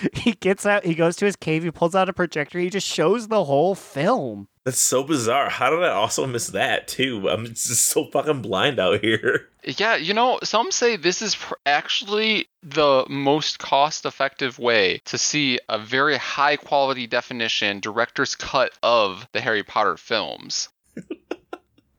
He 0.13 0.33
gets 0.33 0.65
out, 0.65 0.85
he 0.85 0.95
goes 0.95 1.15
to 1.17 1.25
his 1.25 1.35
cave, 1.35 1.63
he 1.63 1.71
pulls 1.71 1.95
out 1.95 2.09
a 2.09 2.13
projector, 2.13 2.59
he 2.59 2.69
just 2.69 2.87
shows 2.87 3.27
the 3.27 3.43
whole 3.45 3.75
film. 3.75 4.47
That's 4.65 4.79
so 4.79 5.03
bizarre. 5.03 5.49
How 5.49 5.69
did 5.69 5.83
I 5.83 5.89
also 5.89 6.25
miss 6.25 6.47
that 6.47 6.87
too? 6.87 7.27
I'm 7.29 7.45
just 7.47 7.85
so 7.85 8.05
fucking 8.05 8.41
blind 8.41 8.79
out 8.79 9.01
here. 9.01 9.49
Yeah, 9.65 9.95
you 9.95 10.13
know, 10.13 10.39
some 10.43 10.71
say 10.71 10.97
this 10.97 11.21
is 11.21 11.35
pr- 11.35 11.53
actually 11.65 12.47
the 12.61 13.05
most 13.07 13.59
cost 13.59 14.05
effective 14.05 14.59
way 14.59 14.99
to 15.05 15.17
see 15.17 15.57
a 15.69 15.79
very 15.79 16.17
high 16.17 16.57
quality 16.57 17.07
definition 17.07 17.79
director's 17.79 18.35
cut 18.35 18.73
of 18.83 19.25
the 19.31 19.39
Harry 19.39 19.63
Potter 19.63 19.95
films. 19.95 20.67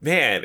Man, 0.03 0.45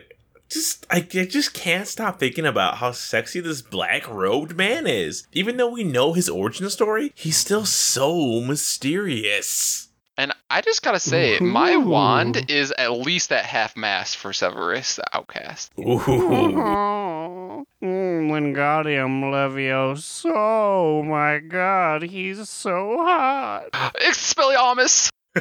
just 0.50 0.86
I, 0.90 0.98
I 0.98 1.26
just 1.26 1.54
can't 1.54 1.88
stop 1.88 2.20
thinking 2.20 2.46
about 2.46 2.78
how 2.78 2.92
sexy 2.92 3.40
this 3.40 3.62
black 3.62 4.10
robed 4.10 4.58
man 4.58 4.88
is. 4.88 5.28
Even 5.32 5.58
though 5.58 5.70
we 5.70 5.84
know 5.84 6.14
his 6.14 6.30
origin 6.30 6.70
story, 6.70 7.12
he's 7.16 7.38
still 7.38 7.66
so 7.66 8.42
mysterious. 8.42 9.90
And 10.18 10.34
I 10.50 10.60
just 10.60 10.84
gotta 10.84 11.00
say, 11.00 11.40
my 11.40 11.78
wand 11.78 12.52
is 12.52 12.74
at 12.78 12.92
least 12.92 13.32
at 13.32 13.46
half 13.46 13.78
mast 13.78 14.18
for 14.18 14.34
Severus 14.34 14.98
the 14.98 15.06
Outcast. 15.14 15.72
Ooh. 15.80 16.02
Oh, 16.02 17.66
mm, 17.82 18.30
Wingardium 18.30 19.22
Leviosa. 19.32 20.30
Oh 20.36 21.04
my 21.04 21.40
god, 21.40 22.04
he's 22.04 22.50
so 22.50 22.98
hot. 22.98 23.72
Expelliarmus! 23.74 25.10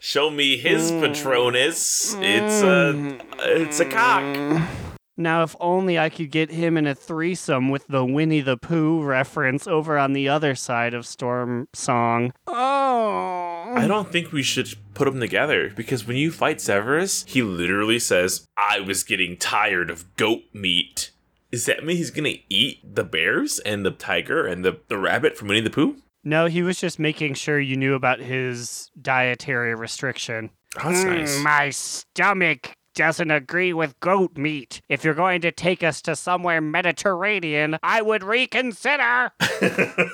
Show 0.00 0.30
me 0.30 0.56
his 0.56 0.90
Mm. 0.90 1.00
Patronus. 1.00 2.14
It's 2.20 2.62
a 2.62 3.18
it's 3.40 3.80
a 3.80 3.84
cock. 3.84 4.68
Now, 5.16 5.42
if 5.42 5.54
only 5.60 5.98
I 5.98 6.08
could 6.08 6.30
get 6.30 6.50
him 6.50 6.78
in 6.78 6.86
a 6.86 6.94
threesome 6.94 7.68
with 7.68 7.86
the 7.88 8.04
Winnie 8.04 8.40
the 8.40 8.56
Pooh 8.56 9.02
reference 9.02 9.66
over 9.66 9.98
on 9.98 10.14
the 10.14 10.28
other 10.30 10.54
side 10.54 10.94
of 10.94 11.04
Stormsong. 11.04 12.32
Oh. 12.46 13.74
I 13.76 13.86
don't 13.86 14.10
think 14.10 14.32
we 14.32 14.42
should 14.42 14.72
put 14.94 15.04
them 15.04 15.20
together 15.20 15.70
because 15.76 16.06
when 16.06 16.16
you 16.16 16.30
fight 16.32 16.60
Severus, 16.60 17.24
he 17.28 17.42
literally 17.42 17.98
says, 17.98 18.46
I 18.56 18.80
was 18.80 19.04
getting 19.04 19.36
tired 19.36 19.90
of 19.90 20.16
goat 20.16 20.42
meat. 20.54 21.10
Does 21.52 21.66
that 21.66 21.84
mean 21.84 21.98
he's 21.98 22.10
gonna 22.10 22.36
eat 22.48 22.78
the 22.94 23.04
bears 23.04 23.58
and 23.58 23.84
the 23.84 23.90
tiger 23.90 24.46
and 24.46 24.64
the, 24.64 24.78
the 24.88 24.96
rabbit 24.96 25.36
from 25.36 25.48
Winnie 25.48 25.60
the 25.60 25.68
Pooh? 25.70 25.96
No, 26.22 26.46
he 26.46 26.62
was 26.62 26.78
just 26.78 26.98
making 26.98 27.34
sure 27.34 27.58
you 27.58 27.76
knew 27.76 27.94
about 27.94 28.20
his 28.20 28.90
dietary 29.00 29.74
restriction. 29.74 30.50
Oh, 30.78 30.92
that's 30.92 31.04
nice. 31.04 31.38
Mm, 31.38 31.42
my 31.42 31.70
stomach 31.70 32.74
doesn't 32.94 33.30
agree 33.30 33.72
with 33.72 33.98
goat 34.00 34.36
meat. 34.36 34.82
If 34.88 35.04
you're 35.04 35.14
going 35.14 35.40
to 35.42 35.52
take 35.52 35.82
us 35.82 36.02
to 36.02 36.14
somewhere 36.16 36.60
Mediterranean, 36.60 37.78
I 37.82 38.02
would 38.02 38.22
reconsider. 38.22 39.32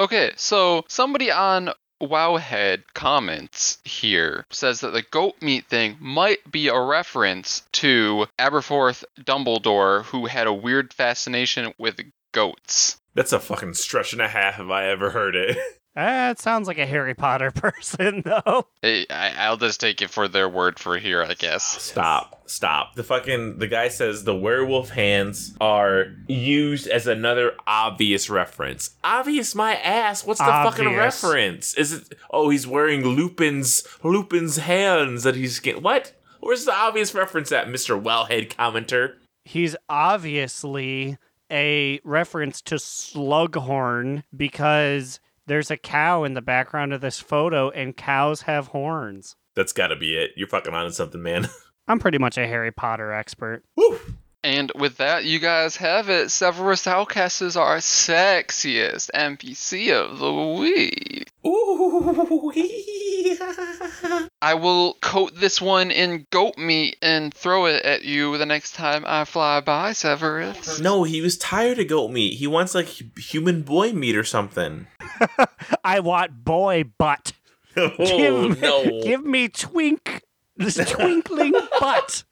Okay, 0.00 0.30
so 0.36 0.84
somebody 0.86 1.32
on 1.32 1.70
Wowhead 2.00 2.84
comments 2.94 3.78
here 3.84 4.46
says 4.50 4.80
that 4.80 4.92
the 4.92 5.02
goat 5.02 5.34
meat 5.42 5.66
thing 5.66 5.96
might 5.98 6.48
be 6.48 6.68
a 6.68 6.80
reference 6.80 7.62
to 7.72 8.26
Aberforth 8.38 9.02
Dumbledore, 9.20 10.04
who 10.04 10.26
had 10.26 10.46
a 10.46 10.52
weird 10.52 10.94
fascination 10.94 11.74
with 11.78 11.98
goats. 12.30 13.00
That's 13.18 13.32
a 13.32 13.40
fucking 13.40 13.74
stretch 13.74 14.12
and 14.12 14.22
a 14.22 14.28
half 14.28 14.60
if 14.60 14.70
I 14.70 14.86
ever 14.86 15.10
heard 15.10 15.34
it. 15.34 15.56
Eh, 15.96 16.30
it 16.30 16.38
sounds 16.38 16.68
like 16.68 16.78
a 16.78 16.86
Harry 16.86 17.14
Potter 17.14 17.50
person, 17.54 18.22
though. 18.24 18.68
Hey, 18.82 19.04
I, 19.10 19.32
I'll 19.36 19.56
just 19.56 19.80
take 19.80 20.00
it 20.00 20.10
for 20.10 20.28
their 20.28 20.48
word 20.48 20.78
for 20.78 20.96
here, 20.96 21.24
I 21.24 21.34
guess. 21.34 21.64
Stop. 21.64 22.48
Stop. 22.48 22.94
The 22.94 23.02
fucking 23.02 23.58
the 23.58 23.66
guy 23.66 23.88
says 23.88 24.22
the 24.22 24.36
werewolf 24.36 24.90
hands 24.90 25.56
are 25.60 26.14
used 26.28 26.86
as 26.86 27.08
another 27.08 27.54
obvious 27.66 28.30
reference. 28.30 28.90
Obvious 29.02 29.56
my 29.56 29.74
ass. 29.74 30.24
What's 30.24 30.38
the 30.38 30.44
fucking 30.46 30.94
reference? 30.94 31.74
Is 31.74 31.92
it 31.92 32.14
oh 32.30 32.50
he's 32.50 32.66
wearing 32.66 33.02
Lupin's 33.02 33.82
Lupin's 34.04 34.58
hands 34.58 35.24
that 35.24 35.34
he's 35.34 35.58
getting 35.58 35.82
what? 35.82 36.12
Where's 36.38 36.64
the 36.64 36.74
obvious 36.74 37.12
reference 37.12 37.50
at, 37.50 37.66
Mr. 37.66 38.00
Wellhead 38.00 38.54
commenter? 38.54 39.14
He's 39.44 39.74
obviously 39.88 41.18
a 41.50 42.00
reference 42.04 42.60
to 42.62 42.76
Slughorn 42.76 44.22
because 44.36 45.20
there's 45.46 45.70
a 45.70 45.76
cow 45.76 46.24
in 46.24 46.34
the 46.34 46.42
background 46.42 46.92
of 46.92 47.00
this 47.00 47.20
photo, 47.20 47.70
and 47.70 47.96
cows 47.96 48.42
have 48.42 48.68
horns. 48.68 49.36
That's 49.54 49.72
gotta 49.72 49.96
be 49.96 50.16
it. 50.16 50.32
You're 50.36 50.48
fucking 50.48 50.74
on 50.74 50.84
to 50.84 50.92
something, 50.92 51.22
man. 51.22 51.48
I'm 51.88 51.98
pretty 51.98 52.18
much 52.18 52.36
a 52.36 52.46
Harry 52.46 52.70
Potter 52.70 53.12
expert. 53.12 53.64
Woo! 53.76 53.98
And 54.44 54.70
with 54.76 54.98
that, 54.98 55.24
you 55.24 55.38
guys 55.38 55.76
have 55.76 56.08
it. 56.08 56.30
Severus 56.30 56.86
Outcast 56.86 57.42
is 57.42 57.56
our 57.56 57.78
sexiest 57.78 59.10
NPC 59.14 59.92
of 59.92 60.18
the 60.18 60.60
week. 60.60 61.27
Ooh. 61.46 62.52
I 64.42 64.54
will 64.54 64.94
coat 65.00 65.32
this 65.36 65.60
one 65.60 65.90
in 65.90 66.26
goat 66.30 66.58
meat 66.58 66.96
and 67.02 67.32
throw 67.32 67.66
it 67.66 67.84
at 67.84 68.04
you 68.04 68.36
the 68.38 68.46
next 68.46 68.74
time 68.74 69.04
I 69.06 69.24
fly 69.24 69.60
by, 69.60 69.92
Severus. 69.92 70.80
no, 70.80 71.04
he 71.04 71.20
was 71.20 71.36
tired 71.38 71.78
of 71.78 71.88
goat 71.88 72.10
meat. 72.10 72.34
He 72.34 72.46
wants 72.46 72.74
like 72.74 72.86
human 73.18 73.62
boy 73.62 73.92
meat 73.92 74.16
or 74.16 74.24
something. 74.24 74.86
I 75.84 76.00
want 76.00 76.44
boy 76.44 76.84
butt. 76.98 77.32
Oh 77.76 77.90
give, 77.96 78.60
no. 78.60 79.02
give 79.04 79.24
me 79.24 79.46
twink, 79.48 80.22
this 80.56 80.74
twinkling 80.90 81.52
butt. 81.78 82.24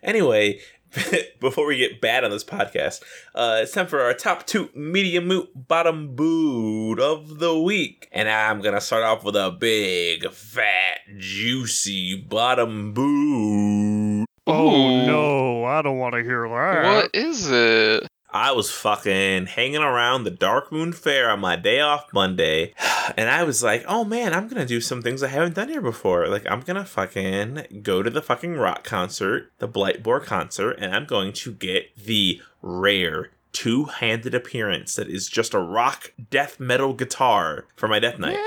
Anyway, 0.00 0.60
before 1.40 1.66
we 1.66 1.76
get 1.76 2.00
bad 2.00 2.24
on 2.24 2.30
this 2.30 2.44
podcast, 2.44 3.02
uh, 3.34 3.60
it's 3.62 3.72
time 3.72 3.86
for 3.86 4.00
our 4.00 4.14
top 4.14 4.46
two 4.46 4.68
medium 4.74 5.26
moot 5.26 5.50
bottom 5.54 6.14
boot 6.14 7.00
of 7.00 7.38
the 7.38 7.58
week. 7.58 8.08
And 8.12 8.28
I'm 8.28 8.60
going 8.60 8.74
to 8.74 8.80
start 8.80 9.02
off 9.02 9.24
with 9.24 9.36
a 9.36 9.50
big, 9.50 10.30
fat, 10.30 10.98
juicy 11.18 12.16
bottom 12.16 12.92
boot. 12.92 14.26
Oh 14.46 14.70
Ooh. 14.70 15.06
no, 15.06 15.64
I 15.64 15.82
don't 15.82 15.98
want 15.98 16.14
to 16.14 16.22
hear 16.22 16.48
that. 16.48 16.84
What 16.84 17.10
is 17.14 17.48
it? 17.50 18.08
I 18.32 18.52
was 18.52 18.70
fucking 18.70 19.46
hanging 19.46 19.82
around 19.82 20.24
the 20.24 20.30
Darkmoon 20.30 20.94
Faire 20.94 21.30
on 21.30 21.40
my 21.40 21.56
day 21.56 21.80
off 21.80 22.12
Monday, 22.12 22.72
and 23.16 23.28
I 23.28 23.42
was 23.44 23.62
like, 23.62 23.84
oh 23.86 24.04
man, 24.04 24.32
I'm 24.32 24.48
gonna 24.48 24.66
do 24.66 24.80
some 24.80 25.02
things 25.02 25.22
I 25.22 25.28
haven't 25.28 25.54
done 25.54 25.68
here 25.68 25.82
before. 25.82 26.26
Like, 26.28 26.50
I'm 26.50 26.60
gonna 26.60 26.84
fucking 26.84 27.82
go 27.82 28.02
to 28.02 28.10
the 28.10 28.22
fucking 28.22 28.54
rock 28.54 28.84
concert, 28.84 29.52
the 29.58 29.68
Blight 29.68 30.02
Boar 30.02 30.20
concert, 30.20 30.78
and 30.78 30.94
I'm 30.94 31.04
going 31.04 31.32
to 31.34 31.52
get 31.52 31.94
the 31.96 32.40
rare 32.62 33.30
two 33.52 33.84
handed 33.84 34.34
appearance 34.34 34.96
that 34.96 35.08
is 35.08 35.28
just 35.28 35.52
a 35.52 35.60
rock 35.60 36.12
death 36.30 36.58
metal 36.58 36.94
guitar 36.94 37.66
for 37.76 37.86
my 37.86 37.98
death 37.98 38.18
knight. 38.18 38.38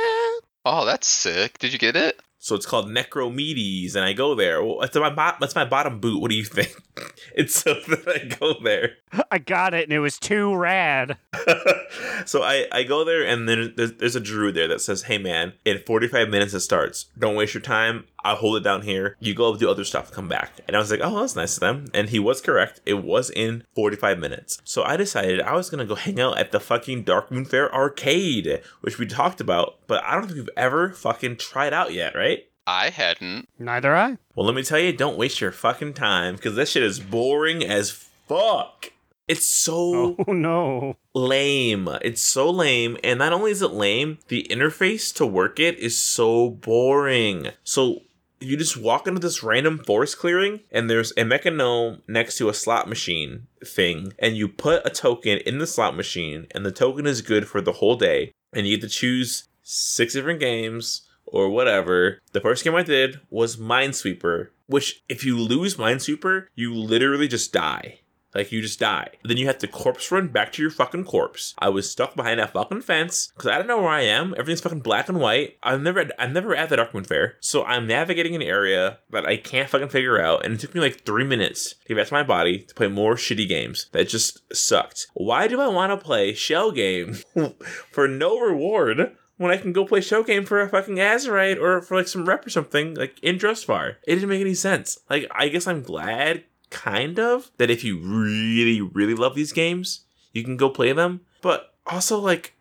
Oh, 0.66 0.84
that's 0.84 1.08
sick. 1.08 1.60
Did 1.60 1.74
you 1.74 1.80
get 1.80 1.96
it? 1.96 2.20
So 2.46 2.54
it's 2.54 2.68
called 2.68 2.86
Necromedes, 2.89 3.96
and 3.96 4.06
I 4.06 4.14
go 4.14 4.36
there. 4.36 4.64
Well, 4.64 4.84
it's 4.84 4.96
my 4.96 5.10
bo- 5.10 5.36
that's 5.39 5.56
my 5.56 5.66
bottom 5.66 6.00
boot. 6.00 6.22
What 6.22 6.30
do 6.30 6.38
you 6.38 6.43
think? 6.43 6.80
it's 7.36 7.56
so 7.56 7.74
that 7.88 8.08
I 8.08 8.36
go 8.36 8.54
there. 8.64 8.98
I 9.32 9.39
got 9.39 9.74
it, 9.74 9.86
and 9.86 9.91
it 9.91 10.00
was 10.00 10.20
too 10.20 10.56
rad. 10.56 11.18
so 12.26 12.43
I, 12.43 12.68
I 12.72 12.84
go 12.84 13.04
there 13.04 13.26
and 13.26 13.50
then 13.50 13.74
there's, 13.76 13.93
there's 13.93 14.16
a 14.16 14.20
druid 14.20 14.54
there 14.54 14.68
that 14.68 14.82
says, 14.82 15.04
"Hey 15.04 15.18
man, 15.18 15.54
in 15.66 15.80
45 15.80 16.30
minutes 16.30 16.54
it 16.54 16.60
starts. 16.60 17.06
Don't 17.18 17.36
waste 17.36 17.56
your 17.56 17.62
time. 17.62 18.06
I'll 18.24 18.36
hold 18.36 18.58
it 18.58 18.64
down 18.64 18.84
here. 18.84 19.16
You 19.20 19.34
go 19.34 19.56
do 19.56 19.68
other 19.68 19.84
stuff. 19.84 20.12
Come 20.12 20.28
back." 20.28 20.52
And 20.68 20.76
I 20.76 20.80
was 20.80 20.91
like, 20.91 21.00
"Oh, 21.02 21.22
that's 21.22 21.36
nice 21.36 21.56
of 21.56 21.62
them." 21.62 21.88
And 21.96 22.10
he 22.10 22.20
was 22.20 22.41
correct. 22.41 22.80
It 22.86 23.04
was 23.04 23.32
in 23.32 23.64
45 23.74 24.20
minutes. 24.20 24.62
So 24.64 24.84
I 24.84 24.98
decided 24.98 25.41
I 25.41 25.54
was 25.54 25.72
gonna 25.72 25.86
go 25.86 25.96
hang 25.96 26.20
out 26.20 26.38
at 26.38 26.52
the 26.52 26.60
fucking 26.60 27.06
Darkmoon 27.06 27.48
Faire 27.48 27.74
arcade, 27.74 28.62
which 28.82 29.00
we 29.00 29.08
talked 29.08 29.41
about, 29.41 29.80
but 29.88 30.04
I 30.04 30.14
don't 30.14 30.26
think 30.28 30.38
we've 30.38 30.50
ever 30.58 30.92
fucking 30.92 31.38
tried 31.38 31.74
out 31.74 31.94
yet, 31.94 32.16
right? 32.16 32.46
I 32.68 32.90
hadn't. 32.90 33.48
Neither 33.60 33.96
I. 33.96 34.18
Well, 34.36 34.46
let 34.46 34.56
me 34.56 34.64
tell 34.64 34.80
you, 34.80 34.92
don't 34.92 35.18
waste 35.18 35.40
your 35.42 35.52
fucking 35.52 35.94
time 35.94 36.36
because 36.36 36.56
this 36.56 36.72
shit 36.72 36.84
is 36.84 37.00
boring 37.00 37.64
as 37.64 37.92
fuck. 37.92 38.92
It's 39.28 39.48
so 39.48 40.16
Oh 40.28 40.34
no. 40.34 40.98
lame. 41.14 41.88
It's 42.02 42.22
so 42.24 42.50
lame. 42.50 42.98
And 43.04 43.20
not 43.20 43.34
only 43.34 43.52
is 43.52 43.62
it 43.62 43.72
lame, 43.72 44.20
the 44.28 44.48
interface 44.50 45.14
to 45.16 45.26
work 45.26 45.60
it 45.60 45.78
is 45.80 45.98
so 45.98 46.50
boring. 46.50 47.50
So 47.64 48.02
you 48.40 48.58
just 48.58 48.78
walk 48.78 49.08
into 49.08 49.20
this 49.20 49.42
random 49.44 49.80
forest 49.80 50.20
clearing 50.20 50.60
and 50.72 50.90
there's 50.90 51.14
a 51.18 51.24
mechagnome 51.24 52.02
next 52.08 52.38
to 52.38 52.50
a 52.50 52.54
slot 52.54 52.88
machine 52.88 53.48
thing 53.66 54.14
and 54.20 54.36
you 54.38 54.48
put 54.48 54.86
a 54.86 54.90
token 54.90 55.40
in 55.40 55.58
the 55.58 55.66
slot 55.66 55.96
machine 55.96 56.46
and 56.52 56.66
the 56.66 56.72
token 56.72 57.08
is 57.08 57.22
good 57.22 57.48
for 57.48 57.62
the 57.62 57.72
whole 57.74 57.96
day 57.96 58.32
and 58.54 58.68
you 58.68 58.78
get 58.78 58.88
to 58.88 58.90
choose 58.94 59.48
six 59.66 60.13
different 60.13 60.39
games 60.39 61.01
or 61.26 61.49
whatever. 61.49 62.22
The 62.32 62.39
first 62.39 62.63
game 62.63 62.76
I 62.76 62.84
did 62.84 63.20
was 63.30 63.57
Minesweeper, 63.57 64.49
which 64.68 65.03
if 65.09 65.26
you 65.26 65.38
lose 65.38 65.76
Minesweeper, 65.76 66.47
you 66.55 66.74
literally 66.74 67.28
just 67.28 67.51
die. 67.51 67.99
Like 68.34 68.51
you 68.51 68.61
just 68.61 68.82
die. 68.82 69.11
Then 69.24 69.38
you 69.38 69.47
have 69.47 69.59
to 69.59 69.68
corpse 69.68 70.11
run 70.11 70.28
back 70.28 70.51
to 70.51 70.61
your 70.61 70.70
fucking 70.70 71.05
corpse. 71.05 71.55
I 71.57 71.70
was 71.70 71.89
stuck 71.89 72.18
behind 72.18 72.41
that 72.41 72.51
fucking 72.51 72.82
fence 72.82 73.32
because 73.34 73.49
I 73.49 73.57
don't 73.57 73.68
know 73.68 73.82
where 73.82 73.89
I 73.89 74.01
am. 74.01 74.34
Everything's 74.38 74.59
fucking 74.59 74.82
black 74.82 75.07
and 75.07 75.22
white. 75.22 75.57
I've 75.63 75.82
never, 75.82 76.09
I've 76.20 76.34
never 76.34 76.53
at 76.53 76.68
the 76.68 76.76
Darkmoon 76.76 77.07
Faire, 77.07 77.38
so 77.39 77.63
I'm 77.63 77.88
navigating 77.88 78.36
an 78.36 78.41
area 78.41 78.99
that 79.11 79.26
I 79.26 79.38
can't 79.38 79.70
fucking 79.70 79.88
figure 79.88 80.20
out, 80.22 80.43
and 80.45 80.55
it 80.55 80.59
took 80.59 80.76
me 80.76 80.82
like 80.82 81.05
three 81.05 81.24
minutes 81.24 81.76
to 81.86 81.88
get 81.88 81.95
back 81.95 82.07
to 82.07 82.13
my 82.13 82.24
body 82.24 82.59
to 82.59 82.76
play 82.76 82.89
more 82.89 83.16
shitty 83.16 83.47
games 83.47 83.88
that 83.93 84.09
just 84.09 84.41
sucked. 84.53 85.07
Why 85.13 85.47
do 85.47 85.61
I 85.61 85.70
want 85.70 85.97
to 85.97 86.05
play 86.05 86.34
shell 86.34 86.74
game 86.74 87.16
for 87.91 88.09
no 88.09 88.38
reward? 88.38 89.16
When 89.38 89.52
I 89.52 89.58
can 89.58 89.74
go 89.74 89.86
play 89.86 90.02
show 90.02 90.24
game 90.24 90.46
for 90.46 90.62
a 90.62 90.70
fucking 90.70 90.96
Azerite 90.96 91.60
or 91.60 91.82
for 91.82 91.98
like 91.98 92.08
some 92.08 92.26
rep 92.26 92.46
or 92.46 92.50
something, 92.50 92.96
like 92.96 93.20
in 93.22 93.38
Drustvar. 93.38 93.96
It 94.08 94.16
didn't 94.16 94.30
make 94.30 94.42
any 94.42 94.54
sense. 94.54 94.98
Like, 95.10 95.28
I 95.32 95.50
guess 95.50 95.68
I'm 95.68 95.82
glad 95.82 96.46
kind 96.70 97.20
of 97.20 97.52
that 97.58 97.70
if 97.70 97.84
you 97.84 97.98
really 97.98 98.82
really 98.82 99.14
love 99.14 99.36
these 99.36 99.54
games 99.54 100.02
you 100.34 100.44
can 100.44 100.58
go 100.58 100.70
play 100.70 100.92
them 100.92 101.22
but 101.42 101.76
also 101.86 102.20
like 102.20 102.55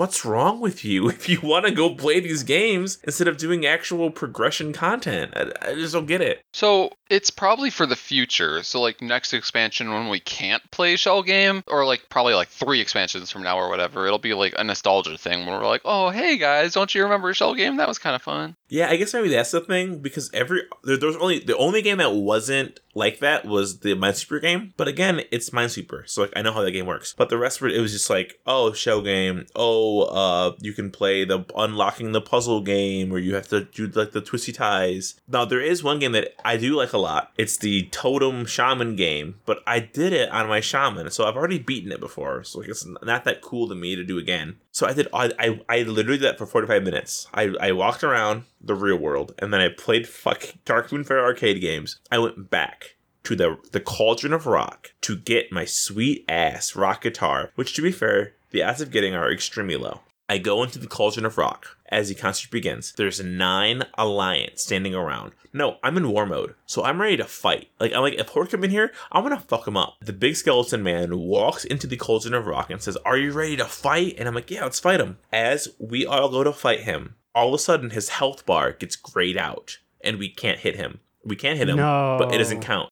what's 0.00 0.24
wrong 0.24 0.60
with 0.60 0.82
you 0.82 1.08
if 1.16 1.28
you 1.28 1.38
want 1.42 1.66
to 1.66 1.70
go 1.70 1.94
play 1.94 2.20
these 2.20 2.42
games 2.42 2.98
instead 3.04 3.28
of 3.28 3.36
doing 3.36 3.66
actual 3.66 4.10
progression 4.10 4.72
content 4.72 5.30
I, 5.36 5.52
I 5.60 5.74
just 5.74 5.92
don't 5.92 6.06
get 6.06 6.22
it 6.22 6.42
So 6.52 6.92
it's 7.10 7.28
probably 7.28 7.70
for 7.70 7.86
the 7.86 7.96
future. 7.96 8.62
So 8.62 8.80
like 8.80 9.02
next 9.02 9.34
expansion 9.34 9.92
when 9.92 10.08
we 10.08 10.20
can't 10.20 10.62
play 10.70 10.94
shell 10.94 11.24
game, 11.24 11.64
or 11.66 11.84
like 11.84 12.08
probably 12.08 12.34
like 12.34 12.48
three 12.48 12.80
expansions 12.80 13.30
from 13.32 13.42
now 13.42 13.58
or 13.58 13.68
whatever, 13.68 14.06
it'll 14.06 14.18
be 14.18 14.32
like 14.32 14.54
a 14.56 14.62
nostalgia 14.62 15.18
thing 15.18 15.44
where 15.44 15.58
we're 15.58 15.66
like, 15.66 15.82
oh 15.84 16.10
hey 16.10 16.38
guys, 16.38 16.72
don't 16.72 16.94
you 16.94 17.02
remember 17.02 17.34
shell 17.34 17.54
game? 17.54 17.76
That 17.76 17.88
was 17.88 17.98
kind 17.98 18.14
of 18.14 18.22
fun. 18.22 18.56
yeah 18.68 18.88
i 18.88 18.96
guess 18.96 19.12
maybe 19.12 19.28
that's 19.28 19.50
the 19.50 19.60
thing 19.60 19.98
because 19.98 20.30
every 20.32 20.62
there, 20.84 20.96
there 20.96 21.10
only 21.20 21.40
the 21.40 21.56
only 21.56 21.82
game 21.82 21.98
that 21.98 22.14
wasn't 22.14 22.78
like 22.94 23.18
that 23.18 23.44
was 23.44 23.80
the 23.80 23.94
minesweeper 23.94 24.40
game 24.40 24.74
but 24.76 24.88
again 24.88 25.20
it's 25.30 25.50
minesweeper 25.50 26.08
so 26.08 26.22
like 26.22 26.32
i 26.34 26.42
know 26.42 26.52
how 26.52 26.62
that 26.62 26.70
game 26.72 26.86
works 26.86 27.14
but 27.16 27.28
the 27.28 27.38
rest 27.38 27.60
of 27.60 27.66
it 27.66 27.74
it 27.74 27.80
was 27.80 27.92
just 27.92 28.10
like 28.10 28.38
oh 28.46 28.72
shell 28.72 29.00
game 29.00 29.46
oh 29.54 30.02
uh 30.02 30.52
you 30.60 30.72
can 30.72 30.90
play 30.90 31.24
the 31.24 31.44
unlocking 31.56 32.12
the 32.12 32.20
puzzle 32.20 32.60
game 32.60 33.10
where 33.10 33.20
you 33.20 33.34
have 33.34 33.48
to 33.48 33.64
do 33.64 33.86
like 33.88 34.12
the 34.12 34.20
twisty 34.20 34.52
ties 34.52 35.20
now 35.28 35.44
there 35.44 35.60
is 35.60 35.82
one 35.82 35.98
game 35.98 36.12
that 36.12 36.34
i 36.44 36.56
do 36.56 36.74
like 36.76 36.92
a 36.92 36.98
lot 36.98 37.32
it's 37.36 37.56
the 37.58 37.84
totem 37.88 38.44
shaman 38.44 38.96
game 38.96 39.36
but 39.46 39.62
i 39.66 39.78
did 39.78 40.12
it 40.12 40.28
on 40.30 40.48
my 40.48 40.60
shaman 40.60 41.10
so 41.10 41.26
i've 41.26 41.36
already 41.36 41.58
beaten 41.58 41.92
it 41.92 42.00
before 42.00 42.42
so 42.42 42.60
like 42.60 42.68
it's 42.68 42.86
not 43.02 43.24
that 43.24 43.40
cool 43.40 43.68
to 43.68 43.74
me 43.74 43.94
to 43.94 44.04
do 44.04 44.18
again 44.18 44.56
so 44.72 44.86
I 44.86 44.92
did. 44.92 45.08
I 45.12 45.30
I, 45.38 45.60
I 45.68 45.82
literally 45.82 46.18
did 46.18 46.26
that 46.26 46.38
for 46.38 46.46
forty 46.46 46.66
five 46.66 46.82
minutes. 46.84 47.26
I 47.34 47.52
I 47.60 47.72
walked 47.72 48.04
around 48.04 48.44
the 48.60 48.74
real 48.74 48.96
world, 48.96 49.34
and 49.38 49.52
then 49.52 49.60
I 49.60 49.68
played 49.68 50.06
fucking 50.06 50.60
Darkmoon 50.64 51.04
Faire 51.04 51.24
arcade 51.24 51.60
games. 51.60 51.98
I 52.10 52.18
went 52.18 52.50
back 52.50 52.79
to 53.24 53.36
the 53.36 53.58
the 53.72 53.80
Cauldron 53.80 54.32
of 54.32 54.46
Rock 54.46 54.92
to 55.02 55.16
get 55.16 55.52
my 55.52 55.64
sweet 55.64 56.24
ass 56.28 56.74
rock 56.76 57.02
guitar, 57.02 57.50
which 57.54 57.74
to 57.74 57.82
be 57.82 57.92
fair, 57.92 58.34
the 58.50 58.62
odds 58.62 58.80
of 58.80 58.90
getting 58.90 59.14
are 59.14 59.30
extremely 59.30 59.76
low. 59.76 60.00
I 60.28 60.38
go 60.38 60.62
into 60.62 60.78
the 60.78 60.86
Cauldron 60.86 61.26
of 61.26 61.36
Rock 61.38 61.76
as 61.86 62.08
the 62.08 62.14
concert 62.14 62.52
begins. 62.52 62.92
There's 62.96 63.20
nine 63.20 63.82
alliance 63.98 64.62
standing 64.62 64.94
around. 64.94 65.32
No, 65.52 65.78
I'm 65.82 65.96
in 65.96 66.08
war 66.08 66.24
mode, 66.24 66.54
so 66.66 66.84
I'm 66.84 67.00
ready 67.00 67.16
to 67.16 67.24
fight. 67.24 67.68
Like 67.80 67.92
I'm 67.92 68.02
like, 68.02 68.14
if 68.14 68.28
Horde 68.28 68.50
come 68.50 68.62
in 68.62 68.70
here, 68.70 68.92
I'm 69.10 69.24
gonna 69.24 69.40
fuck 69.40 69.66
him 69.66 69.76
up. 69.76 69.96
The 70.00 70.12
big 70.12 70.36
skeleton 70.36 70.84
man 70.84 71.18
walks 71.18 71.64
into 71.64 71.88
the 71.88 71.96
Cauldron 71.96 72.34
of 72.34 72.46
Rock 72.46 72.70
and 72.70 72.80
says, 72.80 72.96
"Are 73.04 73.16
you 73.18 73.32
ready 73.32 73.56
to 73.56 73.64
fight?" 73.64 74.14
And 74.18 74.28
I'm 74.28 74.34
like, 74.36 74.50
"Yeah, 74.50 74.62
let's 74.62 74.78
fight 74.78 75.00
him." 75.00 75.18
As 75.32 75.68
we 75.80 76.06
all 76.06 76.28
go 76.28 76.44
to 76.44 76.52
fight 76.52 76.80
him, 76.82 77.16
all 77.34 77.48
of 77.48 77.54
a 77.54 77.58
sudden 77.58 77.90
his 77.90 78.10
health 78.10 78.46
bar 78.46 78.72
gets 78.72 78.94
grayed 78.94 79.36
out, 79.36 79.78
and 80.00 80.18
we 80.20 80.28
can't 80.28 80.60
hit 80.60 80.76
him. 80.76 81.00
We 81.24 81.34
can't 81.34 81.58
hit 81.58 81.68
him, 81.68 81.76
No. 81.76 82.16
but 82.20 82.32
it 82.32 82.38
doesn't 82.38 82.60
count. 82.62 82.88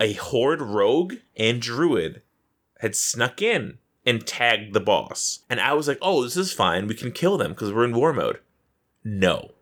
A 0.00 0.14
Horde 0.14 0.62
rogue 0.62 1.14
and 1.36 1.60
druid 1.60 2.22
had 2.80 2.96
snuck 2.96 3.40
in 3.40 3.78
and 4.04 4.26
tagged 4.26 4.74
the 4.74 4.80
boss. 4.80 5.40
And 5.48 5.60
I 5.60 5.72
was 5.74 5.88
like, 5.88 5.98
oh, 6.02 6.22
this 6.22 6.36
is 6.36 6.52
fine. 6.52 6.86
We 6.86 6.94
can 6.94 7.12
kill 7.12 7.38
them 7.38 7.52
because 7.52 7.72
we're 7.72 7.84
in 7.84 7.94
war 7.94 8.12
mode. 8.12 8.40
No, 9.04 9.52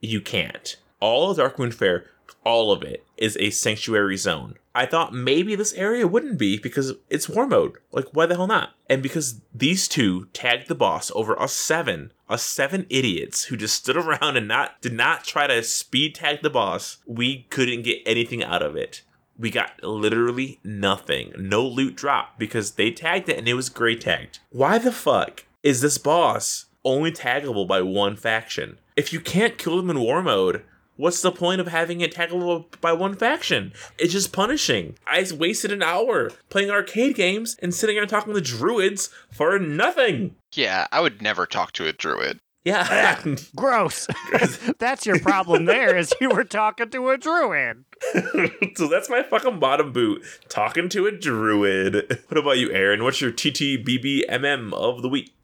you 0.00 0.20
can't. 0.20 0.76
All 1.00 1.30
of 1.30 1.38
Darkmoon 1.38 1.72
Faire, 1.72 2.06
all 2.44 2.72
of 2.72 2.82
it, 2.82 3.04
is 3.16 3.36
a 3.38 3.50
sanctuary 3.50 4.16
zone. 4.16 4.54
I 4.74 4.86
thought 4.86 5.12
maybe 5.12 5.56
this 5.56 5.72
area 5.72 6.06
wouldn't 6.06 6.38
be 6.38 6.56
because 6.56 6.94
it's 7.10 7.28
war 7.28 7.46
mode. 7.48 7.78
Like, 7.90 8.06
why 8.12 8.26
the 8.26 8.36
hell 8.36 8.46
not? 8.46 8.74
And 8.88 9.02
because 9.02 9.40
these 9.52 9.88
two 9.88 10.26
tagged 10.26 10.68
the 10.68 10.74
boss 10.74 11.10
over 11.14 11.40
us 11.40 11.52
seven, 11.52 12.12
us 12.28 12.44
seven 12.44 12.86
idiots 12.88 13.44
who 13.44 13.56
just 13.56 13.74
stood 13.74 13.96
around 14.04 14.36
and 14.36 14.46
not 14.46 14.80
did 14.80 14.92
not 14.92 15.24
try 15.24 15.48
to 15.48 15.62
speed 15.64 16.14
tag 16.14 16.42
the 16.42 16.50
boss, 16.50 16.98
we 17.06 17.46
couldn't 17.50 17.82
get 17.82 18.02
anything 18.06 18.44
out 18.44 18.62
of 18.62 18.76
it. 18.76 19.02
We 19.38 19.50
got 19.50 19.82
literally 19.84 20.58
nothing. 20.64 21.32
No 21.38 21.64
loot 21.64 21.94
drop 21.94 22.38
because 22.38 22.72
they 22.72 22.90
tagged 22.90 23.28
it 23.28 23.38
and 23.38 23.46
it 23.46 23.54
was 23.54 23.68
gray 23.68 23.94
tagged. 23.94 24.40
Why 24.50 24.78
the 24.78 24.90
fuck 24.90 25.46
is 25.62 25.80
this 25.80 25.96
boss 25.96 26.66
only 26.84 27.12
taggable 27.12 27.66
by 27.66 27.82
one 27.82 28.16
faction? 28.16 28.78
If 28.96 29.12
you 29.12 29.20
can't 29.20 29.56
kill 29.56 29.76
them 29.76 29.90
in 29.90 30.00
war 30.00 30.22
mode, 30.22 30.64
what's 30.96 31.22
the 31.22 31.30
point 31.30 31.60
of 31.60 31.68
having 31.68 32.00
it 32.00 32.12
taggable 32.14 32.66
by 32.80 32.92
one 32.92 33.14
faction? 33.14 33.72
It's 33.96 34.12
just 34.12 34.32
punishing. 34.32 34.96
I 35.06 35.24
wasted 35.32 35.70
an 35.70 35.84
hour 35.84 36.30
playing 36.50 36.70
arcade 36.70 37.14
games 37.14 37.56
and 37.62 37.72
sitting 37.72 37.94
there 37.94 38.06
talking 38.06 38.34
to 38.34 38.40
druids 38.40 39.10
for 39.30 39.56
nothing. 39.60 40.34
Yeah, 40.52 40.88
I 40.90 41.00
would 41.00 41.22
never 41.22 41.46
talk 41.46 41.70
to 41.72 41.86
a 41.86 41.92
druid. 41.92 42.40
Yeah. 42.68 43.24
Gross. 43.56 44.06
That's 44.78 45.06
your 45.06 45.18
problem 45.20 45.64
there 45.64 45.96
is 45.96 46.12
you 46.20 46.28
were 46.28 46.44
talking 46.44 46.90
to 46.90 47.08
a 47.08 47.16
druid. 47.16 47.84
so 48.76 48.86
that's 48.86 49.10
my 49.10 49.24
fucking 49.24 49.58
bottom 49.58 49.92
boot. 49.92 50.22
Talking 50.48 50.88
to 50.90 51.06
a 51.06 51.10
druid. 51.10 52.20
What 52.28 52.38
about 52.38 52.58
you, 52.58 52.70
Aaron? 52.70 53.02
What's 53.02 53.20
your 53.20 53.32
TTBBMM 53.32 54.72
of 54.72 55.02
the 55.02 55.08
week? 55.08 55.34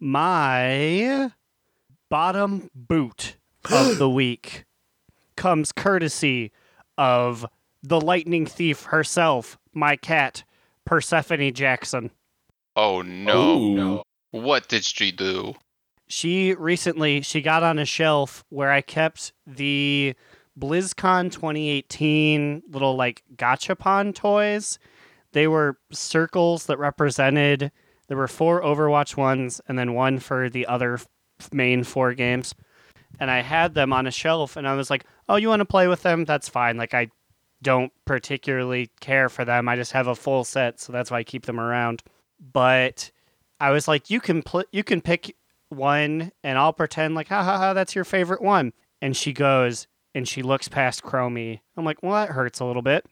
My 0.00 1.30
bottom 2.08 2.70
boot 2.74 3.36
of 3.70 3.98
the 3.98 4.08
week 4.08 4.64
comes 5.36 5.70
courtesy 5.72 6.52
of 6.96 7.44
the 7.82 8.00
lightning 8.00 8.46
thief 8.46 8.84
herself, 8.84 9.58
my 9.74 9.96
cat, 9.96 10.44
Persephone 10.86 11.52
Jackson. 11.52 12.10
Oh 12.74 13.02
no. 13.02 13.58
Ooh. 13.58 14.02
What 14.30 14.68
did 14.68 14.84
she 14.84 15.12
do? 15.12 15.54
She 16.08 16.54
recently 16.54 17.20
she 17.20 17.42
got 17.42 17.62
on 17.62 17.78
a 17.78 17.84
shelf 17.84 18.44
where 18.48 18.72
I 18.72 18.80
kept 18.80 19.32
the 19.46 20.14
BlizzCon 20.58 21.30
2018 21.30 22.62
little 22.70 22.96
like 22.96 23.22
gachapon 23.36 24.14
toys. 24.14 24.78
They 25.32 25.46
were 25.46 25.78
circles 25.92 26.66
that 26.66 26.78
represented 26.78 27.70
there 28.08 28.16
were 28.16 28.28
four 28.28 28.62
Overwatch 28.62 29.16
ones 29.16 29.60
and 29.68 29.78
then 29.78 29.94
one 29.94 30.18
for 30.18 30.48
the 30.48 30.66
other 30.66 30.98
main 31.52 31.84
four 31.84 32.14
games. 32.14 32.54
And 33.20 33.30
I 33.30 33.42
had 33.42 33.74
them 33.74 33.92
on 33.92 34.06
a 34.06 34.10
shelf 34.10 34.56
and 34.56 34.66
I 34.66 34.74
was 34.74 34.90
like, 34.90 35.04
"Oh, 35.28 35.36
you 35.36 35.48
want 35.48 35.60
to 35.60 35.66
play 35.66 35.88
with 35.88 36.02
them? 36.02 36.24
That's 36.24 36.48
fine. 36.48 36.76
Like 36.78 36.94
I 36.94 37.10
don't 37.62 37.92
particularly 38.06 38.90
care 39.00 39.28
for 39.28 39.44
them. 39.44 39.68
I 39.68 39.76
just 39.76 39.92
have 39.92 40.06
a 40.06 40.14
full 40.14 40.44
set, 40.44 40.80
so 40.80 40.92
that's 40.92 41.10
why 41.10 41.18
I 41.18 41.24
keep 41.24 41.44
them 41.44 41.60
around." 41.60 42.02
But 42.40 43.10
I 43.60 43.70
was 43.70 43.88
like, 43.88 44.10
"You 44.10 44.20
can 44.20 44.42
pl- 44.42 44.64
you 44.72 44.84
can 44.84 45.00
pick 45.00 45.34
one 45.68 46.32
and 46.42 46.58
I'll 46.58 46.72
pretend 46.72 47.14
like, 47.14 47.28
ha 47.28 47.42
ha 47.42 47.58
ha, 47.58 47.72
that's 47.74 47.94
your 47.94 48.04
favorite 48.04 48.42
one. 48.42 48.72
And 49.00 49.16
she 49.16 49.32
goes 49.32 49.86
and 50.14 50.26
she 50.26 50.42
looks 50.42 50.68
past 50.68 51.02
Chromie. 51.02 51.60
I'm 51.76 51.84
like, 51.84 52.02
well, 52.02 52.12
that 52.14 52.30
hurts 52.30 52.60
a 52.60 52.64
little 52.64 52.82
bit. 52.82 53.06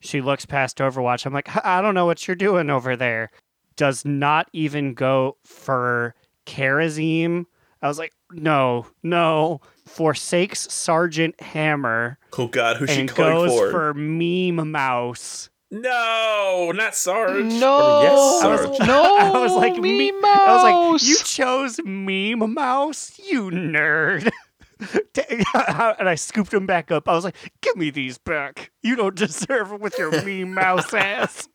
She 0.00 0.20
looks 0.20 0.46
past 0.46 0.78
Overwatch. 0.78 1.26
I'm 1.26 1.32
like, 1.32 1.48
I 1.64 1.80
don't 1.82 1.94
know 1.94 2.06
what 2.06 2.26
you're 2.26 2.34
doing 2.36 2.70
over 2.70 2.96
there. 2.96 3.30
Does 3.76 4.04
not 4.04 4.48
even 4.52 4.94
go 4.94 5.36
for 5.44 6.14
Karazim. 6.46 7.46
I 7.82 7.88
was 7.88 7.98
like, 7.98 8.12
no, 8.32 8.86
no. 9.02 9.60
Forsakes 9.84 10.72
Sergeant 10.72 11.40
Hammer 11.40 12.18
Oh 12.38 12.48
god, 12.48 12.76
who's 12.78 12.90
she 12.90 13.04
going 13.06 13.16
goes 13.46 13.50
for? 13.50 13.70
for 13.70 13.94
Meme 13.94 14.70
Mouse. 14.70 15.50
No, 15.70 16.72
not 16.74 16.94
Sarge. 16.94 17.44
No. 17.44 17.78
Or 17.78 18.02
yes, 18.02 18.40
Sarge. 18.40 18.78
No, 18.86 19.16
I 19.18 19.30
was 19.40 19.52
like, 19.52 19.74
Meme 19.74 19.82
me- 19.82 20.12
I 20.24 20.54
was 20.54 20.62
like, 21.02 21.08
you 21.08 21.16
chose 21.24 21.80
meme 21.84 22.54
mouse, 22.54 23.18
you 23.30 23.50
nerd. 23.50 24.30
and 25.98 26.08
I 26.08 26.14
scooped 26.14 26.52
him 26.52 26.66
back 26.66 26.90
up. 26.90 27.08
I 27.08 27.14
was 27.14 27.24
like, 27.24 27.36
give 27.62 27.76
me 27.76 27.90
these 27.90 28.18
back. 28.18 28.70
You 28.82 28.94
don't 28.96 29.14
deserve 29.16 29.72
it 29.72 29.80
with 29.80 29.98
your 29.98 30.10
meme 30.24 30.52
mouse 30.54 30.92
ass. 30.94 31.48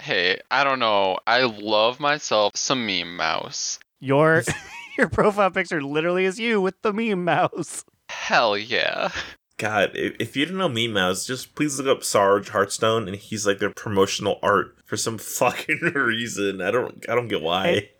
Hey, 0.00 0.40
I 0.50 0.64
don't 0.64 0.78
know. 0.80 1.18
I 1.26 1.42
love 1.44 2.00
myself 2.00 2.56
some 2.56 2.86
meme 2.86 3.16
mouse. 3.16 3.78
Your 4.00 4.42
your 4.98 5.08
profile 5.08 5.50
picture 5.50 5.82
literally 5.82 6.24
is 6.24 6.38
you 6.38 6.60
with 6.60 6.80
the 6.82 6.92
meme 6.92 7.24
mouse. 7.24 7.84
Hell 8.08 8.56
yeah. 8.58 9.10
God, 9.56 9.90
if, 9.94 10.16
if 10.18 10.36
you 10.36 10.46
don't 10.46 10.58
know 10.58 10.68
Meme 10.68 10.92
Mouse, 10.92 11.26
just 11.26 11.54
please 11.54 11.78
look 11.78 11.86
up 11.86 12.04
Sarge 12.04 12.48
Hearthstone, 12.48 13.06
and 13.06 13.16
he's 13.16 13.46
like 13.46 13.58
their 13.58 13.70
promotional 13.70 14.38
art 14.42 14.76
for 14.84 14.96
some 14.96 15.18
fucking 15.18 15.80
reason. 15.94 16.60
I 16.60 16.70
don't, 16.70 17.04
I 17.08 17.14
don't 17.14 17.28
get 17.28 17.42
why. 17.42 17.90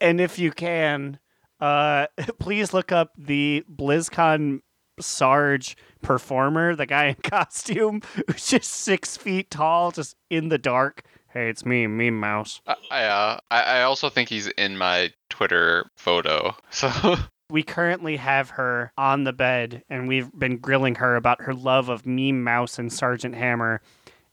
And 0.00 0.20
if 0.20 0.38
you 0.38 0.52
can, 0.52 1.18
uh, 1.60 2.06
please 2.38 2.72
look 2.72 2.92
up 2.92 3.12
the 3.18 3.64
BlizzCon 3.72 4.60
Sarge 5.00 5.76
performer, 6.02 6.76
the 6.76 6.86
guy 6.86 7.06
in 7.06 7.16
costume 7.16 8.00
who's 8.28 8.46
just 8.46 8.70
six 8.70 9.16
feet 9.16 9.50
tall, 9.50 9.90
just 9.90 10.14
in 10.30 10.48
the 10.48 10.58
dark. 10.58 11.02
Hey, 11.32 11.48
it's 11.48 11.66
me, 11.66 11.88
Meme 11.88 12.20
Mouse. 12.20 12.60
I, 12.64 12.76
I, 12.92 13.04
uh, 13.06 13.38
I 13.50 13.62
I 13.62 13.82
also 13.82 14.08
think 14.08 14.28
he's 14.28 14.46
in 14.46 14.78
my 14.78 15.12
Twitter 15.30 15.90
photo. 15.96 16.54
So 16.70 17.16
We 17.54 17.62
currently 17.62 18.16
have 18.16 18.50
her 18.50 18.92
on 18.98 19.22
the 19.22 19.32
bed, 19.32 19.84
and 19.88 20.08
we've 20.08 20.28
been 20.36 20.56
grilling 20.56 20.96
her 20.96 21.14
about 21.14 21.42
her 21.42 21.54
love 21.54 21.88
of 21.88 22.04
Meme 22.04 22.42
Mouse 22.42 22.80
and 22.80 22.92
Sergeant 22.92 23.36
Hammer, 23.36 23.80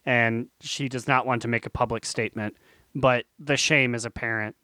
and 0.03 0.47
she 0.59 0.89
does 0.89 1.07
not 1.07 1.27
want 1.27 1.43
to 1.43 1.47
make 1.47 1.67
a 1.67 1.69
public 1.69 2.03
statement, 2.03 2.57
but 2.95 3.25
the 3.37 3.57
shame 3.57 3.93
is 3.93 4.05
apparent. 4.05 4.55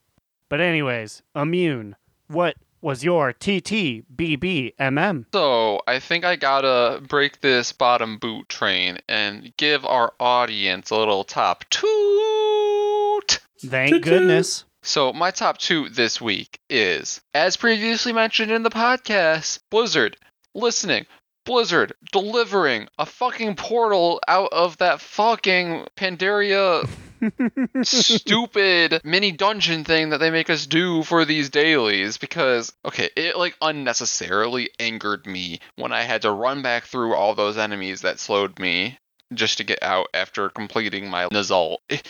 But, 0.50 0.60
anyways, 0.60 1.22
Immune, 1.36 1.98
what 2.30 2.56
was 2.82 3.04
your 3.04 3.32
TTBBMM? 3.32 5.26
So 5.32 5.82
I 5.86 6.00
think 6.00 6.26
I 6.26 6.36
gotta 6.36 7.00
break 7.08 7.42
this 7.42 7.72
bottom 7.72 8.18
boot 8.18 8.50
train 8.50 8.98
and 9.08 9.56
give 9.58 9.86
our 9.86 10.14
audience 10.20 10.90
a 10.90 10.96
little 10.96 11.24
top 11.24 11.64
toot. 11.70 13.40
Thank 13.60 13.92
Toot 13.92 14.04
toot. 14.04 14.64
So 14.88 15.12
my 15.12 15.32
top 15.32 15.58
two 15.58 15.90
this 15.90 16.22
week 16.22 16.62
is, 16.70 17.20
as 17.34 17.58
previously 17.58 18.14
mentioned 18.14 18.54
in 18.54 18.64
the 18.64 18.70
podcast, 18.70 19.60
Blizzard 19.70 20.16
listening. 20.56 21.06
Blizzard 21.46 21.92
delivering 22.14 22.88
a 22.98 23.06
fucking 23.06 23.58
portal 23.58 24.22
out 24.30 24.54
of 24.54 24.78
that 24.78 25.02
fucking 25.02 25.88
Pandaria 25.98 26.88
stupid 27.84 29.02
mini 29.04 29.34
dungeon 29.34 29.84
thing 29.84 30.12
that 30.12 30.20
they 30.20 30.32
make 30.32 30.50
us 30.50 30.66
do 30.66 31.04
for 31.04 31.26
these 31.26 31.50
dailies 31.50 32.18
because 32.18 32.72
okay 32.86 33.10
it 33.18 33.36
like 33.36 33.58
unnecessarily 33.62 34.70
angered 34.80 35.26
me 35.26 35.60
when 35.78 35.92
i 35.92 36.04
had 36.04 36.22
to 36.22 36.32
run 36.32 36.62
back 36.62 36.84
through 36.84 37.16
all 37.16 37.34
those 37.34 37.58
enemies 37.58 38.02
that 38.02 38.20
slowed 38.20 38.60
me 38.60 39.00
just 39.34 39.58
to 39.58 39.64
get 39.64 39.82
out 39.82 40.08
after 40.14 40.50
completing 40.50 41.10
my 41.10 41.28
Nuzul. 41.28 41.78
It, 41.90 42.08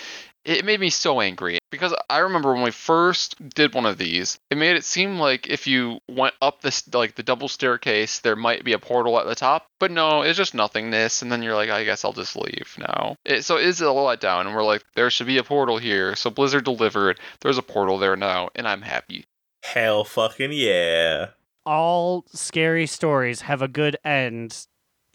it 0.48 0.64
made 0.64 0.80
me 0.80 0.90
so 0.90 1.20
angry 1.20 1.60
because 1.72 1.94
I 2.10 2.20
remember 2.20 2.54
when 2.54 2.64
we 2.64 2.72
first 2.72 3.36
did 3.50 3.74
one 3.74 3.86
of 3.86 3.98
these, 3.98 4.40
it 4.50 4.58
made 4.58 4.78
it 4.78 4.86
seem 4.86 5.20
like 5.20 5.48
if 5.48 5.68
you 5.68 6.00
went 6.08 6.36
up 6.42 6.62
this 6.62 6.92
like 6.94 7.16
the 7.16 7.24
double 7.24 7.50
staircase, 7.50 8.20
there 8.20 8.38
might 8.38 8.64
be 8.64 8.72
a 8.72 8.80
portal 8.80 9.20
at 9.20 9.26
the 9.26 9.36
top, 9.36 9.68
but 9.78 9.92
no, 9.92 10.22
it's 10.22 10.38
just 10.38 10.56
nothingness, 10.56 11.22
and 11.22 11.30
then 11.30 11.44
you're 11.44 11.56
like, 11.56 11.70
I 11.70 11.84
guess 11.84 12.06
I'll 12.06 12.14
just 12.14 12.38
leave 12.38 12.78
now. 12.80 13.18
It, 13.26 13.44
so 13.44 13.58
it's 13.58 13.82
a 13.82 13.86
letdown, 13.86 14.46
and 14.46 14.56
we're 14.56 14.64
like, 14.64 14.86
there 14.96 15.10
should 15.10 15.28
be 15.28 15.38
a 15.38 15.44
portal 15.44 15.78
here. 15.78 16.16
So 16.16 16.30
Blizzard 16.30 16.64
delivered. 16.64 17.20
There's 17.42 17.58
a 17.58 17.64
portal 17.64 17.98
there 17.98 18.16
now, 18.16 18.50
and 18.56 18.66
I'm 18.66 18.84
happy. 18.84 19.26
Hell 19.64 20.06
fucking 20.06 20.54
yeah. 20.54 21.32
All 21.66 22.24
scary 22.34 22.86
stories 22.86 23.42
have 23.42 23.62
a 23.62 23.68
good 23.68 23.98
end 24.06 24.68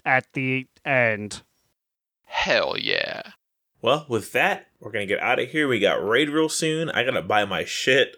at 0.04 0.26
the 0.34 0.66
end. 0.84 1.42
Hell 2.32 2.76
yeah. 2.78 3.20
Well, 3.82 4.06
with 4.08 4.32
that, 4.32 4.68
we're 4.80 4.90
gonna 4.90 5.06
get 5.06 5.20
out 5.20 5.38
of 5.38 5.50
here. 5.50 5.68
We 5.68 5.78
got 5.78 6.04
raid 6.04 6.30
real 6.30 6.48
soon. 6.48 6.88
I 6.90 7.04
gotta 7.04 7.20
buy 7.20 7.44
my 7.44 7.64
shit. 7.64 8.16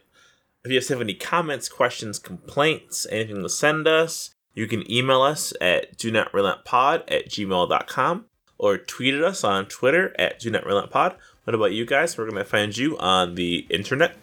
If 0.64 0.70
you 0.70 0.78
guys 0.78 0.88
have 0.88 1.00
any 1.00 1.14
comments, 1.14 1.68
questions, 1.68 2.20
complaints, 2.20 3.06
anything 3.10 3.42
to 3.42 3.48
send 3.48 3.88
us, 3.88 4.30
you 4.54 4.68
can 4.68 4.90
email 4.90 5.20
us 5.20 5.52
at 5.60 5.98
do 5.98 6.12
not 6.12 6.32
relent 6.32 6.64
pod 6.64 7.02
at 7.08 7.28
gmail.com 7.28 8.26
or 8.56 8.78
tweet 8.78 9.14
at 9.14 9.22
us 9.22 9.42
on 9.42 9.66
Twitter 9.66 10.14
at 10.18 10.38
do 10.38 10.48
not 10.48 10.64
relent 10.64 10.90
pod. 10.90 11.16
What 11.42 11.54
about 11.54 11.72
you 11.72 11.84
guys? 11.84 12.16
We're 12.16 12.30
gonna 12.30 12.44
find 12.44 12.74
you 12.74 12.96
on 12.98 13.34
the 13.34 13.66
internet. 13.68 14.16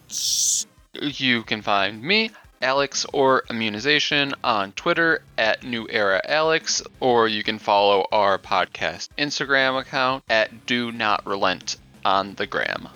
You 0.94 1.42
can 1.42 1.60
find 1.60 2.02
me, 2.02 2.30
Alex 2.62 3.04
or 3.12 3.42
Immunization, 3.50 4.32
on 4.44 4.72
Twitter 4.72 5.22
at 5.36 5.64
New 5.64 5.86
Era 5.90 6.20
Alex, 6.26 6.82
or 7.00 7.28
you 7.28 7.42
can 7.42 7.58
follow 7.58 8.06
our 8.12 8.38
podcast 8.38 9.08
Instagram 9.18 9.80
account 9.80 10.24
at 10.30 10.66
Do 10.66 10.92
Not 10.92 11.26
Relent 11.26 11.76
on 12.04 12.34
the 12.36 12.46
gram. 12.46 12.88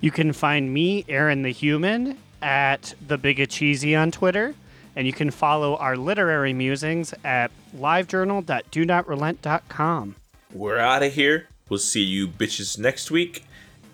You 0.00 0.10
can 0.10 0.32
find 0.32 0.72
me, 0.72 1.04
Aaron 1.08 1.42
the 1.42 1.50
Human, 1.50 2.16
at 2.40 2.94
the 3.06 3.18
Bigacheesy 3.18 4.00
on 4.00 4.10
Twitter, 4.12 4.54
and 4.94 5.06
you 5.06 5.12
can 5.12 5.30
follow 5.30 5.76
our 5.76 5.96
literary 5.96 6.52
musings 6.52 7.12
at 7.24 7.50
livejournal.donotrelent.com. 7.76 10.16
We're 10.54 10.78
out 10.78 11.02
of 11.02 11.12
here. 11.12 11.48
We'll 11.68 11.78
see 11.78 12.02
you 12.02 12.28
bitches 12.28 12.78
next 12.78 13.10
week. 13.10 13.44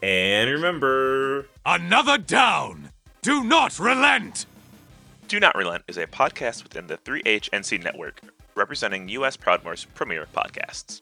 And 0.02 0.50
remember, 0.50 1.46
Another 1.66 2.18
down! 2.18 2.90
Do 3.22 3.42
not 3.42 3.78
relent! 3.78 4.44
Do 5.34 5.40
Not 5.40 5.56
Relent 5.56 5.82
is 5.88 5.96
a 5.96 6.06
podcast 6.06 6.62
within 6.62 6.86
the 6.86 6.96
3HNC 6.98 7.82
network, 7.82 8.20
representing 8.54 9.08
U.S. 9.08 9.36
Proudmoore's 9.36 9.84
premier 9.84 10.28
podcasts. 10.32 11.00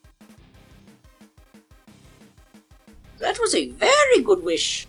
That 3.18 3.38
was 3.38 3.54
a 3.54 3.68
very 3.68 4.22
good 4.24 4.42
wish. 4.42 4.86